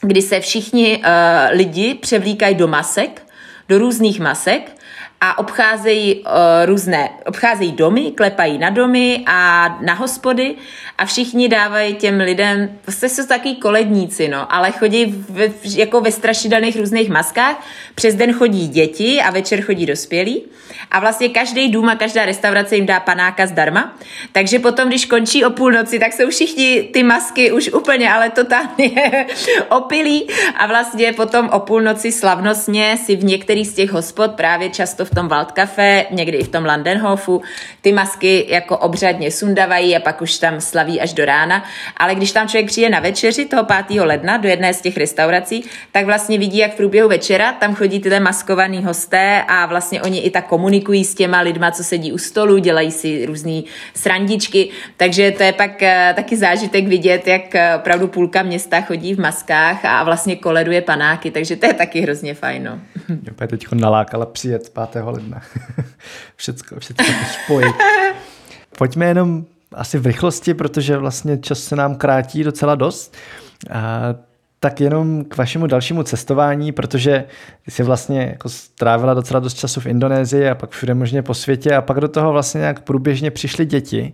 kdy 0.00 0.22
se 0.22 0.40
všichni 0.40 0.96
uh, 0.96 1.04
lidi 1.50 1.94
převlíkají 1.94 2.54
do 2.54 2.68
masek, 2.68 3.22
do 3.68 3.78
různých 3.78 4.20
masek 4.20 4.77
a 5.20 5.38
obcházejí 5.38 6.14
uh, 6.14 6.30
různé, 6.64 7.10
obcházejí 7.26 7.72
domy, 7.72 8.10
klepají 8.10 8.58
na 8.58 8.70
domy 8.70 9.24
a 9.26 9.68
na 9.82 9.94
hospody 9.94 10.54
a 10.98 11.04
všichni 11.04 11.48
dávají 11.48 11.94
těm 11.94 12.20
lidem, 12.20 12.78
vlastně 12.86 13.08
jsou 13.08 13.26
takový 13.26 13.56
koledníci, 13.56 14.28
no, 14.28 14.54
ale 14.54 14.70
chodí 14.70 15.04
v, 15.28 15.50
jako 15.76 16.00
ve 16.00 16.12
strašidelných 16.12 16.76
různých 16.76 17.08
maskách, 17.08 17.66
přes 17.94 18.14
den 18.14 18.32
chodí 18.32 18.68
děti 18.68 19.20
a 19.20 19.30
večer 19.30 19.60
chodí 19.62 19.86
dospělí 19.86 20.44
a 20.90 21.00
vlastně 21.00 21.28
každý 21.28 21.68
dům 21.68 21.88
a 21.88 21.94
každá 21.94 22.24
restaurace 22.24 22.76
jim 22.76 22.86
dá 22.86 23.00
panáka 23.00 23.46
zdarma, 23.46 23.96
takže 24.32 24.58
potom, 24.58 24.88
když 24.88 25.04
končí 25.04 25.44
o 25.44 25.50
půlnoci, 25.50 25.98
tak 25.98 26.12
jsou 26.12 26.30
všichni 26.30 26.82
ty 26.82 27.02
masky 27.02 27.52
už 27.52 27.72
úplně, 27.72 28.12
ale 28.12 28.30
totálně 28.30 29.26
opilí 29.68 30.26
a 30.56 30.66
vlastně 30.66 31.12
potom 31.12 31.48
o 31.48 31.60
půlnoci 31.60 32.12
slavnostně 32.12 32.98
si 33.04 33.16
v 33.16 33.24
některých 33.24 33.68
z 33.68 33.74
těch 33.74 33.90
hospod 33.90 34.30
právě 34.34 34.70
často 34.70 35.07
v 35.10 35.14
tom 35.14 35.28
Waldkafe, 35.28 36.06
někdy 36.10 36.38
i 36.38 36.44
v 36.44 36.48
tom 36.48 36.64
Landenhofu, 36.64 37.42
ty 37.80 37.92
masky 37.92 38.46
jako 38.48 38.78
obřadně 38.78 39.30
sundavají 39.30 39.96
a 39.96 40.00
pak 40.00 40.22
už 40.22 40.38
tam 40.38 40.60
slaví 40.60 41.00
až 41.00 41.12
do 41.12 41.24
rána. 41.24 41.64
Ale 41.96 42.14
když 42.14 42.32
tam 42.32 42.48
člověk 42.48 42.66
přijde 42.66 42.90
na 42.90 43.00
večeři 43.00 43.46
toho 43.46 43.64
5. 43.86 44.00
ledna 44.00 44.36
do 44.36 44.48
jedné 44.48 44.74
z 44.74 44.80
těch 44.80 44.96
restaurací, 44.96 45.64
tak 45.92 46.06
vlastně 46.06 46.38
vidí, 46.38 46.58
jak 46.58 46.72
v 46.72 46.76
průběhu 46.76 47.08
večera 47.08 47.52
tam 47.52 47.74
chodí 47.74 48.00
tyhle 48.00 48.20
maskovaný 48.20 48.84
hosté 48.84 49.42
a 49.48 49.66
vlastně 49.66 50.02
oni 50.02 50.18
i 50.18 50.30
tak 50.30 50.46
komunikují 50.46 51.04
s 51.04 51.14
těma 51.14 51.40
lidma, 51.40 51.70
co 51.70 51.84
sedí 51.84 52.12
u 52.12 52.18
stolu, 52.18 52.58
dělají 52.58 52.90
si 52.90 53.26
různé 53.26 53.62
srandičky, 53.94 54.68
takže 54.96 55.30
to 55.30 55.42
je 55.42 55.52
pak 55.52 55.82
eh, 55.82 56.12
taky 56.16 56.36
zážitek 56.36 56.86
vidět, 56.86 57.26
jak 57.26 57.54
eh, 57.54 57.76
opravdu 57.76 58.08
půlka 58.08 58.42
města 58.42 58.80
chodí 58.80 59.14
v 59.14 59.20
maskách 59.20 59.84
a 59.84 60.04
vlastně 60.04 60.36
koleduje 60.36 60.80
panáky, 60.80 61.30
takže 61.30 61.56
to 61.56 61.66
je 61.66 61.74
taky 61.74 62.00
hrozně 62.00 62.34
fajn. 62.34 62.64
No. 62.64 62.78
Já 63.40 63.46
teď 63.46 63.66
nalákala 63.72 64.26
přijet 64.26 64.72
5 64.92 64.97
ledna. 65.04 65.42
všecko, 66.36 66.80
všecko 66.80 67.04
spojit. 67.44 67.74
Pojďme 68.78 69.06
jenom 69.06 69.44
asi 69.72 69.98
v 69.98 70.06
rychlosti, 70.06 70.54
protože 70.54 70.96
vlastně 70.96 71.38
čas 71.38 71.60
se 71.60 71.76
nám 71.76 71.94
krátí 71.94 72.44
docela 72.44 72.74
dost. 72.74 73.16
A 73.70 74.14
tak 74.60 74.80
jenom 74.80 75.24
k 75.24 75.36
vašemu 75.36 75.66
dalšímu 75.66 76.02
cestování, 76.02 76.72
protože 76.72 77.24
jsi 77.68 77.82
vlastně 77.82 78.20
jako 78.22 78.48
strávila 78.48 79.14
docela 79.14 79.40
dost 79.40 79.54
času 79.54 79.80
v 79.80 79.86
Indonésii 79.86 80.48
a 80.48 80.54
pak 80.54 80.70
všude 80.70 80.94
možně 80.94 81.22
po 81.22 81.34
světě 81.34 81.74
a 81.74 81.82
pak 81.82 82.00
do 82.00 82.08
toho 82.08 82.32
vlastně 82.32 82.58
nějak 82.58 82.80
průběžně 82.80 83.30
přišly 83.30 83.66
děti. 83.66 84.12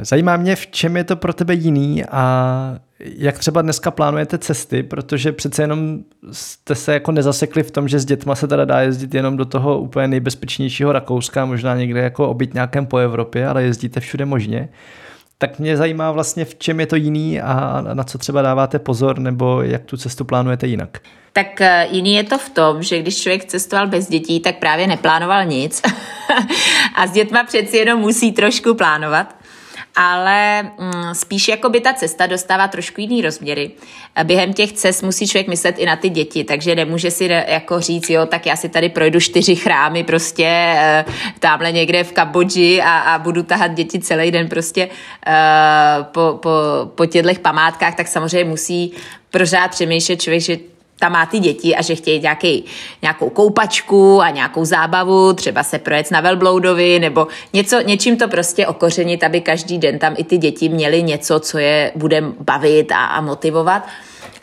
Zajímá 0.00 0.36
mě, 0.36 0.56
v 0.56 0.66
čem 0.66 0.96
je 0.96 1.04
to 1.04 1.16
pro 1.16 1.32
tebe 1.32 1.54
jiný 1.54 2.04
a 2.04 2.78
jak 3.00 3.38
třeba 3.38 3.62
dneska 3.62 3.90
plánujete 3.90 4.38
cesty, 4.38 4.82
protože 4.82 5.32
přece 5.32 5.62
jenom 5.62 5.98
jste 6.32 6.74
se 6.74 6.92
jako 6.92 7.12
nezasekli 7.12 7.62
v 7.62 7.70
tom, 7.70 7.88
že 7.88 7.98
s 7.98 8.04
dětma 8.04 8.34
se 8.34 8.48
teda 8.48 8.64
dá 8.64 8.80
jezdit 8.80 9.14
jenom 9.14 9.36
do 9.36 9.44
toho 9.44 9.78
úplně 9.78 10.08
nejbezpečnějšího 10.08 10.92
Rakouska, 10.92 11.44
možná 11.44 11.76
někde 11.76 12.00
jako 12.00 12.28
obyt 12.28 12.54
nějakém 12.54 12.86
po 12.86 12.98
Evropě, 12.98 13.48
ale 13.48 13.62
jezdíte 13.62 14.00
všude 14.00 14.24
možně. 14.24 14.68
Tak 15.38 15.58
mě 15.58 15.76
zajímá 15.76 16.12
vlastně, 16.12 16.44
v 16.44 16.54
čem 16.54 16.80
je 16.80 16.86
to 16.86 16.96
jiný 16.96 17.40
a 17.40 17.84
na 17.92 18.04
co 18.04 18.18
třeba 18.18 18.42
dáváte 18.42 18.78
pozor, 18.78 19.18
nebo 19.18 19.62
jak 19.62 19.84
tu 19.84 19.96
cestu 19.96 20.24
plánujete 20.24 20.66
jinak. 20.66 20.98
Tak 21.32 21.60
eh, 21.60 21.86
jiný 21.90 22.14
je 22.14 22.24
to 22.24 22.38
v 22.38 22.50
tom, 22.50 22.82
že 22.82 22.98
když 22.98 23.22
člověk 23.22 23.44
cestoval 23.44 23.86
bez 23.86 24.08
dětí, 24.08 24.40
tak 24.40 24.58
právě 24.58 24.86
neplánoval 24.86 25.44
nic. 25.44 25.82
a 26.96 27.06
s 27.06 27.10
dětma 27.10 27.44
přeci 27.44 27.76
jenom 27.76 28.00
musí 28.00 28.32
trošku 28.32 28.74
plánovat 28.74 29.37
ale 30.00 30.62
mm, 30.62 31.14
spíš 31.14 31.48
jako 31.48 31.68
by 31.68 31.80
ta 31.80 31.92
cesta 31.92 32.26
dostává 32.26 32.68
trošku 32.68 33.00
jiný 33.00 33.22
rozměry. 33.22 33.70
Během 34.24 34.52
těch 34.52 34.72
cest 34.72 35.02
musí 35.02 35.28
člověk 35.28 35.48
myslet 35.48 35.78
i 35.78 35.86
na 35.86 35.96
ty 35.96 36.08
děti, 36.08 36.44
takže 36.44 36.74
nemůže 36.74 37.10
si 37.10 37.24
jako 37.48 37.80
říct, 37.80 38.10
jo, 38.10 38.26
tak 38.26 38.46
já 38.46 38.56
si 38.56 38.68
tady 38.68 38.88
projdu 38.88 39.20
čtyři 39.20 39.56
chrámy 39.56 40.04
prostě 40.04 40.44
e, 40.46 41.04
tamhle 41.38 41.72
někde 41.72 42.04
v 42.04 42.12
Kambodži 42.12 42.80
a, 42.82 42.98
a 42.98 43.18
budu 43.18 43.42
tahat 43.42 43.74
děti 43.74 44.00
celý 44.00 44.30
den 44.30 44.48
prostě 44.48 44.88
e, 45.26 45.32
po, 46.02 46.38
po, 46.42 46.50
po 46.94 47.06
těchto 47.06 47.42
památkách, 47.42 47.94
tak 47.94 48.08
samozřejmě 48.08 48.44
musí 48.44 48.92
pořád 49.30 49.68
přemýšlet 49.68 50.22
člověk, 50.22 50.42
že 50.42 50.56
tam 50.98 51.12
má 51.12 51.26
ty 51.26 51.38
děti 51.38 51.76
a 51.76 51.82
že 51.82 51.94
chtějí 51.94 52.20
nějaký, 52.20 52.64
nějakou 53.02 53.30
koupačku 53.30 54.22
a 54.22 54.30
nějakou 54.30 54.64
zábavu, 54.64 55.32
třeba 55.32 55.62
se 55.62 55.78
projet 55.78 56.10
na 56.10 56.20
velbloudovi 56.20 56.98
nebo 56.98 57.26
něco, 57.52 57.80
něčím 57.80 58.16
to 58.16 58.28
prostě 58.28 58.66
okořenit, 58.66 59.24
aby 59.24 59.40
každý 59.40 59.78
den 59.78 59.98
tam 59.98 60.14
i 60.16 60.24
ty 60.24 60.38
děti 60.38 60.68
měly 60.68 61.02
něco, 61.02 61.40
co 61.40 61.58
je 61.58 61.92
bude 61.94 62.22
bavit 62.40 62.92
a, 62.92 63.04
a 63.04 63.20
motivovat. 63.20 63.86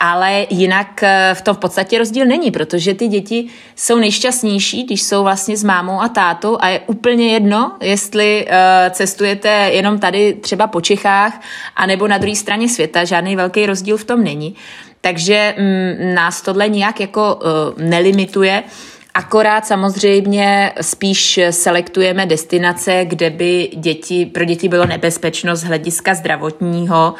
Ale 0.00 0.46
jinak 0.50 1.02
eh, 1.02 1.34
v 1.34 1.42
tom 1.42 1.56
v 1.56 1.58
podstatě 1.58 1.98
rozdíl 1.98 2.26
není, 2.26 2.50
protože 2.50 2.94
ty 2.94 3.08
děti 3.08 3.46
jsou 3.76 3.98
nejšťastnější, 3.98 4.84
když 4.84 5.02
jsou 5.02 5.22
vlastně 5.22 5.56
s 5.56 5.64
mámou 5.64 6.00
a 6.00 6.08
tátou 6.08 6.58
a 6.60 6.68
je 6.68 6.80
úplně 6.86 7.32
jedno, 7.32 7.72
jestli 7.80 8.46
uh, 8.46 8.52
cestujete 8.90 9.48
jenom 9.48 9.98
tady 9.98 10.34
třeba 10.34 10.66
po 10.66 10.80
Čechách, 10.80 11.40
anebo 11.76 12.08
na 12.08 12.18
druhé 12.18 12.36
straně 12.36 12.68
světa, 12.68 13.04
žádný 13.04 13.36
velký 13.36 13.66
rozdíl 13.66 13.96
v 13.96 14.04
tom 14.04 14.24
není. 14.24 14.56
Takže 15.06 15.54
mm, 15.58 16.14
nás 16.14 16.42
tohle 16.42 16.68
nijak 16.68 17.00
jako 17.00 17.34
uh, 17.34 17.82
nelimituje. 17.82 18.62
Akorát 19.14 19.66
samozřejmě 19.66 20.72
spíš 20.80 21.40
selektujeme 21.50 22.26
destinace, 22.26 23.04
kde 23.04 23.30
by 23.30 23.70
děti, 23.76 24.26
pro 24.26 24.44
děti 24.44 24.68
bylo 24.68 24.86
nebezpečno 24.86 25.56
z 25.56 25.62
hlediska 25.62 26.14
zdravotního. 26.14 27.14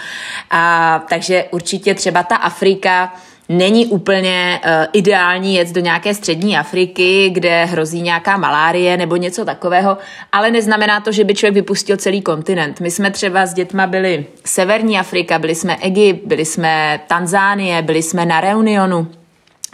A, 0.50 1.04
takže 1.08 1.44
určitě 1.50 1.94
třeba 1.94 2.22
ta 2.22 2.36
Afrika 2.36 3.14
není 3.48 3.86
úplně 3.86 4.60
uh, 4.64 4.70
ideální 4.92 5.54
jet 5.54 5.72
do 5.72 5.80
nějaké 5.80 6.14
střední 6.14 6.56
Afriky, 6.56 7.30
kde 7.30 7.64
hrozí 7.64 8.02
nějaká 8.02 8.36
malárie 8.36 8.96
nebo 8.96 9.16
něco 9.16 9.44
takového, 9.44 9.98
ale 10.32 10.50
neznamená 10.50 11.00
to, 11.00 11.12
že 11.12 11.24
by 11.24 11.34
člověk 11.34 11.54
vypustil 11.54 11.96
celý 11.96 12.22
kontinent. 12.22 12.80
My 12.80 12.90
jsme 12.90 13.10
třeba 13.10 13.46
s 13.46 13.54
dětma 13.54 13.86
byli 13.86 14.26
Severní 14.44 14.98
Afrika, 14.98 15.38
byli 15.38 15.54
jsme 15.54 15.76
Egypt, 15.76 16.26
byli 16.26 16.44
jsme 16.44 17.00
Tanzánie, 17.06 17.82
byli 17.82 18.02
jsme 18.02 18.26
na 18.26 18.40
Reunionu. 18.40 19.06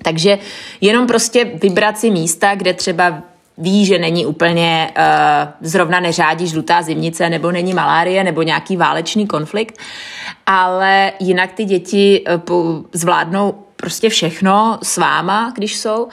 Takže 0.02 0.38
jenom 0.80 1.06
prostě 1.06 1.44
vybrat 1.44 1.98
si 1.98 2.10
místa, 2.10 2.54
kde 2.54 2.74
třeba 2.74 3.22
ví, 3.58 3.86
že 3.86 3.98
není 3.98 4.26
úplně 4.26 4.90
uh, 4.98 5.04
zrovna 5.60 6.00
neřádí 6.00 6.46
žlutá 6.46 6.82
zimnice, 6.82 7.30
nebo 7.30 7.52
není 7.52 7.74
malárie, 7.74 8.24
nebo 8.24 8.42
nějaký 8.42 8.76
válečný 8.76 9.26
konflikt, 9.26 9.78
ale 10.46 11.12
jinak 11.20 11.52
ty 11.52 11.64
děti 11.64 12.24
uh, 12.50 12.82
zvládnou 12.92 13.54
prostě 13.76 14.08
všechno 14.08 14.78
s 14.82 14.96
váma, 14.96 15.52
když 15.56 15.76
jsou. 15.76 16.08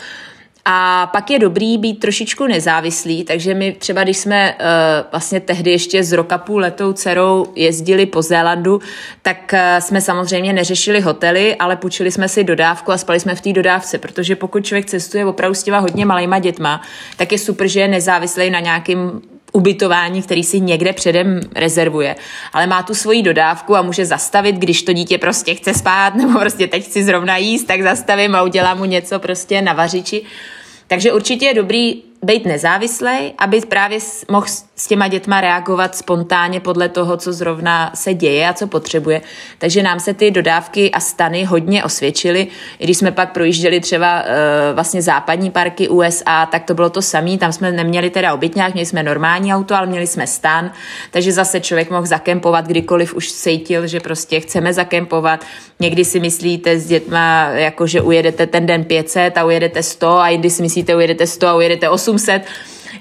A 0.65 1.09
pak 1.13 1.29
je 1.29 1.39
dobrý 1.39 1.77
být 1.77 1.99
trošičku 1.99 2.47
nezávislý, 2.47 3.23
takže 3.23 3.53
my 3.53 3.71
třeba, 3.71 4.03
když 4.03 4.17
jsme 4.17 4.55
uh, 4.59 4.65
vlastně 5.11 5.39
tehdy 5.39 5.71
ještě 5.71 6.03
z 6.03 6.11
roka 6.11 6.37
půl 6.37 6.59
letou 6.59 6.93
dcerou 6.93 7.45
jezdili 7.55 8.05
po 8.05 8.21
Zélandu, 8.21 8.81
tak 9.21 9.53
uh, 9.53 9.79
jsme 9.79 10.01
samozřejmě 10.01 10.53
neřešili 10.53 11.01
hotely, 11.01 11.55
ale 11.55 11.75
půjčili 11.75 12.11
jsme 12.11 12.29
si 12.29 12.43
dodávku 12.43 12.91
a 12.91 12.97
spali 12.97 13.19
jsme 13.19 13.35
v 13.35 13.41
té 13.41 13.53
dodávce, 13.53 13.97
protože 13.97 14.35
pokud 14.35 14.65
člověk 14.65 14.85
cestuje 14.85 15.25
opravdu 15.25 15.55
s 15.55 15.63
těma 15.63 15.79
hodně 15.79 16.05
malýma 16.05 16.39
dětma, 16.39 16.81
tak 17.17 17.31
je 17.31 17.37
super, 17.37 17.67
že 17.67 17.79
je 17.79 17.87
nezávislý 17.87 18.49
na 18.49 18.59
nějakým 18.59 19.21
ubytování, 19.51 20.21
který 20.21 20.43
si 20.43 20.59
někde 20.59 20.93
předem 20.93 21.41
rezervuje, 21.55 22.15
ale 22.53 22.67
má 22.67 22.83
tu 22.83 22.95
svoji 22.95 23.21
dodávku 23.21 23.75
a 23.75 23.81
může 23.81 24.05
zastavit, 24.05 24.55
když 24.55 24.83
to 24.83 24.93
dítě 24.93 25.17
prostě 25.17 25.55
chce 25.55 25.73
spát 25.73 26.15
nebo 26.15 26.39
prostě 26.39 26.67
teď 26.67 26.85
chci 26.85 27.03
zrovna 27.03 27.37
jíst, 27.37 27.63
tak 27.63 27.81
zastavím 27.81 28.35
a 28.35 28.43
udělám 28.43 28.77
mu 28.77 28.85
něco 28.85 29.19
prostě 29.19 29.61
na 29.61 29.73
vařiči. 29.73 30.21
Takže 30.87 31.13
určitě 31.13 31.45
je 31.45 31.53
dobrý 31.53 32.03
být 32.23 32.45
nezávislý, 32.45 33.33
aby 33.37 33.61
právě 33.61 33.99
mohl 34.31 34.47
s 34.79 34.87
těma 34.87 35.07
dětma 35.07 35.41
reagovat 35.41 35.95
spontánně 35.95 36.59
podle 36.59 36.89
toho, 36.89 37.17
co 37.17 37.33
zrovna 37.33 37.91
se 37.95 38.13
děje 38.13 38.49
a 38.49 38.53
co 38.53 38.67
potřebuje. 38.67 39.21
Takže 39.57 39.83
nám 39.83 39.99
se 39.99 40.13
ty 40.13 40.31
dodávky 40.31 40.91
a 40.91 40.99
stany 40.99 41.43
hodně 41.43 41.83
osvědčily. 41.83 42.47
I 42.79 42.83
když 42.83 42.97
jsme 42.97 43.11
pak 43.11 43.31
projížděli 43.31 43.79
třeba 43.79 44.21
uh, 44.21 44.27
vlastně 44.73 45.01
západní 45.01 45.51
parky 45.51 45.87
USA, 45.87 46.45
tak 46.45 46.63
to 46.63 46.73
bylo 46.73 46.89
to 46.89 47.01
samé. 47.01 47.37
Tam 47.37 47.51
jsme 47.51 47.71
neměli 47.71 48.09
teda 48.09 48.33
obytňák, 48.33 48.73
měli 48.73 48.85
jsme 48.85 49.03
normální 49.03 49.53
auto, 49.53 49.75
ale 49.75 49.87
měli 49.87 50.07
jsme 50.07 50.27
stan, 50.27 50.71
takže 51.11 51.31
zase 51.31 51.59
člověk 51.59 51.89
mohl 51.89 52.05
zakempovat, 52.05 52.67
kdykoliv 52.67 53.13
už 53.13 53.31
cítil, 53.31 53.87
že 53.87 53.99
prostě 53.99 54.39
chceme 54.39 54.73
zakempovat. 54.73 55.45
Někdy 55.79 56.05
si 56.05 56.19
myslíte 56.19 56.79
s 56.79 56.87
dětma, 56.87 57.49
jako 57.49 57.87
že 57.87 58.01
ujedete 58.01 58.47
ten 58.47 58.65
den 58.65 58.83
500 58.83 59.37
a 59.37 59.45
ujedete 59.45 59.83
100 59.83 60.19
a 60.19 60.29
jindy 60.29 60.49
si 60.49 60.61
myslíte 60.61 60.95
ujedete 60.95 61.27
100 61.27 61.47
a 61.47 61.55
ujedete 61.55 61.89
800 61.89 62.41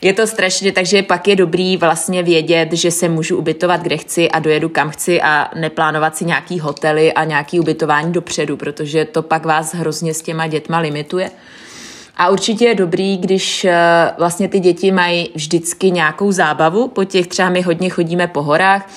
je 0.02 0.12
to 0.12 0.26
strašně, 0.26 0.72
takže 0.72 1.02
pak 1.02 1.28
je 1.28 1.36
dobrý 1.36 1.76
vlastně 1.76 2.22
vědět, 2.22 2.72
že 2.72 2.90
se 2.90 3.08
můžu 3.08 3.36
ubytovat 3.36 3.80
kde 3.80 3.96
chci 3.96 4.30
a 4.30 4.38
dojedu 4.38 4.68
kam 4.68 4.90
chci 4.90 5.22
a 5.22 5.50
neplánovat 5.54 6.16
si 6.16 6.24
nějaký 6.24 6.60
hotely 6.60 7.12
a 7.12 7.24
nějaký 7.24 7.60
ubytování 7.60 8.12
dopředu, 8.12 8.56
protože 8.56 9.04
to 9.04 9.22
pak 9.22 9.46
vás 9.46 9.74
hrozně 9.74 10.14
s 10.14 10.22
těma 10.22 10.46
dětma 10.46 10.78
limituje. 10.78 11.30
A 12.16 12.28
určitě 12.28 12.64
je 12.64 12.74
dobrý, 12.74 13.16
když 13.16 13.64
eh, 13.64 13.74
vlastně 14.18 14.48
ty 14.48 14.60
děti 14.60 14.92
mají 14.92 15.30
vždycky 15.34 15.90
nějakou 15.90 16.32
zábavu. 16.32 16.88
Po 16.88 17.04
těch 17.04 17.26
třeba 17.26 17.48
my 17.48 17.60
hodně 17.60 17.90
chodíme 17.90 18.26
po 18.26 18.42
horách, 18.42 18.88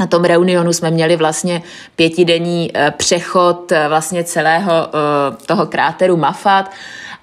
na 0.00 0.06
tom 0.06 0.24
reunionu 0.24 0.72
jsme 0.72 0.90
měli 0.90 1.16
vlastně 1.16 1.62
pětidenní 1.96 2.70
eh, 2.74 2.90
přechod 2.90 3.72
eh, 3.72 3.88
vlastně 3.88 4.24
celého 4.24 4.72
toho 5.46 5.66
kráteru 5.66 6.16
Mafat 6.16 6.70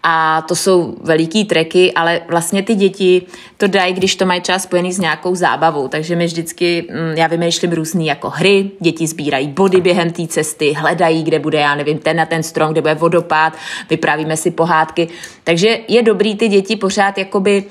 a 0.03 0.41
to 0.41 0.55
jsou 0.55 0.95
veliký 1.01 1.45
treky, 1.45 1.93
ale 1.93 2.21
vlastně 2.29 2.63
ty 2.63 2.75
děti 2.75 3.21
to 3.57 3.67
dají, 3.67 3.93
když 3.93 4.15
to 4.15 4.25
mají 4.25 4.41
třeba 4.41 4.59
spojený 4.59 4.93
s 4.93 4.99
nějakou 4.99 5.35
zábavou, 5.35 5.87
takže 5.87 6.15
my 6.15 6.25
vždycky, 6.25 6.85
mm, 6.89 7.17
já 7.17 7.27
vymýšlím 7.27 7.71
různé 7.71 8.03
jako 8.03 8.29
hry, 8.29 8.71
děti 8.79 9.07
sbírají 9.07 9.47
body 9.47 9.81
během 9.81 10.11
té 10.11 10.27
cesty, 10.27 10.73
hledají, 10.73 11.23
kde 11.23 11.39
bude, 11.39 11.59
já 11.59 11.75
nevím, 11.75 11.97
ten 11.97 12.17
na 12.17 12.25
ten 12.25 12.43
strom, 12.43 12.71
kde 12.71 12.81
bude 12.81 12.95
vodopád, 12.95 13.53
vyprávíme 13.89 14.37
si 14.37 14.51
pohádky, 14.51 15.07
takže 15.43 15.79
je 15.87 16.01
dobrý 16.01 16.35
ty 16.35 16.47
děti 16.47 16.75
pořád 16.75 17.17
jakoby 17.17 17.63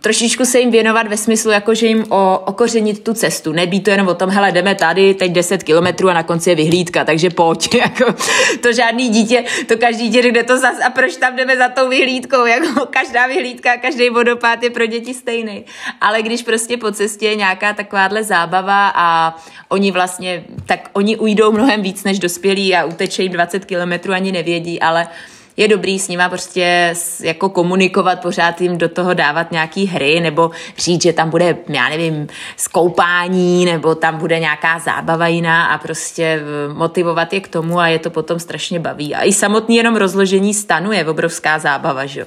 trošičku 0.00 0.44
se 0.44 0.60
jim 0.60 0.70
věnovat 0.70 1.06
ve 1.06 1.16
smyslu, 1.16 1.50
jako 1.50 1.74
že 1.74 1.86
jim 1.86 2.04
o, 2.08 2.38
okořenit 2.38 3.04
tu 3.04 3.14
cestu. 3.14 3.52
Nebý 3.52 3.80
to 3.80 3.90
jenom 3.90 4.08
o 4.08 4.14
tom, 4.14 4.30
hele, 4.30 4.52
jdeme 4.52 4.74
tady, 4.74 5.14
teď 5.14 5.32
10 5.32 5.62
kilometrů 5.62 6.08
a 6.08 6.14
na 6.14 6.22
konci 6.22 6.50
je 6.50 6.56
vyhlídka, 6.56 7.04
takže 7.04 7.30
pojď. 7.30 7.74
Jako, 7.82 8.14
to 8.60 8.72
žádný 8.72 9.08
dítě, 9.08 9.44
to 9.66 9.76
každý 9.76 10.08
dítě 10.08 10.22
řekne 10.22 10.42
to 10.42 10.58
zas 10.58 10.76
a 10.86 10.90
proč 10.90 11.16
tam 11.16 11.36
jdeme 11.36 11.56
za 11.56 11.68
tou 11.68 11.88
vyhlídkou. 11.88 12.46
Jako, 12.52 12.86
každá 12.86 13.26
vyhlídka, 13.26 13.76
každý 13.76 14.10
vodopád 14.10 14.62
je 14.62 14.70
pro 14.70 14.86
děti 14.86 15.14
stejný. 15.14 15.64
Ale 16.00 16.22
když 16.22 16.42
prostě 16.42 16.76
po 16.76 16.92
cestě 16.92 17.26
je 17.26 17.36
nějaká 17.36 17.72
takováhle 17.72 18.24
zábava 18.24 18.92
a 18.94 19.36
oni 19.68 19.90
vlastně, 19.90 20.44
tak 20.66 20.90
oni 20.92 21.16
ujdou 21.16 21.52
mnohem 21.52 21.82
víc 21.82 22.04
než 22.04 22.18
dospělí 22.18 22.76
a 22.76 22.84
utečejí 22.84 23.28
20 23.28 23.64
kilometrů, 23.64 24.12
ani 24.12 24.32
nevědí, 24.32 24.80
ale 24.80 25.08
je 25.56 25.68
dobrý 25.68 25.98
s 25.98 26.08
nima 26.08 26.28
prostě 26.28 26.94
jako 27.22 27.48
komunikovat, 27.48 28.20
pořád 28.20 28.60
jim 28.60 28.78
do 28.78 28.88
toho 28.88 29.14
dávat 29.14 29.52
nějaký 29.52 29.86
hry, 29.86 30.20
nebo 30.20 30.50
říct, 30.78 31.02
že 31.02 31.12
tam 31.12 31.30
bude, 31.30 31.56
já 31.68 31.88
nevím, 31.88 32.26
skoupání, 32.56 33.64
nebo 33.64 33.94
tam 33.94 34.18
bude 34.18 34.38
nějaká 34.38 34.78
zábava 34.78 35.26
jiná 35.26 35.66
a 35.66 35.78
prostě 35.78 36.22
eh, 36.24 36.74
motivovat 36.74 37.32
je 37.32 37.40
k 37.40 37.48
tomu 37.48 37.78
a 37.78 37.88
je 37.88 37.98
to 37.98 38.10
potom 38.10 38.38
strašně 38.38 38.80
baví. 38.80 39.14
A 39.14 39.22
i 39.22 39.32
samotný 39.32 39.76
jenom 39.76 39.96
rozložení 39.96 40.54
stanu 40.54 40.92
je 40.92 41.06
obrovská 41.06 41.58
zábava, 41.58 42.06
že 42.06 42.26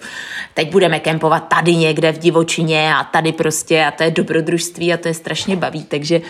Teď 0.53 0.71
budeme 0.71 0.99
kempovat 0.99 1.47
tady 1.47 1.75
někde 1.75 2.11
v 2.11 2.17
divočině 2.17 2.93
a 2.95 3.03
tady 3.03 3.31
prostě 3.31 3.85
a 3.85 3.91
to 3.91 4.03
je 4.03 4.11
dobrodružství 4.11 4.93
a 4.93 4.97
to 4.97 5.07
je 5.07 5.13
strašně 5.13 5.55
baví, 5.55 5.83
takže 5.83 6.21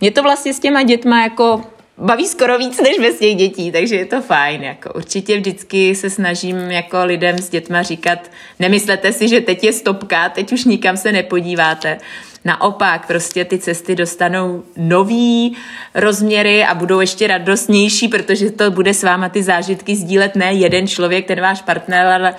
mě 0.00 0.10
to 0.10 0.22
vlastně 0.22 0.54
s 0.54 0.60
těma 0.60 0.82
dětma 0.82 1.22
jako 1.22 1.60
baví 1.98 2.28
skoro 2.28 2.58
víc 2.58 2.80
než 2.80 2.98
bez 2.98 3.18
těch 3.18 3.36
dětí, 3.36 3.72
takže 3.72 3.96
je 3.96 4.06
to 4.06 4.22
fajn. 4.22 4.62
Jako. 4.62 4.92
Určitě 4.92 5.36
vždycky 5.36 5.94
se 5.94 6.10
snažím 6.10 6.56
jako 6.56 7.04
lidem 7.04 7.38
s 7.38 7.48
dětma 7.48 7.82
říkat, 7.82 8.30
nemyslete 8.58 9.12
si, 9.12 9.28
že 9.28 9.40
teď 9.40 9.64
je 9.64 9.72
stopka, 9.72 10.28
teď 10.28 10.52
už 10.52 10.64
nikam 10.64 10.96
se 10.96 11.12
nepodíváte. 11.12 11.98
Naopak, 12.46 13.06
prostě 13.06 13.44
ty 13.44 13.58
cesty 13.58 13.94
dostanou 13.94 14.62
nový 14.76 15.56
rozměry 15.94 16.64
a 16.64 16.74
budou 16.74 17.00
ještě 17.00 17.26
radostnější, 17.26 18.08
protože 18.08 18.50
to 18.50 18.70
bude 18.70 18.94
s 18.94 19.02
váma 19.02 19.28
ty 19.28 19.42
zážitky 19.42 19.96
sdílet 19.96 20.36
ne 20.36 20.52
jeden 20.52 20.86
člověk, 20.86 21.26
ten 21.26 21.40
váš 21.40 21.62
partner, 21.62 22.06
ale 22.06 22.34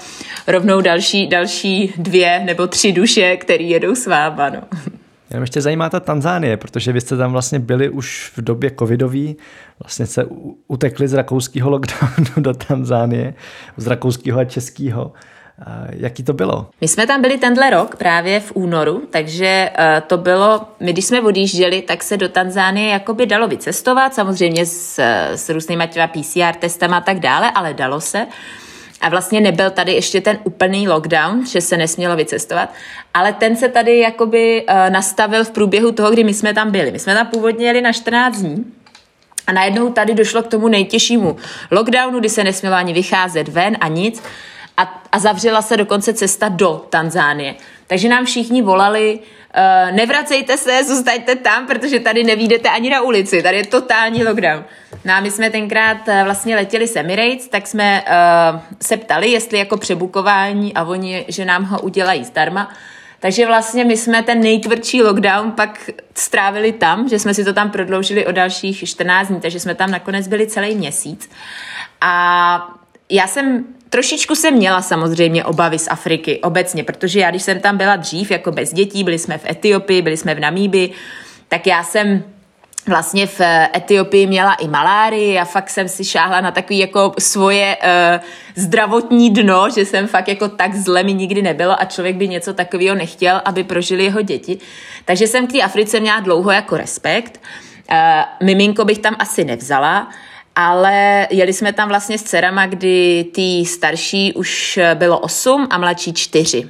rovnou 0.48 0.82
další, 0.82 1.28
další 1.28 1.94
dvě 1.98 2.42
nebo 2.46 2.68
tři 2.68 2.92
duše, 2.92 3.38
který 3.38 3.70
jedou 3.70 3.96
s 3.96 4.08
váma. 4.08 4.50
No. 4.50 4.62
Jenom 5.36 5.44
ještě 5.44 5.62
zajímá 5.62 5.90
ta 5.90 6.00
Tanzánie, 6.00 6.58
protože 6.58 6.92
vy 6.92 7.02
jste 7.02 7.18
tam 7.18 7.32
vlastně 7.32 7.60
byli 7.60 7.90
už 7.90 8.32
v 8.38 8.42
době 8.42 8.72
covidový, 8.80 9.38
vlastně 9.84 10.06
se 10.06 10.26
utekli 10.68 11.08
z 11.08 11.14
rakouského 11.14 11.70
lockdownu 11.70 12.26
do 12.38 12.54
Tanzánie, 12.54 13.34
z 13.78 13.88
rakouského 13.88 14.40
a 14.40 14.46
českého. 14.46 15.14
Jaký 15.90 16.24
to 16.24 16.34
bylo? 16.34 16.70
My 16.82 16.88
jsme 16.88 17.08
tam 17.08 17.22
byli 17.22 17.38
tenhle 17.38 17.70
rok 17.70 17.96
právě 17.96 18.40
v 18.40 18.52
únoru, 18.56 19.04
takže 19.10 19.70
uh, 19.80 20.08
to 20.08 20.18
bylo, 20.18 20.62
my 20.80 20.94
když 20.94 21.06
jsme 21.06 21.22
odjížděli, 21.22 21.82
tak 21.82 22.04
se 22.04 22.18
do 22.18 22.30
Tanzánie 22.30 22.90
jakoby 22.90 23.26
dalo 23.26 23.48
vycestovat, 23.48 24.14
samozřejmě 24.14 24.66
s, 24.66 25.00
s 25.36 25.50
různýma 25.50 25.86
těma 25.86 26.08
PCR 26.08 26.56
testama 26.60 26.98
a 26.98 27.02
tak 27.02 27.20
dále, 27.20 27.52
ale 27.52 27.74
dalo 27.74 28.02
se. 28.02 28.28
A 29.02 29.10
vlastně 29.10 29.42
nebyl 29.42 29.70
tady 29.70 29.94
ještě 29.94 30.22
ten 30.22 30.40
úplný 30.44 30.88
lockdown, 30.88 31.46
že 31.46 31.62
se 31.62 31.78
nesmělo 31.78 32.16
vycestovat, 32.16 32.74
ale 33.14 33.34
ten 33.34 33.56
se 33.56 33.70
tady 33.70 34.00
jakoby 34.00 34.66
uh, 34.70 34.90
nastavil 34.90 35.44
v 35.44 35.52
průběhu 35.52 35.92
toho, 35.92 36.12
kdy 36.12 36.24
my 36.24 36.34
jsme 36.34 36.54
tam 36.54 36.72
byli. 36.72 36.92
My 36.92 37.00
jsme 37.00 37.14
tam 37.14 37.28
původně 37.28 37.68
jeli 37.68 37.82
na 37.82 37.92
14 37.92 38.38
dní, 38.38 38.66
a 39.48 39.52
najednou 39.52 39.92
tady 39.92 40.14
došlo 40.14 40.44
k 40.44 40.48
tomu 40.48 40.68
nejtěžšímu 40.68 41.36
lockdownu, 41.72 42.20
kdy 42.20 42.30
se 42.30 42.44
nesmělo 42.44 42.76
ani 42.76 42.94
vycházet 42.94 43.48
ven 43.48 43.78
a 43.82 43.88
nic. 43.88 44.24
A, 44.78 45.02
a 45.12 45.20
zavřela 45.20 45.62
se 45.62 45.78
dokonce 45.78 46.14
cesta 46.14 46.50
do 46.50 46.86
Tanzánie. 46.90 47.56
Takže 47.88 48.10
nám 48.10 48.26
všichni 48.26 48.62
volali, 48.62 49.20
uh, 49.20 49.96
nevracejte 49.96 50.58
se, 50.58 50.84
zůstaňte 50.84 51.36
tam, 51.36 51.68
protože 51.68 52.00
tady 52.00 52.24
nevídete 52.24 52.70
ani 52.70 52.90
na 52.90 53.02
ulici, 53.02 53.44
tady 53.44 53.58
je 53.58 53.66
totální 53.66 54.24
lockdown. 54.24 54.64
No 55.06 55.14
a 55.14 55.20
my 55.20 55.32
jsme 55.32 55.50
tenkrát 55.50 56.08
uh, 56.08 56.24
vlastně 56.24 56.56
letěli 56.56 56.88
s 56.88 56.96
Emirates, 56.96 57.48
tak 57.48 57.68
jsme 57.68 58.04
uh, 58.04 58.60
se 58.82 58.98
ptali, 58.98 59.32
jestli 59.32 59.58
jako 59.58 59.78
přebukování 59.78 60.74
a 60.74 60.84
oni, 60.84 61.26
že 61.28 61.46
nám 61.46 61.64
ho 61.64 61.82
udělají 61.82 62.24
zdarma. 62.24 62.70
Takže 63.20 63.48
vlastně 63.48 63.86
my 63.86 63.98
jsme 63.98 64.24
ten 64.24 64.42
nejtvrdší 64.42 65.04
lockdown 65.04 65.52
pak 65.52 65.90
strávili 66.16 66.72
tam, 66.72 67.10
že 67.10 67.20
jsme 67.20 67.34
si 67.34 67.44
to 67.44 67.54
tam 67.54 67.72
prodloužili 67.72 68.26
o 68.26 68.32
dalších 68.32 68.84
14 68.90 69.28
dní, 69.28 69.42
takže 69.42 69.60
jsme 69.60 69.76
tam 69.76 69.92
nakonec 69.92 70.28
byli 70.28 70.48
celý 70.48 70.76
měsíc. 70.76 71.30
A 72.02 72.76
já 73.10 73.28
jsem 73.28 73.66
Trošičku 73.90 74.36
jsem 74.36 74.54
měla 74.54 74.82
samozřejmě 74.82 75.46
obavy 75.46 75.80
z 75.80 75.88
Afriky 75.88 76.40
obecně, 76.40 76.84
protože 76.84 77.20
já, 77.20 77.30
když 77.30 77.44
jsem 77.44 77.60
tam 77.60 77.78
byla 77.78 77.96
dřív 77.96 78.32
jako 78.32 78.52
bez 78.52 78.74
dětí, 78.74 79.04
byli 79.04 79.20
jsme 79.20 79.38
v 79.38 79.50
Etiopii, 79.50 80.02
byli 80.02 80.18
jsme 80.18 80.36
v 80.36 80.40
Namíbi, 80.40 80.90
tak 81.48 81.68
já 81.68 81.84
jsem 81.84 82.24
vlastně 82.88 83.28
v 83.28 83.42
Etiopii 83.76 84.28
měla 84.28 84.54
i 84.54 84.68
malárii 84.68 85.40
a 85.40 85.46
fakt 85.46 85.70
jsem 85.70 85.90
si 85.90 86.06
šáhla 86.06 86.42
na 86.42 86.52
takový 86.52 86.80
jako 86.80 87.14
svoje 87.20 87.78
uh, 87.78 88.26
zdravotní 88.56 89.30
dno, 89.30 89.70
že 89.70 89.86
jsem 89.86 90.08
fakt 90.08 90.28
jako 90.28 90.50
tak 90.50 90.76
zle 90.76 91.04
mi 91.04 91.14
nikdy 91.14 91.42
nebylo 91.42 91.82
a 91.82 91.86
člověk 91.86 92.16
by 92.16 92.28
něco 92.28 92.54
takového 92.54 92.96
nechtěl, 92.96 93.42
aby 93.46 93.64
prožili 93.64 94.04
jeho 94.04 94.22
děti. 94.22 94.58
Takže 95.06 95.28
jsem 95.28 95.48
k 95.48 95.52
té 95.52 95.62
Africe 95.62 96.00
měla 96.00 96.20
dlouho 96.20 96.52
jako 96.52 96.78
respekt. 96.78 97.42
Uh, 97.92 97.98
miminko 98.48 98.86
bych 98.86 99.00
tam 99.00 99.16
asi 99.20 99.44
nevzala, 99.44 100.10
ale 100.56 101.28
jeli 101.32 101.54
jsme 101.54 101.74
tam 101.74 101.90
vlastně 101.90 102.18
s 102.18 102.24
dcerama, 102.24 102.66
kdy 102.66 103.26
ty 103.34 103.66
starší 103.66 104.34
už 104.34 104.80
bylo 104.94 105.20
8 105.20 105.68
a 105.70 105.78
mladší 105.78 106.14
4. 106.14 106.70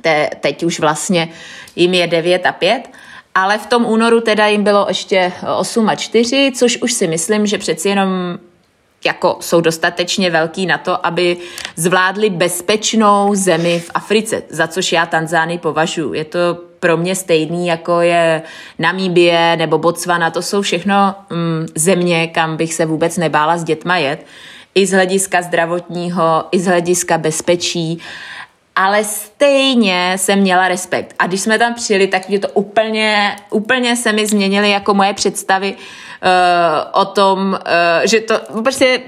Te, 0.00 0.30
teď 0.40 0.62
už 0.62 0.80
vlastně 0.80 1.28
jim 1.76 1.94
je 1.94 2.06
9 2.06 2.46
a 2.46 2.52
5, 2.52 2.90
ale 3.36 3.58
v 3.58 3.66
tom 3.66 3.86
únoru 3.86 4.20
teda 4.20 4.46
jim 4.46 4.64
bylo 4.64 4.84
ještě 4.88 5.32
8 5.56 5.88
a 5.88 5.94
4, 5.94 6.52
což 6.56 6.78
už 6.82 6.92
si 6.92 7.08
myslím, 7.08 7.46
že 7.46 7.58
přeci 7.58 7.88
jenom 7.88 8.38
jako 9.04 9.36
jsou 9.40 9.60
dostatečně 9.60 10.30
velký 10.30 10.66
na 10.66 10.78
to, 10.78 11.06
aby 11.06 11.36
zvládli 11.76 12.30
bezpečnou 12.30 13.34
zemi 13.34 13.80
v 13.80 13.90
Africe, 13.94 14.42
za 14.48 14.66
což 14.66 14.92
já 14.92 15.06
Tanzánii 15.06 15.58
považuji. 15.58 16.14
Je 16.14 16.24
to 16.24 16.38
pro 16.80 16.96
mě 16.96 17.14
stejný, 17.14 17.66
jako 17.66 18.00
je 18.00 18.42
Namíbie 18.78 19.56
nebo 19.56 19.78
Botswana. 19.78 20.30
To 20.30 20.42
jsou 20.42 20.62
všechno 20.62 21.14
mm, 21.30 21.66
země, 21.74 22.26
kam 22.26 22.56
bych 22.56 22.74
se 22.74 22.86
vůbec 22.86 23.16
nebála 23.16 23.58
s 23.58 23.64
dětma 23.64 23.96
jet. 23.96 24.26
I 24.74 24.86
z 24.86 24.92
hlediska 24.92 25.42
zdravotního, 25.42 26.44
i 26.52 26.60
z 26.60 26.66
hlediska 26.66 27.18
bezpečí. 27.18 28.00
Ale 28.76 29.04
stejně 29.04 30.12
jsem 30.16 30.38
měla 30.38 30.68
respekt. 30.68 31.14
A 31.18 31.26
když 31.26 31.40
jsme 31.40 31.58
tam 31.58 31.74
přijeli, 31.74 32.06
tak 32.06 32.28
mě 32.28 32.38
to 32.38 32.48
úplně, 32.48 33.36
úplně 33.50 33.96
se 33.96 34.12
mi 34.12 34.26
změnily 34.26 34.70
jako 34.70 34.94
moje 34.94 35.14
představy 35.14 35.74
uh, 35.74 37.00
o 37.00 37.04
tom, 37.04 37.48
uh, 37.48 38.06
že 38.06 38.20
to 38.20 38.40
prostě 38.62 39.00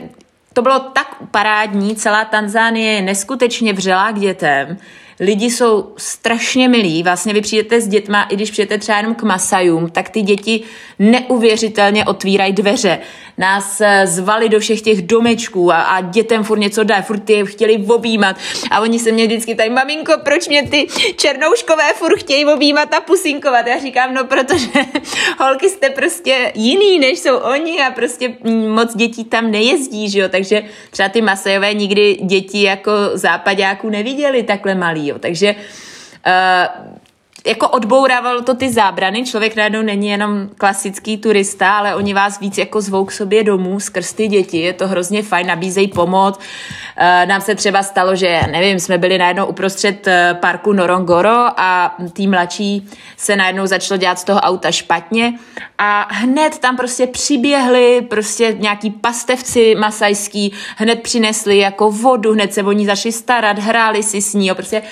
to 0.52 0.62
bylo 0.62 0.78
tak 0.78 1.16
parádní, 1.30 1.96
celá 1.96 2.24
Tanzánie 2.24 2.92
je 2.92 3.02
neskutečně 3.02 3.72
vřelá 3.72 4.12
k 4.12 4.18
dětem, 4.18 4.78
lidi 5.20 5.50
jsou 5.50 5.92
strašně 5.96 6.68
milí. 6.68 7.02
Vlastně 7.02 7.34
vy 7.34 7.40
přijdete 7.40 7.80
s 7.80 7.88
dětma, 7.88 8.22
i 8.22 8.36
když 8.36 8.50
přijdete 8.50 8.78
třeba 8.78 8.98
jenom 8.98 9.14
k 9.14 9.22
Masajům, 9.22 9.90
tak 9.90 10.08
ty 10.08 10.22
děti 10.22 10.62
neuvěřitelně 10.98 12.04
otvírají 12.04 12.52
dveře. 12.52 12.98
Nás 13.38 13.80
eh, 13.80 14.06
zvali 14.06 14.48
do 14.48 14.60
všech 14.60 14.82
těch 14.82 15.02
domečků 15.02 15.72
a, 15.72 15.82
a 15.82 16.00
dětem 16.00 16.44
furt 16.44 16.58
něco 16.58 16.84
dá, 16.84 17.02
furt 17.02 17.20
ty 17.20 17.46
chtěli 17.46 17.84
objímat. 17.88 18.36
A 18.70 18.80
oni 18.80 18.98
se 18.98 19.12
mě 19.12 19.26
vždycky 19.26 19.54
tady, 19.54 19.70
maminko, 19.70 20.12
proč 20.24 20.48
mě 20.48 20.62
ty 20.62 20.86
černouškové 21.16 21.92
furt 21.94 22.18
chtějí 22.18 22.44
objímat 22.44 22.94
a 22.94 23.00
pusinkovat? 23.00 23.66
Já 23.66 23.78
říkám, 23.78 24.14
no 24.14 24.24
protože 24.24 24.66
holky 25.38 25.68
jste 25.68 25.90
prostě 25.90 26.52
jiný, 26.54 26.98
než 26.98 27.18
jsou 27.18 27.36
oni 27.36 27.82
a 27.82 27.90
prostě 27.90 28.34
moc 28.68 28.96
dětí 28.96 29.24
tam 29.24 29.50
nejezdí, 29.50 30.10
že 30.10 30.20
jo? 30.20 30.28
Takže 30.28 30.62
třeba 30.90 31.08
ty 31.08 31.22
Masajové 31.22 31.74
nikdy 31.74 32.18
děti 32.22 32.62
jako 32.62 32.92
západáků 33.14 33.90
neviděli 33.90 34.42
takhle 34.42 34.74
malý, 34.74 35.08
jo. 35.08 35.18
Takže 35.18 35.54
uh, 35.54 36.98
jako 37.46 37.68
odbourávalo 37.68 38.42
to 38.42 38.54
ty 38.54 38.72
zábrany, 38.72 39.24
člověk 39.24 39.56
najednou 39.56 39.82
není 39.82 40.08
jenom 40.08 40.48
klasický 40.58 41.16
turista, 41.18 41.78
ale 41.78 41.94
oni 41.94 42.14
vás 42.14 42.40
víc 42.40 42.58
jako 42.58 42.80
zvou 42.80 43.04
k 43.04 43.12
sobě 43.12 43.44
domů 43.44 43.80
skrz 43.80 44.12
ty 44.12 44.28
děti, 44.28 44.58
je 44.58 44.72
to 44.72 44.88
hrozně 44.88 45.22
fajn, 45.22 45.46
nabízejí 45.46 45.88
pomoc. 45.88 46.40
E, 46.96 47.26
nám 47.26 47.40
se 47.40 47.54
třeba 47.54 47.82
stalo, 47.82 48.16
že, 48.16 48.40
nevím, 48.50 48.80
jsme 48.80 48.98
byli 48.98 49.18
najednou 49.18 49.46
uprostřed 49.46 50.06
eh, 50.06 50.38
parku 50.40 50.72
Norongoro 50.72 51.60
a 51.60 51.96
tý 52.12 52.26
mladší 52.26 52.88
se 53.16 53.36
najednou 53.36 53.66
začalo 53.66 53.98
dělat 53.98 54.18
z 54.18 54.24
toho 54.24 54.40
auta 54.40 54.72
špatně. 54.72 55.34
A 55.78 56.08
hned 56.10 56.58
tam 56.58 56.76
prostě 56.76 57.06
přiběhli 57.06 58.06
prostě 58.10 58.56
nějaký 58.58 58.90
pastevci 58.90 59.74
masajský, 59.74 60.52
hned 60.76 61.02
přinesli 61.02 61.58
jako 61.58 61.90
vodu, 61.90 62.32
hned 62.32 62.54
se 62.54 62.62
o 62.62 62.72
ní 62.72 62.86
začali 62.86 63.12
starat, 63.12 63.58
hráli 63.58 64.02
si 64.02 64.22
s 64.22 64.34
ní, 64.34 64.50
prostě 64.54 64.82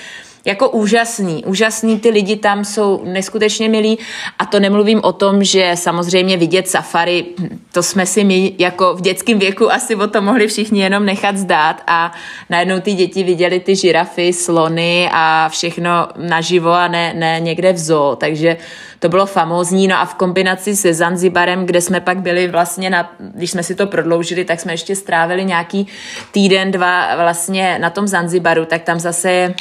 jako 0.47 0.69
úžasný. 0.69 1.45
Úžasný, 1.45 1.99
ty 1.99 2.09
lidi 2.09 2.35
tam 2.35 2.65
jsou 2.65 3.01
neskutečně 3.03 3.69
milí. 3.69 3.97
A 4.39 4.45
to 4.45 4.59
nemluvím 4.59 4.99
o 5.03 5.13
tom, 5.13 5.43
že 5.43 5.71
samozřejmě 5.75 6.37
vidět 6.37 6.67
safari, 6.67 7.25
to 7.71 7.83
jsme 7.83 8.05
si 8.05 8.23
my 8.23 8.53
jako 8.57 8.95
v 8.95 9.01
dětském 9.01 9.39
věku 9.39 9.71
asi 9.71 9.95
o 9.95 10.07
to 10.07 10.21
mohli 10.21 10.47
všichni 10.47 10.81
jenom 10.81 11.05
nechat 11.05 11.37
zdát. 11.37 11.83
A 11.87 12.11
najednou 12.49 12.79
ty 12.79 12.93
děti 12.93 13.23
viděli 13.23 13.59
ty 13.59 13.75
žirafy, 13.75 14.33
slony 14.33 15.09
a 15.13 15.49
všechno 15.49 15.91
naživo 16.17 16.71
a 16.71 16.87
ne, 16.87 17.13
ne 17.13 17.39
někde 17.39 17.73
v 17.73 17.77
zoo, 17.77 18.15
takže 18.15 18.57
to 18.99 19.09
bylo 19.09 19.25
famózní, 19.25 19.87
no 19.87 19.95
a 19.99 20.05
v 20.05 20.15
kombinaci 20.15 20.75
se 20.75 20.93
Zanzibarem, 20.93 21.65
kde 21.65 21.81
jsme 21.81 22.01
pak 22.01 22.17
byli 22.17 22.47
vlastně, 22.47 22.89
na, 22.89 23.11
když 23.19 23.51
jsme 23.51 23.63
si 23.63 23.75
to 23.75 23.87
prodloužili, 23.87 24.45
tak 24.45 24.59
jsme 24.59 24.73
ještě 24.73 24.95
strávili 24.95 25.45
nějaký 25.45 25.87
týden, 26.31 26.71
dva 26.71 27.15
vlastně 27.15 27.79
na 27.79 27.89
tom 27.89 28.07
Zanzibaru, 28.07 28.65
tak 28.65 28.83
tam 28.83 28.99
zase 28.99 29.53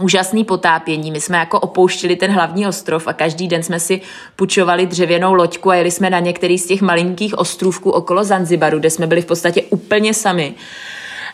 úžasný 0.00 0.44
potápění. 0.44 1.10
My 1.10 1.20
jsme 1.20 1.38
jako 1.38 1.60
opouštili 1.60 2.16
ten 2.16 2.30
hlavní 2.30 2.66
ostrov 2.66 3.06
a 3.06 3.12
každý 3.12 3.48
den 3.48 3.62
jsme 3.62 3.80
si 3.80 4.00
pučovali 4.36 4.86
dřevěnou 4.86 5.34
loďku 5.34 5.70
a 5.70 5.74
jeli 5.74 5.90
jsme 5.90 6.10
na 6.10 6.18
některý 6.18 6.58
z 6.58 6.66
těch 6.66 6.82
malinkých 6.82 7.38
ostrůvků 7.38 7.90
okolo 7.90 8.24
Zanzibaru, 8.24 8.78
kde 8.78 8.90
jsme 8.90 9.06
byli 9.06 9.22
v 9.22 9.26
podstatě 9.26 9.62
úplně 9.62 10.14
sami 10.14 10.54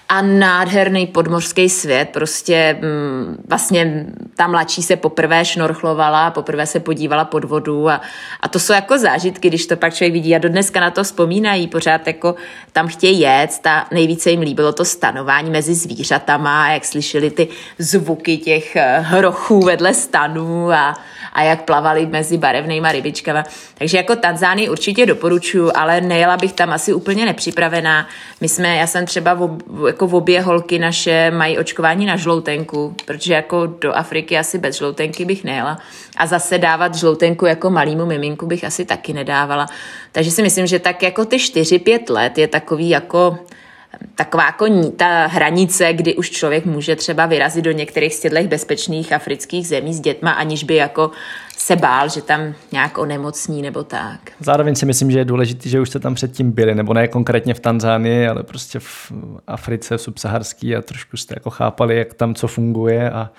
a 0.08 0.22
nádherný 0.22 1.06
podmořský 1.06 1.68
svět. 1.68 2.08
Prostě 2.12 2.78
mm, 2.82 3.44
vlastně 3.48 4.06
ta 4.36 4.46
mladší 4.46 4.82
se 4.82 4.96
poprvé 4.96 5.44
šnorchlovala, 5.44 6.30
poprvé 6.30 6.66
se 6.66 6.80
podívala 6.80 7.24
pod 7.24 7.44
vodu 7.44 7.88
a, 7.88 8.00
a 8.40 8.48
to 8.48 8.58
jsou 8.58 8.72
jako 8.72 8.98
zážitky, 8.98 9.48
když 9.48 9.66
to 9.66 9.76
pak 9.76 9.94
člověk 9.94 10.12
vidí 10.12 10.34
a 10.34 10.38
do 10.38 10.48
dneska 10.48 10.80
na 10.80 10.90
to 10.90 11.04
vzpomínají, 11.04 11.68
pořád 11.68 12.06
jako 12.06 12.34
tam 12.72 12.88
chtějí 12.88 13.20
jet, 13.20 13.66
a 13.66 13.86
nejvíce 13.90 14.30
jim 14.30 14.40
líbilo 14.40 14.72
to 14.72 14.84
stanování 14.84 15.50
mezi 15.50 15.74
zvířatama, 15.74 16.72
jak 16.72 16.84
slyšeli 16.84 17.30
ty 17.30 17.48
zvuky 17.78 18.38
těch 18.38 18.76
eh, 18.76 18.98
hrochů 18.98 19.60
vedle 19.60 19.94
stanů 19.94 20.72
a, 20.72 20.94
a 21.32 21.42
jak 21.42 21.62
plavali 21.62 22.06
mezi 22.06 22.38
barevnýma 22.38 22.92
rybičkama. 22.92 23.44
Takže 23.78 23.96
jako 23.96 24.16
Tanzánii 24.16 24.68
určitě 24.68 25.06
doporučuju, 25.06 25.70
ale 25.74 26.00
nejela 26.00 26.36
bych 26.36 26.52
tam 26.52 26.70
asi 26.70 26.92
úplně 26.92 27.24
nepřipravená. 27.24 28.08
My 28.40 28.48
jsme, 28.48 28.76
já 28.76 28.86
jsem 28.86 29.06
třeba 29.06 29.34
v, 29.34 29.93
jako 29.94 30.16
obě 30.16 30.40
holky 30.40 30.78
naše 30.78 31.30
mají 31.30 31.58
očkování 31.58 32.06
na 32.06 32.16
žloutenku, 32.16 32.94
protože 33.04 33.34
jako 33.34 33.66
do 33.66 33.96
Afriky 33.96 34.38
asi 34.38 34.58
bez 34.58 34.76
žloutenky 34.76 35.24
bych 35.24 35.44
nejela. 35.44 35.78
A 36.16 36.26
zase 36.26 36.58
dávat 36.58 36.94
žloutenku 36.94 37.46
jako 37.46 37.70
malýmu 37.70 38.06
miminku 38.06 38.46
bych 38.46 38.64
asi 38.64 38.84
taky 38.84 39.12
nedávala. 39.12 39.66
Takže 40.12 40.30
si 40.30 40.42
myslím, 40.42 40.66
že 40.66 40.78
tak 40.78 41.02
jako 41.02 41.24
ty 41.24 41.36
4-5 41.36 42.12
let 42.12 42.38
je 42.38 42.48
takový 42.48 42.88
jako 42.88 43.38
taková 44.14 44.44
jako 44.44 44.66
ta 44.96 45.26
hranice, 45.26 45.92
kdy 45.92 46.14
už 46.14 46.30
člověk 46.30 46.64
může 46.66 46.96
třeba 46.96 47.26
vyrazit 47.26 47.64
do 47.64 47.72
některých 47.72 48.14
z 48.14 48.20
těchto 48.20 48.42
bezpečných 48.42 49.12
afrických 49.12 49.68
zemí 49.68 49.94
s 49.94 50.00
dětma, 50.00 50.30
aniž 50.32 50.64
by 50.64 50.74
jako 50.74 51.10
se 51.64 51.76
bál, 51.76 52.08
že 52.08 52.22
tam 52.22 52.54
nějak 52.72 52.98
onemocní 52.98 53.62
nebo 53.62 53.84
tak. 53.84 54.20
Zároveň 54.40 54.74
si 54.74 54.86
myslím, 54.86 55.10
že 55.10 55.18
je 55.18 55.24
důležité, 55.24 55.68
že 55.68 55.80
už 55.80 55.88
jste 55.88 55.98
tam 55.98 56.14
předtím 56.14 56.52
byli, 56.52 56.74
nebo 56.74 56.94
ne 56.94 57.08
konkrétně 57.08 57.54
v 57.54 57.60
Tanzánii, 57.60 58.28
ale 58.28 58.42
prostě 58.42 58.78
v 58.78 59.12
Africe 59.46 59.98
subsaharský 59.98 60.76
a 60.76 60.82
trošku 60.82 61.16
jste 61.16 61.34
jako 61.36 61.50
chápali, 61.50 61.98
jak 61.98 62.14
tam 62.14 62.34
co 62.34 62.48
funguje 62.48 63.10
a 63.10 63.30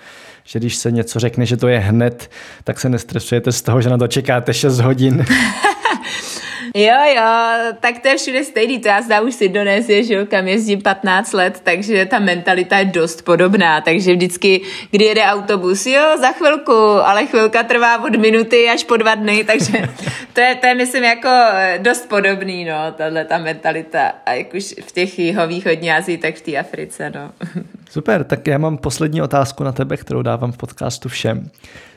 že 0.44 0.58
když 0.58 0.76
se 0.76 0.90
něco 0.90 1.20
řekne, 1.20 1.46
že 1.46 1.56
to 1.56 1.68
je 1.68 1.78
hned, 1.78 2.30
tak 2.64 2.80
se 2.80 2.88
nestresujete 2.88 3.52
z 3.52 3.62
toho, 3.62 3.82
že 3.82 3.90
na 3.90 3.98
to 3.98 4.08
čekáte 4.08 4.54
6 4.54 4.80
hodin. 4.80 5.24
Jo, 6.74 6.96
jo, 7.16 7.22
tak 7.80 7.98
to 7.98 8.08
je 8.08 8.16
všude 8.16 8.44
stejný, 8.44 8.78
to 8.78 8.88
já 8.88 9.02
znám 9.02 9.26
už 9.26 9.34
z 9.34 9.40
Indonésie, 9.40 10.04
že 10.04 10.14
jo, 10.14 10.26
kam 10.26 10.48
jezdím 10.48 10.82
15 10.82 11.32
let, 11.32 11.60
takže 11.62 12.06
ta 12.06 12.18
mentalita 12.18 12.78
je 12.78 12.84
dost 12.84 13.22
podobná, 13.22 13.80
takže 13.80 14.12
vždycky, 14.12 14.60
kdy 14.90 15.04
jede 15.04 15.22
autobus, 15.22 15.86
jo, 15.86 16.02
za 16.20 16.32
chvilku, 16.32 16.72
ale 16.82 17.26
chvilka 17.26 17.62
trvá 17.62 18.04
od 18.04 18.16
minuty 18.16 18.68
až 18.68 18.84
po 18.84 18.96
dva 18.96 19.14
dny, 19.14 19.44
takže 19.44 19.72
to 20.32 20.40
je, 20.40 20.54
to 20.54 20.66
je 20.66 20.74
myslím, 20.74 21.04
jako 21.04 21.28
dost 21.78 22.08
podobný, 22.08 22.64
no, 22.64 22.92
tahle 22.96 23.24
ta 23.24 23.38
mentalita, 23.38 24.12
a 24.26 24.32
jak 24.32 24.54
už 24.54 24.74
v 24.86 24.92
těch 24.92 25.18
jihovýchodní 25.18 25.92
Azii, 25.92 26.18
tak 26.18 26.34
v 26.34 26.40
té 26.40 26.56
Africe, 26.56 27.12
no. 27.14 27.30
Super, 27.90 28.24
tak 28.24 28.46
já 28.46 28.58
mám 28.58 28.78
poslední 28.78 29.22
otázku 29.22 29.64
na 29.64 29.72
tebe, 29.72 29.96
kterou 29.96 30.22
dávám 30.22 30.52
v 30.52 30.56
podcastu 30.56 31.08
všem. 31.08 31.50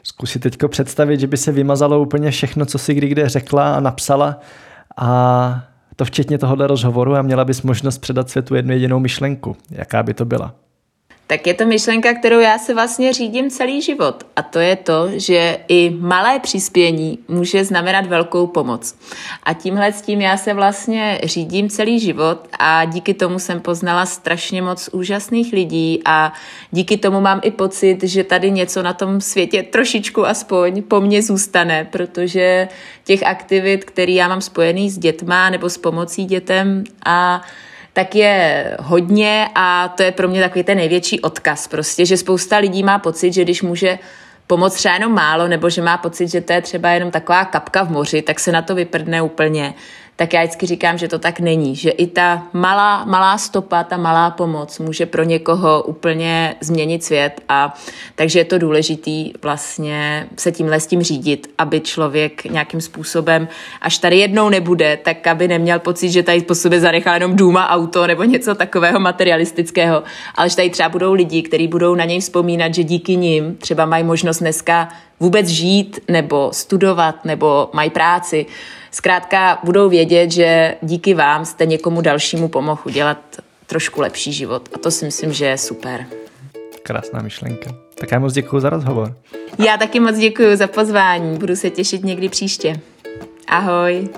Zkusi 0.04 0.39
teďko 0.39 0.68
představit, 0.68 1.20
že 1.20 1.28
by 1.28 1.38
se 1.38 1.52
vymazalo 1.52 2.02
úplně 2.02 2.32
všechno, 2.32 2.66
co 2.66 2.78
si 2.78 2.93
kdy 2.93 3.08
kde 3.08 3.30
řekla 3.30 3.76
a 3.76 3.80
napsala 3.80 4.39
a 4.97 5.64
to 5.95 6.06
včetně 6.06 6.38
tohohle 6.38 6.68
rozhovoru 6.68 7.16
a 7.16 7.22
měla 7.22 7.45
bys 7.45 7.62
možnost 7.62 7.97
předat 7.97 8.30
světu 8.30 8.56
jednu 8.56 8.74
jedinou 8.74 9.00
myšlenku. 9.00 9.56
Jaká 9.72 10.04
by 10.04 10.14
to 10.14 10.26
byla? 10.26 10.56
Tak 11.30 11.47
je 11.47 11.53
to 11.53 11.65
myšlenka, 11.65 12.13
kterou 12.13 12.39
já 12.39 12.57
se 12.57 12.73
vlastně 12.73 13.13
řídím 13.13 13.49
celý 13.49 13.82
život. 13.82 14.23
A 14.36 14.41
to 14.41 14.59
je 14.59 14.75
to, 14.75 15.09
že 15.13 15.57
i 15.67 15.89
malé 15.99 16.39
přispění 16.39 17.19
může 17.27 17.65
znamenat 17.65 18.05
velkou 18.05 18.47
pomoc. 18.47 18.95
A 19.43 19.53
tímhle 19.53 19.93
s 19.93 20.01
tím 20.01 20.21
já 20.21 20.38
se 20.38 20.53
vlastně 20.53 21.19
řídím 21.23 21.69
celý 21.69 21.99
život 21.99 22.47
a 22.59 22.86
díky 22.86 23.13
tomu 23.13 23.39
jsem 23.39 23.59
poznala 23.59 24.05
strašně 24.05 24.61
moc 24.61 24.89
úžasných 24.91 25.53
lidí 25.53 26.01
a 26.05 26.34
díky 26.71 26.97
tomu 26.97 27.21
mám 27.21 27.39
i 27.43 27.51
pocit, 27.51 28.03
že 28.03 28.23
tady 28.23 28.51
něco 28.51 28.84
na 28.84 28.93
tom 28.93 29.21
světě 29.21 29.63
trošičku 29.63 30.27
aspoň 30.27 30.82
po 30.82 31.01
mně 31.01 31.21
zůstane, 31.21 31.88
protože 31.91 32.67
těch 33.03 33.23
aktivit, 33.23 33.86
které 33.86 34.11
já 34.11 34.27
mám 34.27 34.41
spojený 34.41 34.89
s 34.89 34.97
dětma 34.97 35.49
nebo 35.49 35.69
s 35.69 35.77
pomocí 35.77 36.25
dětem 36.25 36.84
a 37.05 37.41
tak 37.94 38.16
je 38.16 38.66
hodně 38.80 39.50
a 39.56 39.88
to 39.88 40.04
je 40.04 40.12
pro 40.12 40.28
mě 40.28 40.42
takový 40.42 40.64
ten 40.64 40.78
největší 40.78 41.20
odkaz 41.20 41.68
prostě, 41.68 42.06
že 42.06 42.18
spousta 42.18 42.58
lidí 42.58 42.84
má 42.84 43.00
pocit, 43.00 43.34
že 43.34 43.44
když 43.44 43.62
může 43.62 44.00
pomoct 44.48 44.74
třeba 44.74 44.94
jenom 44.94 45.14
málo, 45.14 45.48
nebo 45.48 45.70
že 45.70 45.82
má 45.82 45.98
pocit, 45.98 46.28
že 46.28 46.42
to 46.42 46.54
je 46.54 46.62
třeba 46.62 46.90
jenom 46.90 47.12
taková 47.12 47.46
kapka 47.46 47.84
v 47.84 47.92
moři, 47.92 48.22
tak 48.22 48.40
se 48.40 48.52
na 48.52 48.62
to 48.62 48.76
vyprdne 48.76 49.22
úplně 49.22 49.74
tak 50.20 50.34
já 50.34 50.41
vždycky 50.41 50.65
říkám, 50.65 50.97
že 50.97 51.07
to 51.07 51.20
tak 51.20 51.39
není, 51.39 51.76
že 51.76 51.89
i 51.89 52.07
ta 52.07 52.43
malá, 52.53 53.05
malá 53.05 53.38
stopa, 53.38 53.84
ta 53.84 53.97
malá 53.97 54.32
pomoc 54.32 54.80
může 54.80 55.05
pro 55.05 55.24
někoho 55.24 55.84
úplně 55.84 56.55
změnit 56.61 57.03
svět 57.03 57.41
a 57.49 57.74
takže 58.15 58.39
je 58.39 58.45
to 58.45 58.57
důležitý 58.57 59.34
vlastně 59.41 60.28
se 60.38 60.51
tímhle 60.51 60.80
s 60.80 60.88
tím 60.88 61.01
řídit, 61.01 61.53
aby 61.57 61.80
člověk 61.80 62.43
nějakým 62.43 62.82
způsobem, 62.82 63.47
až 63.82 63.97
tady 63.97 64.17
jednou 64.17 64.49
nebude, 64.49 64.97
tak 65.03 65.28
aby 65.28 65.47
neměl 65.47 65.80
pocit, 65.80 66.09
že 66.09 66.24
tady 66.24 66.41
po 66.41 66.55
sobě 66.55 66.80
zanechá 66.80 67.13
jenom 67.13 67.36
dům 67.36 67.57
a 67.57 67.70
auto 67.70 68.07
nebo 68.07 68.24
něco 68.24 68.55
takového 68.55 68.99
materialistického, 68.99 70.03
ale 70.36 70.49
že 70.49 70.55
tady 70.55 70.70
třeba 70.70 70.89
budou 70.89 71.13
lidi, 71.13 71.41
kteří 71.41 71.67
budou 71.67 71.95
na 71.95 72.05
něj 72.05 72.20
vzpomínat, 72.20 72.74
že 72.74 72.84
díky 72.84 73.15
nim 73.15 73.55
třeba 73.55 73.86
mají 73.86 74.03
možnost 74.03 74.39
dneska 74.39 74.89
vůbec 75.20 75.47
žít 75.47 75.99
nebo 76.07 76.49
studovat 76.53 77.26
nebo 77.26 77.70
mají 77.74 77.89
práci. 77.89 78.45
Zkrátka 78.92 79.60
budou 79.64 79.90
vědět, 79.90 80.32
že 80.32 80.76
díky 80.82 81.14
vám 81.14 81.46
jste 81.46 81.66
někomu 81.66 82.02
dalšímu 82.02 82.48
pomohl 82.48 82.82
udělat 82.86 83.18
trošku 83.66 84.02
lepší 84.02 84.34
život. 84.34 84.70
A 84.74 84.78
to 84.78 84.92
si 84.92 85.06
myslím, 85.06 85.34
že 85.34 85.46
je 85.46 85.58
super. 85.58 86.06
Krásná 86.84 87.22
myšlenka. 87.22 87.76
Tak 87.96 88.12
já 88.12 88.20
moc 88.20 88.34
děkuji 88.34 88.60
za 88.60 88.70
rozhovor. 88.70 89.16
Já 89.66 89.78
taky 89.78 90.00
moc 90.00 90.18
děkuji 90.18 90.56
za 90.56 90.68
pozvání. 90.68 91.38
Budu 91.38 91.56
se 91.56 91.70
těšit 91.70 92.04
někdy 92.04 92.30
příště. 92.30 92.80
Ahoj. 93.48 94.10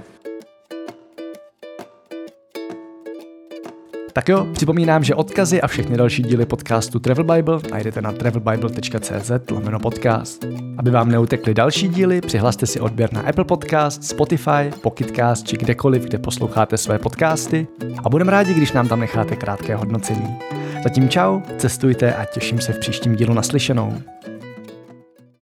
Tak 4.14 4.30
jo, 4.30 4.48
připomínám, 4.54 5.04
že 5.04 5.16
odkazy 5.16 5.62
a 5.62 5.68
všechny 5.68 5.98
další 5.98 6.24
díly 6.24 6.46
podcastu 6.46 7.00
Travel 7.00 7.24
Bible 7.24 7.60
najdete 7.72 8.02
na 8.02 8.12
travelbible.cz 8.12 9.32
lomeno 9.52 9.80
podcast. 9.80 10.46
Aby 10.78 10.92
vám 10.92 11.12
neutekly 11.12 11.54
další 11.54 11.88
díly, 11.88 12.22
přihlaste 12.22 12.66
si 12.66 12.80
odběr 12.80 13.14
na 13.14 13.22
Apple 13.22 13.46
Podcast, 13.46 14.04
Spotify, 14.04 14.72
Pocketcast 14.82 15.48
či 15.48 15.58
kdekoliv, 15.58 16.04
kde 16.04 16.18
posloucháte 16.18 16.78
své 16.78 17.00
podcasty 17.00 17.68
a 18.06 18.10
budeme 18.10 18.32
rádi, 18.32 18.54
když 18.54 18.72
nám 18.72 18.88
tam 18.88 19.00
necháte 19.00 19.36
krátké 19.36 19.76
hodnocení. 19.76 20.38
Zatím 20.84 21.10
čau, 21.10 21.42
cestujte 21.58 22.14
a 22.14 22.26
těším 22.26 22.62
se 22.62 22.74
v 22.74 22.80
příštím 22.80 23.16
dílu 23.16 23.34
naslyšenou. 23.34 23.94